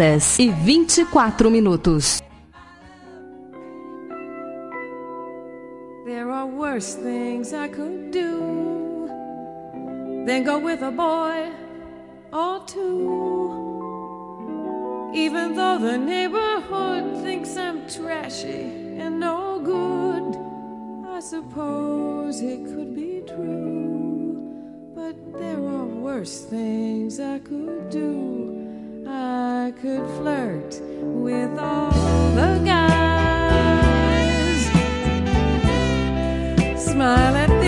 Horas 0.00 0.38
e 0.38 0.50
24 0.50 1.50
minutos. 1.50 2.22
There 6.06 6.30
are 6.30 6.46
worse 6.46 6.94
things 6.94 7.52
I 7.52 7.68
could 7.68 8.10
do 8.10 9.06
than 10.24 10.42
go 10.44 10.58
with 10.58 10.82
a 10.82 10.90
boy 10.90 11.52
or 12.32 12.60
two. 12.66 13.68
Even 15.12 15.54
though 15.54 15.78
the 15.78 15.98
neighborhood 15.98 17.22
thinks 17.22 17.56
I'm 17.56 17.86
trashy 17.86 18.96
and 18.98 19.20
no 19.20 19.60
good, 19.60 20.38
I 21.06 21.20
suppose 21.20 22.40
it 22.40 22.64
could 22.64 22.94
be 22.94 23.22
true. 23.26 24.38
But 24.94 25.16
there 25.38 25.58
are 25.58 25.84
worse 25.84 26.44
things 26.44 27.20
I 27.20 27.40
could 27.40 27.90
do. 27.90 28.59
I 29.12 29.72
could 29.82 30.06
flirt 30.18 30.80
with 31.00 31.58
all 31.58 31.90
the 32.36 32.62
guys. 32.64 33.10
Smile 36.80 37.36
at 37.36 37.59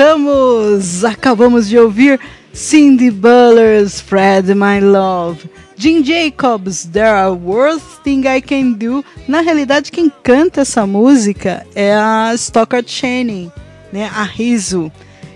Voltamos! 0.00 1.04
Acabamos 1.04 1.68
de 1.68 1.78
ouvir 1.78 2.18
Cindy 2.54 3.10
Buller's 3.10 4.00
Fred 4.00 4.54
My 4.54 4.80
Love. 4.80 5.40
Jim 5.76 6.02
Jacobs, 6.02 6.86
There 6.86 7.06
Are 7.06 7.30
Worst 7.30 8.00
Thing 8.02 8.22
I 8.26 8.40
Can 8.40 8.72
Do. 8.72 9.04
Na 9.28 9.42
realidade, 9.42 9.92
quem 9.92 10.10
canta 10.22 10.62
essa 10.62 10.86
música 10.86 11.66
é 11.74 11.94
a 11.94 12.32
Stockard 12.34 12.90
Channing, 12.90 13.52
né? 13.92 14.10
A 14.14 14.22
Riso. 14.22 14.90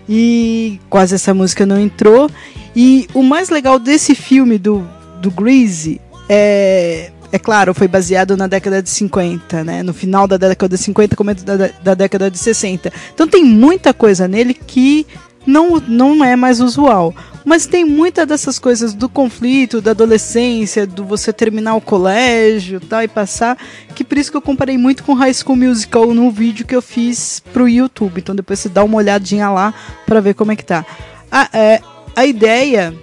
E 0.09 0.81
quase 0.89 1.15
essa 1.15 1.35
música 1.35 1.67
não 1.67 1.79
entrou. 1.79 2.31
E 2.75 3.07
o 3.13 3.23
mais 3.23 3.51
legal 3.51 3.79
desse 3.79 4.15
filme 4.15 4.57
do, 4.57 4.83
do 5.21 5.31
Greasy 5.31 6.01
é, 6.27 7.11
é 7.35 7.39
claro, 7.39 7.75
foi 7.75 7.89
baseado 7.89 8.37
na 8.37 8.47
década 8.47 8.81
de 8.81 8.89
50, 8.89 9.65
né? 9.65 9.83
No 9.83 9.93
final 9.93 10.25
da 10.29 10.37
década 10.37 10.77
de 10.77 10.81
50, 10.81 11.17
começo 11.17 11.45
da, 11.45 11.69
da 11.83 11.93
década 11.93 12.31
de 12.31 12.39
60. 12.39 12.93
Então 13.13 13.27
tem 13.27 13.45
muita 13.45 13.93
coisa 13.93 14.29
nele 14.29 14.55
que 14.55 15.05
não, 15.45 15.81
não 15.81 16.25
é 16.25 16.37
mais 16.37 16.61
usual. 16.61 17.13
Mas 17.45 17.67
tem 17.67 17.85
muita 17.85 18.25
dessas 18.25 18.57
coisas 18.61 18.95
do 18.95 19.09
conflito, 19.09 19.81
da 19.81 19.91
adolescência, 19.91 20.87
do 20.87 21.05
você 21.05 21.33
terminar 21.33 21.75
o 21.75 21.81
colégio 21.81 22.79
tal, 22.79 23.03
e 23.03 23.09
passar, 23.09 23.59
que 23.97 24.05
por 24.05 24.17
isso 24.17 24.31
que 24.31 24.37
eu 24.37 24.43
comparei 24.43 24.79
muito 24.79 25.03
com 25.03 25.13
High 25.13 25.35
School 25.35 25.57
Musical 25.57 26.15
no 26.15 26.31
vídeo 26.31 26.65
que 26.65 26.77
eu 26.77 26.81
fiz 26.81 27.43
pro 27.53 27.69
YouTube. 27.69 28.19
Então 28.19 28.37
depois 28.37 28.61
você 28.61 28.69
dá 28.69 28.85
uma 28.85 28.99
olhadinha 28.99 29.51
lá 29.51 29.75
pra 30.07 30.21
ver 30.21 30.35
como 30.35 30.53
é 30.53 30.57
que 30.57 30.65
tá. 30.65 30.87
A, 31.33 31.49
é, 31.53 31.81
a 32.15 32.25
ideia 32.25 32.95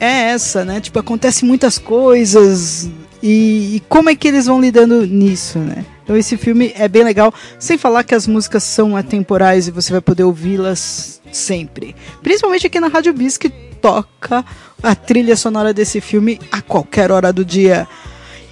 é 0.00 0.30
essa, 0.30 0.64
né? 0.64 0.80
Tipo, 0.80 0.98
acontece 0.98 1.44
muitas 1.44 1.76
coisas 1.76 2.90
e, 3.22 3.76
e 3.76 3.82
como 3.88 4.10
é 4.10 4.14
que 4.14 4.28
eles 4.28 4.46
vão 4.46 4.60
lidando 4.60 5.06
nisso, 5.06 5.58
né? 5.58 5.84
Então 6.02 6.16
esse 6.16 6.36
filme 6.36 6.72
é 6.76 6.86
bem 6.86 7.02
legal, 7.02 7.34
sem 7.58 7.76
falar 7.76 8.04
que 8.04 8.14
as 8.14 8.26
músicas 8.26 8.62
são 8.62 8.96
atemporais 8.96 9.66
e 9.66 9.72
você 9.72 9.90
vai 9.90 10.00
poder 10.00 10.22
ouvi-las 10.22 11.20
sempre. 11.32 11.96
Principalmente 12.22 12.66
aqui 12.66 12.78
na 12.78 12.86
Rádio 12.88 13.12
Bis 13.12 13.36
que 13.36 13.48
toca 13.48 14.44
a 14.82 14.94
trilha 14.94 15.36
sonora 15.36 15.74
desse 15.74 16.00
filme 16.00 16.38
a 16.52 16.60
qualquer 16.62 17.10
hora 17.10 17.32
do 17.32 17.44
dia. 17.44 17.88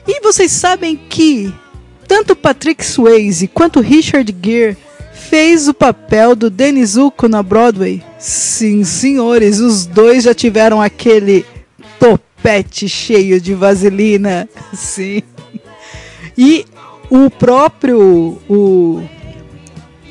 E 0.06 0.20
vocês 0.20 0.50
sabem 0.50 0.96
que 0.96 1.54
tanto 2.08 2.34
Patrick 2.36 2.84
Swayze 2.84 3.48
quanto 3.48 3.80
Richard 3.80 4.34
Gere 4.42 4.76
fez 5.12 5.68
o 5.68 5.74
papel 5.74 6.34
do 6.34 6.52
Zuko 6.84 7.28
na 7.28 7.42
Broadway? 7.42 8.02
Sim, 8.18 8.84
senhores, 8.84 9.60
os 9.60 9.86
dois 9.86 10.24
já 10.24 10.34
tiveram 10.34 10.82
aquele 10.82 11.46
topete 12.44 12.86
cheio 12.86 13.40
de 13.40 13.54
vaselina. 13.54 14.46
Sim. 14.74 15.22
E 16.36 16.66
o 17.08 17.30
próprio. 17.30 18.38
O, 18.48 19.02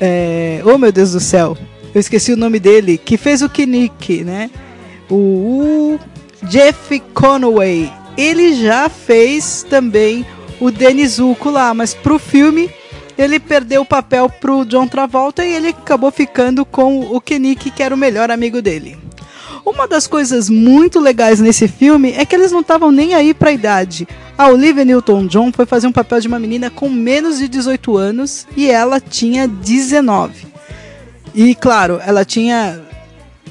é, 0.00 0.60
oh 0.64 0.76
meu 0.76 0.90
Deus 0.90 1.12
do 1.12 1.20
céu, 1.20 1.56
eu 1.94 2.00
esqueci 2.00 2.32
o 2.32 2.36
nome 2.36 2.58
dele, 2.58 2.98
que 2.98 3.16
fez 3.16 3.40
o 3.40 3.48
Kinnick, 3.48 4.24
né? 4.24 4.50
O, 5.08 5.14
o 5.14 6.00
Jeff 6.48 6.98
Conway. 7.14 7.90
Ele 8.16 8.54
já 8.54 8.88
fez 8.88 9.64
também 9.68 10.26
o 10.60 10.70
Denizuko 10.70 11.50
lá, 11.50 11.72
mas 11.74 11.94
pro 11.94 12.18
filme 12.18 12.70
ele 13.16 13.38
perdeu 13.38 13.82
o 13.82 13.86
papel 13.86 14.28
pro 14.28 14.64
John 14.64 14.86
Travolta 14.88 15.44
e 15.44 15.52
ele 15.52 15.68
acabou 15.68 16.10
ficando 16.10 16.64
com 16.64 17.00
o 17.00 17.20
Kinnick, 17.20 17.70
que 17.70 17.82
era 17.82 17.94
o 17.94 17.98
melhor 17.98 18.30
amigo 18.30 18.60
dele. 18.60 18.96
Uma 19.64 19.88
das 19.88 20.06
coisas 20.06 20.50
muito 20.50 21.00
legais 21.00 21.40
nesse 21.40 21.66
filme 21.66 22.12
é 22.12 22.26
que 22.26 22.34
eles 22.36 22.52
não 22.52 22.60
estavam 22.60 22.92
nem 22.92 23.14
aí 23.14 23.32
pra 23.32 23.50
idade. 23.50 24.06
A 24.36 24.48
Olivia 24.48 24.84
Newton-John 24.84 25.52
foi 25.52 25.64
fazer 25.64 25.86
um 25.86 25.92
papel 25.92 26.20
de 26.20 26.28
uma 26.28 26.38
menina 26.38 26.68
com 26.68 26.90
menos 26.90 27.38
de 27.38 27.48
18 27.48 27.96
anos 27.96 28.46
e 28.54 28.70
ela 28.70 29.00
tinha 29.00 29.48
19. 29.48 30.46
E 31.34 31.54
claro, 31.54 31.98
ela 32.04 32.26
tinha 32.26 32.78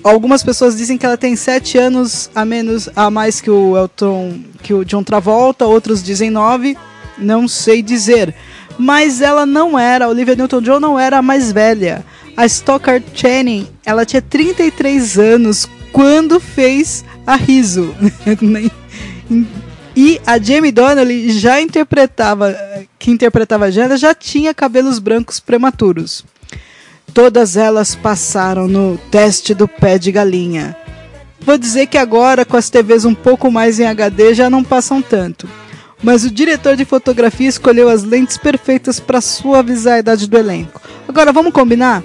algumas 0.03 0.43
pessoas 0.43 0.77
dizem 0.77 0.99
que 0.99 1.05
ela 1.05 1.17
tem 1.17 1.35
7 1.35 1.79
anos 1.79 2.29
a 2.35 2.45
menos 2.45 2.89
a 2.95 3.09
mais 3.09 3.41
que 3.41 3.49
o 3.49 3.75
Elton, 3.75 4.39
que 4.61 4.73
o 4.73 4.85
John 4.85 5.03
Travolta, 5.03 5.65
outros 5.65 6.03
dizem 6.03 6.29
9, 6.29 6.77
não 7.17 7.47
sei 7.47 7.81
dizer. 7.81 8.35
Mas 8.77 9.19
ela 9.19 9.45
não 9.45 9.79
era, 9.79 10.05
a 10.05 10.09
Olivia 10.09 10.35
Newton-John 10.35 10.79
não 10.79 10.99
era 10.99 11.17
a 11.17 11.21
mais 11.21 11.51
velha. 11.51 12.05
A 12.35 12.45
Stockard 12.45 13.05
Channing, 13.13 13.67
ela 13.85 14.05
tinha 14.05 14.21
33 14.21 15.19
anos 15.19 15.69
quando 15.93 16.39
fez 16.39 17.05
a 17.25 17.35
Riso. 17.35 17.95
e 19.95 20.19
a 20.25 20.39
Jamie 20.39 20.71
Donnelly 20.71 21.31
já 21.31 21.61
interpretava, 21.61 22.53
que 22.97 23.11
interpretava 23.11 23.65
a 23.65 23.71
Jana, 23.71 23.95
já 23.95 24.13
tinha 24.13 24.53
cabelos 24.53 24.97
brancos 24.99 25.39
prematuros. 25.39 26.25
Todas 27.13 27.55
elas 27.55 27.93
passaram 27.93 28.67
no 28.67 28.97
teste 29.11 29.53
do 29.53 29.67
pé 29.67 29.99
de 29.99 30.11
galinha. 30.11 30.75
Vou 31.39 31.57
dizer 31.57 31.85
que 31.87 31.97
agora, 31.97 32.43
com 32.43 32.57
as 32.57 32.69
TVs 32.69 33.05
um 33.05 33.13
pouco 33.13 33.51
mais 33.51 33.79
em 33.79 33.85
HD, 33.85 34.33
já 34.33 34.49
não 34.49 34.63
passam 34.63 35.01
tanto. 35.01 35.47
Mas 36.01 36.23
o 36.23 36.31
diretor 36.31 36.75
de 36.75 36.85
fotografia 36.85 37.47
escolheu 37.47 37.87
as 37.87 38.03
lentes 38.03 38.37
perfeitas 38.37 38.99
para 38.99 39.21
suavizar 39.21 39.95
a 39.95 39.99
idade 39.99 40.27
do 40.27 40.37
elenco. 40.37 40.81
Agora 41.07 41.31
vamos 41.31 41.53
combinar? 41.53 42.03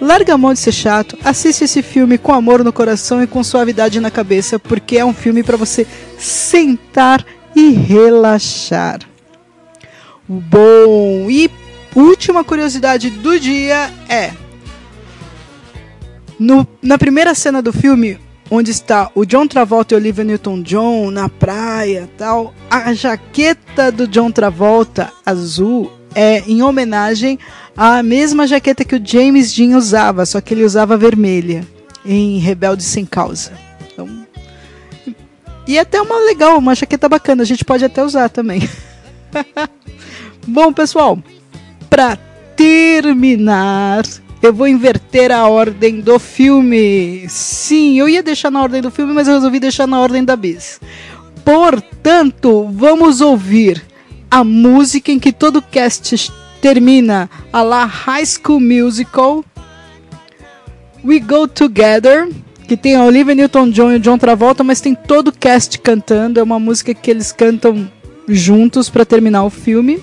Larga 0.00 0.34
a 0.34 0.38
mão 0.38 0.52
de 0.52 0.60
ser 0.60 0.72
chato, 0.72 1.18
assiste 1.24 1.64
esse 1.64 1.82
filme 1.82 2.18
com 2.18 2.32
amor 2.32 2.62
no 2.62 2.72
coração 2.72 3.22
e 3.22 3.26
com 3.26 3.42
suavidade 3.42 3.98
na 3.98 4.10
cabeça, 4.10 4.58
porque 4.58 4.96
é 4.96 5.04
um 5.04 5.12
filme 5.12 5.42
para 5.42 5.56
você 5.56 5.86
sentar 6.16 7.24
e 7.54 7.70
relaxar. 7.70 9.00
Bom, 10.28 11.28
e 11.28 11.50
última 11.96 12.44
curiosidade 12.44 13.10
do 13.10 13.40
dia 13.40 13.90
é: 14.08 14.32
no, 16.38 16.66
na 16.80 16.96
primeira 16.96 17.34
cena 17.34 17.60
do 17.60 17.72
filme, 17.72 18.20
onde 18.48 18.70
está 18.70 19.10
o 19.14 19.24
John 19.24 19.48
Travolta 19.48 19.94
e 19.94 19.96
Olivia 19.96 20.22
Newton-John 20.22 21.10
na 21.10 21.28
praia, 21.28 22.08
tal, 22.16 22.54
a 22.70 22.92
jaqueta 22.94 23.90
do 23.90 24.06
John 24.06 24.30
Travolta 24.30 25.12
azul 25.26 25.92
é 26.14 26.42
em 26.46 26.62
homenagem 26.62 27.38
à 27.78 28.02
mesma 28.02 28.44
jaqueta 28.44 28.84
que 28.84 28.96
o 28.96 29.00
James 29.02 29.54
Dean 29.54 29.76
usava, 29.76 30.26
só 30.26 30.40
que 30.40 30.52
ele 30.52 30.64
usava 30.64 30.96
vermelha 30.96 31.64
em 32.04 32.38
Rebelde 32.38 32.82
sem 32.82 33.06
causa. 33.06 33.52
Então, 33.86 34.26
e 35.64 35.78
é 35.78 35.80
até 35.80 36.02
uma 36.02 36.18
legal, 36.18 36.58
uma 36.58 36.74
jaqueta 36.74 37.08
bacana, 37.08 37.44
a 37.44 37.46
gente 37.46 37.64
pode 37.64 37.84
até 37.84 38.02
usar 38.02 38.30
também. 38.30 38.68
Bom, 40.44 40.72
pessoal, 40.72 41.22
para 41.88 42.16
terminar, 42.56 44.02
eu 44.42 44.52
vou 44.52 44.66
inverter 44.66 45.30
a 45.30 45.46
ordem 45.46 46.00
do 46.00 46.18
filme. 46.18 47.26
Sim, 47.28 47.96
eu 47.96 48.08
ia 48.08 48.24
deixar 48.24 48.50
na 48.50 48.60
ordem 48.60 48.82
do 48.82 48.90
filme, 48.90 49.12
mas 49.12 49.28
eu 49.28 49.34
resolvi 49.34 49.60
deixar 49.60 49.86
na 49.86 50.00
ordem 50.00 50.24
da 50.24 50.34
bis. 50.34 50.80
Portanto, 51.44 52.68
vamos 52.72 53.20
ouvir 53.20 53.84
a 54.28 54.42
música 54.42 55.12
em 55.12 55.18
que 55.20 55.32
todo 55.32 55.62
cast 55.62 56.32
termina, 56.60 57.28
a 57.52 57.62
la 57.62 57.84
High 57.84 58.26
School 58.26 58.60
Musical. 58.60 59.44
We 61.04 61.20
Go 61.20 61.46
Together, 61.46 62.28
que 62.66 62.76
tem 62.76 62.96
a 62.96 63.04
Olivia 63.04 63.34
Newton-John 63.34 63.92
e 63.92 63.96
o 63.96 64.00
John 64.00 64.18
Travolta, 64.18 64.64
mas 64.64 64.80
tem 64.80 64.94
todo 64.94 65.28
o 65.28 65.32
cast 65.32 65.78
cantando. 65.78 66.40
É 66.40 66.42
uma 66.42 66.58
música 66.58 66.92
que 66.92 67.10
eles 67.10 67.32
cantam 67.32 67.90
juntos 68.28 68.90
para 68.90 69.04
terminar 69.04 69.44
o 69.44 69.50
filme. 69.50 70.02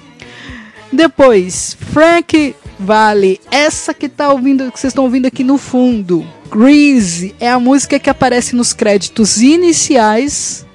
Depois, 0.92 1.78
Frank 1.92 2.56
Vale, 2.80 3.40
essa 3.50 3.94
que 3.94 4.10
tá 4.10 4.32
ouvindo, 4.32 4.72
que 4.72 4.80
vocês 4.80 4.92
estão 4.92 5.06
ouvindo 5.06 5.26
aqui 5.26 5.44
no 5.44 5.58
fundo. 5.58 6.26
Grease 6.52 7.34
é 7.40 7.50
a 7.50 7.60
música 7.60 8.00
que 8.00 8.10
aparece 8.10 8.56
nos 8.56 8.74
créditos 8.74 9.42
iniciais 9.42 10.66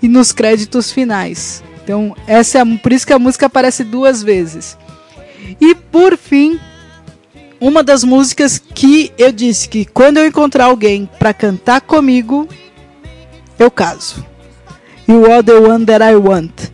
e 0.00 0.08
nos 0.08 0.32
créditos 0.32 0.90
finais. 0.92 1.62
Então, 1.82 2.14
essa 2.26 2.58
é 2.58 2.60
a, 2.60 2.66
por 2.66 2.92
isso 2.92 3.06
que 3.06 3.12
a 3.12 3.18
música 3.18 3.46
aparece 3.46 3.82
duas 3.82 4.22
vezes. 4.22 4.76
E 5.60 5.74
por 5.74 6.16
fim, 6.16 6.58
uma 7.60 7.82
das 7.82 8.02
músicas 8.02 8.58
que 8.58 9.12
eu 9.16 9.30
disse 9.30 9.68
que 9.68 9.84
quando 9.84 10.16
eu 10.16 10.26
encontrar 10.26 10.64
alguém 10.64 11.08
para 11.18 11.32
cantar 11.32 11.80
comigo, 11.80 12.48
eu 13.58 13.70
caso. 13.70 14.24
You 15.06 15.30
Are 15.30 15.42
the 15.44 15.54
One 15.54 15.86
That 15.86 16.04
I 16.04 16.16
Want. 16.16 16.72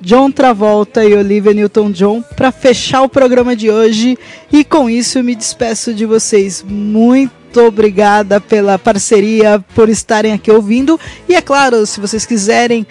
John 0.00 0.30
Travolta 0.32 1.04
e 1.04 1.14
Olivia 1.14 1.52
Newton-John 1.52 2.22
para 2.34 2.50
fechar 2.50 3.02
o 3.02 3.08
programa 3.08 3.54
de 3.54 3.70
hoje. 3.70 4.18
E 4.50 4.64
com 4.64 4.90
isso 4.90 5.18
eu 5.18 5.24
me 5.24 5.34
despeço 5.34 5.94
de 5.94 6.04
vocês. 6.04 6.64
Muito 6.66 7.60
obrigada 7.60 8.40
pela 8.40 8.78
parceria, 8.78 9.64
por 9.74 9.88
estarem 9.88 10.32
aqui 10.32 10.50
ouvindo. 10.50 10.98
E 11.28 11.34
é 11.34 11.40
claro, 11.40 11.86
se 11.86 12.00
vocês 12.00 12.26
quiserem 12.26 12.86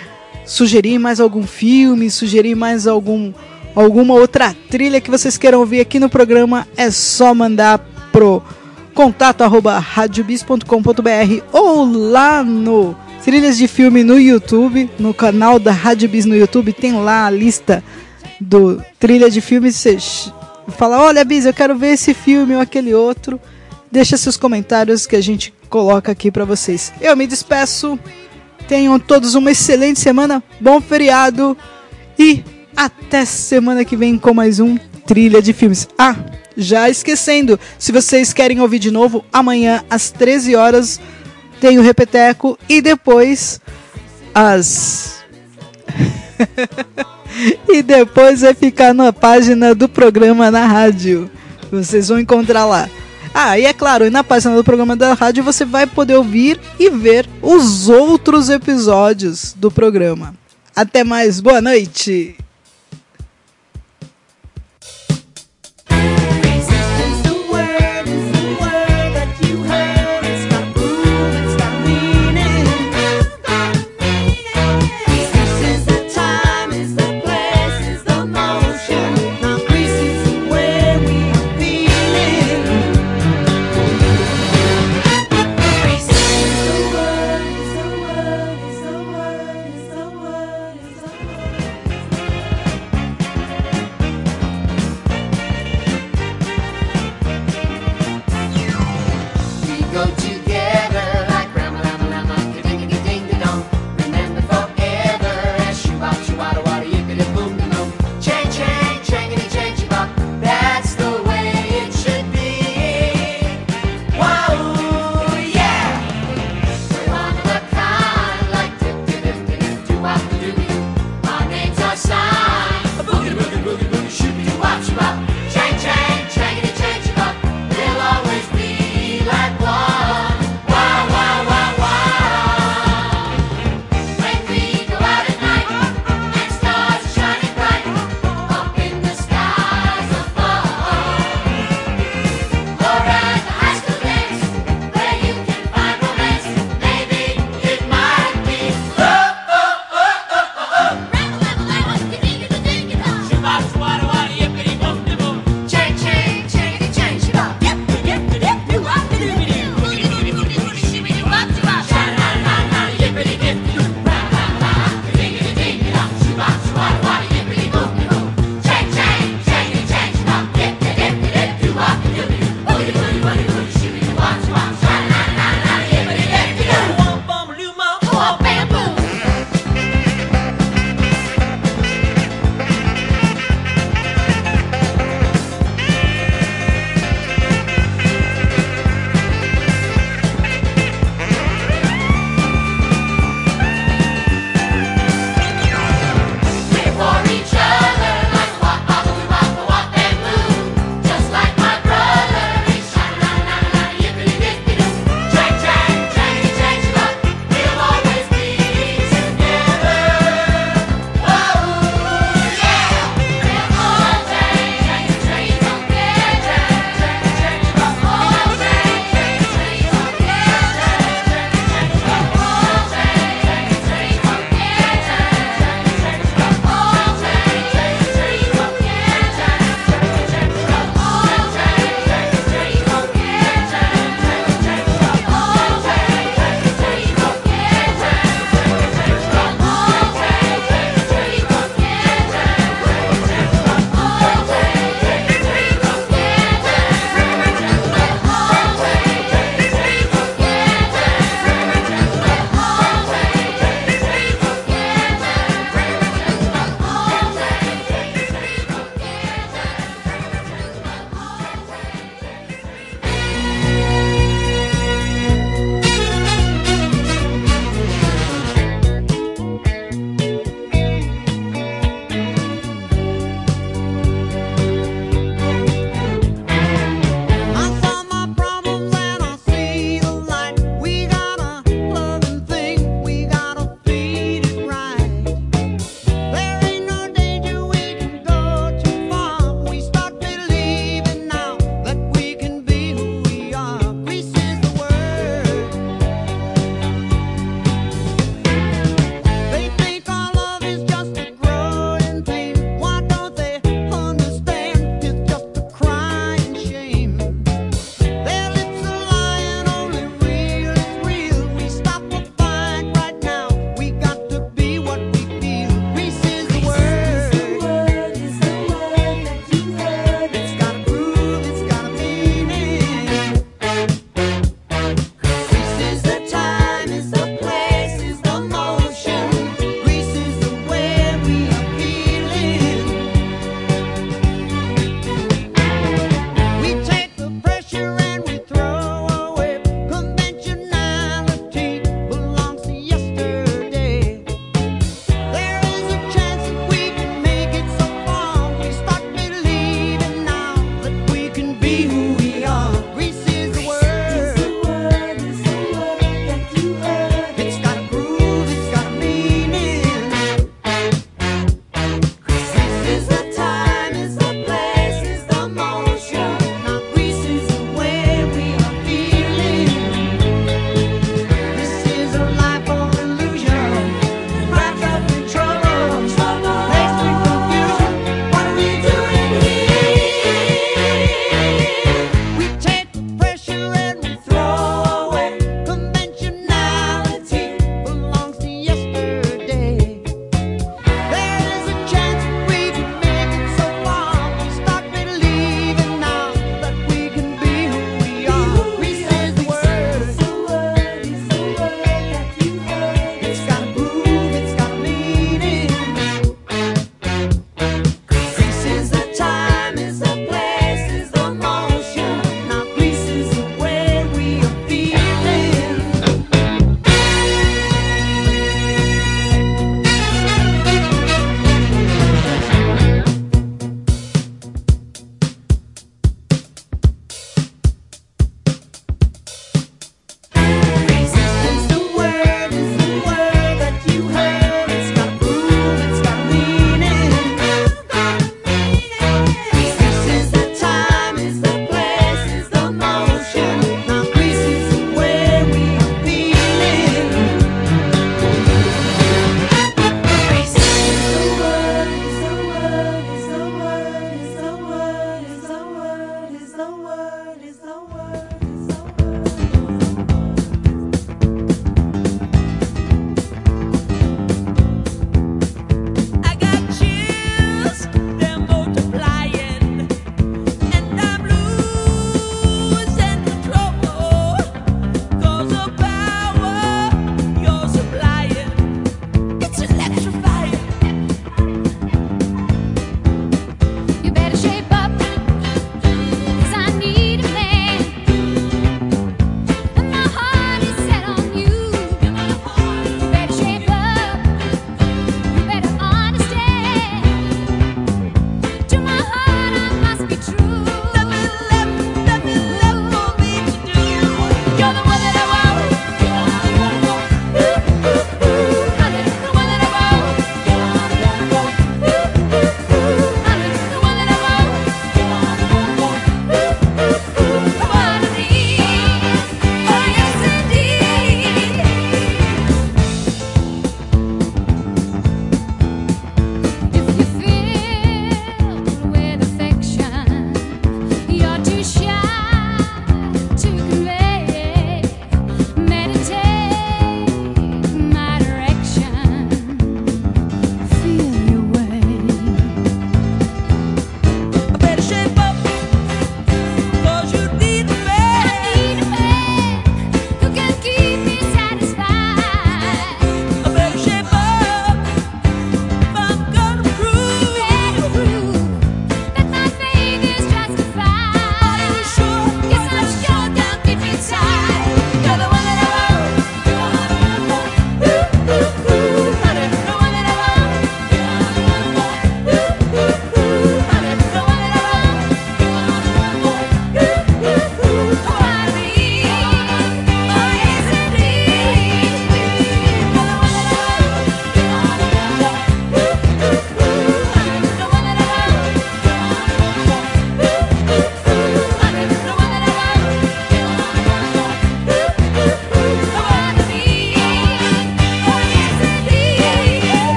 sugerir 0.45 0.99
mais 0.99 1.19
algum 1.19 1.45
filme, 1.45 2.09
sugerir 2.09 2.55
mais 2.55 2.87
algum 2.87 3.33
alguma 3.75 4.13
outra 4.13 4.55
trilha 4.69 5.01
que 5.01 5.11
vocês 5.11 5.37
queiram 5.37 5.59
ouvir 5.59 5.79
aqui 5.79 5.99
no 5.99 6.09
programa, 6.09 6.67
é 6.75 6.89
só 6.91 7.33
mandar 7.33 7.79
pro 8.11 8.41
contato 8.93 9.41
arroba 9.41 9.79
radiobis.com.br 9.79 11.43
ou 11.51 11.85
lá 11.85 12.43
no 12.43 12.95
Trilhas 13.23 13.57
de 13.57 13.67
Filme 13.67 14.03
no 14.03 14.19
YouTube, 14.19 14.89
no 14.97 15.13
canal 15.13 15.59
da 15.59 15.71
Rádio 15.71 16.09
Bis 16.09 16.25
no 16.25 16.35
YouTube, 16.35 16.73
tem 16.73 16.93
lá 16.93 17.27
a 17.27 17.29
lista 17.29 17.83
do 18.39 18.83
trilha 18.99 19.29
de 19.29 19.39
filme. 19.39 19.71
Você 19.71 19.97
fala, 20.69 20.99
olha 20.99 21.23
Bis, 21.23 21.45
eu 21.45 21.53
quero 21.53 21.75
ver 21.75 21.93
esse 21.93 22.13
filme 22.13 22.55
ou 22.55 22.61
aquele 22.61 22.93
outro. 22.93 23.39
Deixa 23.91 24.17
seus 24.17 24.37
comentários 24.37 25.05
que 25.05 25.15
a 25.15 25.21
gente 25.21 25.53
coloca 25.69 26.11
aqui 26.11 26.31
para 26.31 26.45
vocês. 26.45 26.91
Eu 26.99 27.15
me 27.15 27.27
despeço. 27.27 27.99
Tenham 28.67 28.97
todos 28.97 29.35
uma 29.35 29.51
excelente 29.51 29.99
semana, 29.99 30.41
bom 30.59 30.79
feriado 30.79 31.57
e 32.17 32.43
até 32.75 33.25
semana 33.25 33.85
que 33.85 33.95
vem 33.95 34.17
com 34.17 34.33
mais 34.33 34.59
um 34.59 34.77
Trilha 35.05 35.41
de 35.41 35.53
Filmes. 35.53 35.87
Ah, 35.97 36.15
já 36.55 36.89
esquecendo, 36.89 37.59
se 37.77 37.91
vocês 37.91 38.33
querem 38.33 38.61
ouvir 38.61 38.79
de 38.79 38.91
novo, 38.91 39.23
amanhã 39.31 39.83
às 39.89 40.11
13 40.11 40.55
horas 40.55 40.99
tem 41.59 41.77
o 41.77 41.81
Repeteco 41.81 42.57
e 42.67 42.81
depois 42.81 43.61
as. 44.33 45.23
e 47.69 47.81
depois 47.81 48.41
vai 48.41 48.53
ficar 48.53 48.93
na 48.93 49.13
página 49.13 49.75
do 49.75 49.87
programa 49.87 50.49
na 50.51 50.65
rádio. 50.65 51.29
Vocês 51.71 52.09
vão 52.09 52.19
encontrar 52.19 52.65
lá. 52.65 52.89
Ah, 53.33 53.57
e 53.57 53.65
é 53.65 53.73
claro, 53.73 54.11
na 54.11 54.23
página 54.23 54.55
do 54.55 54.63
programa 54.63 54.95
da 54.95 55.13
rádio 55.13 55.43
você 55.43 55.63
vai 55.63 55.87
poder 55.87 56.15
ouvir 56.15 56.59
e 56.77 56.89
ver 56.89 57.29
os 57.41 57.87
outros 57.87 58.49
episódios 58.49 59.53
do 59.57 59.71
programa. 59.71 60.35
Até 60.75 61.03
mais, 61.03 61.39
boa 61.39 61.61
noite! 61.61 62.35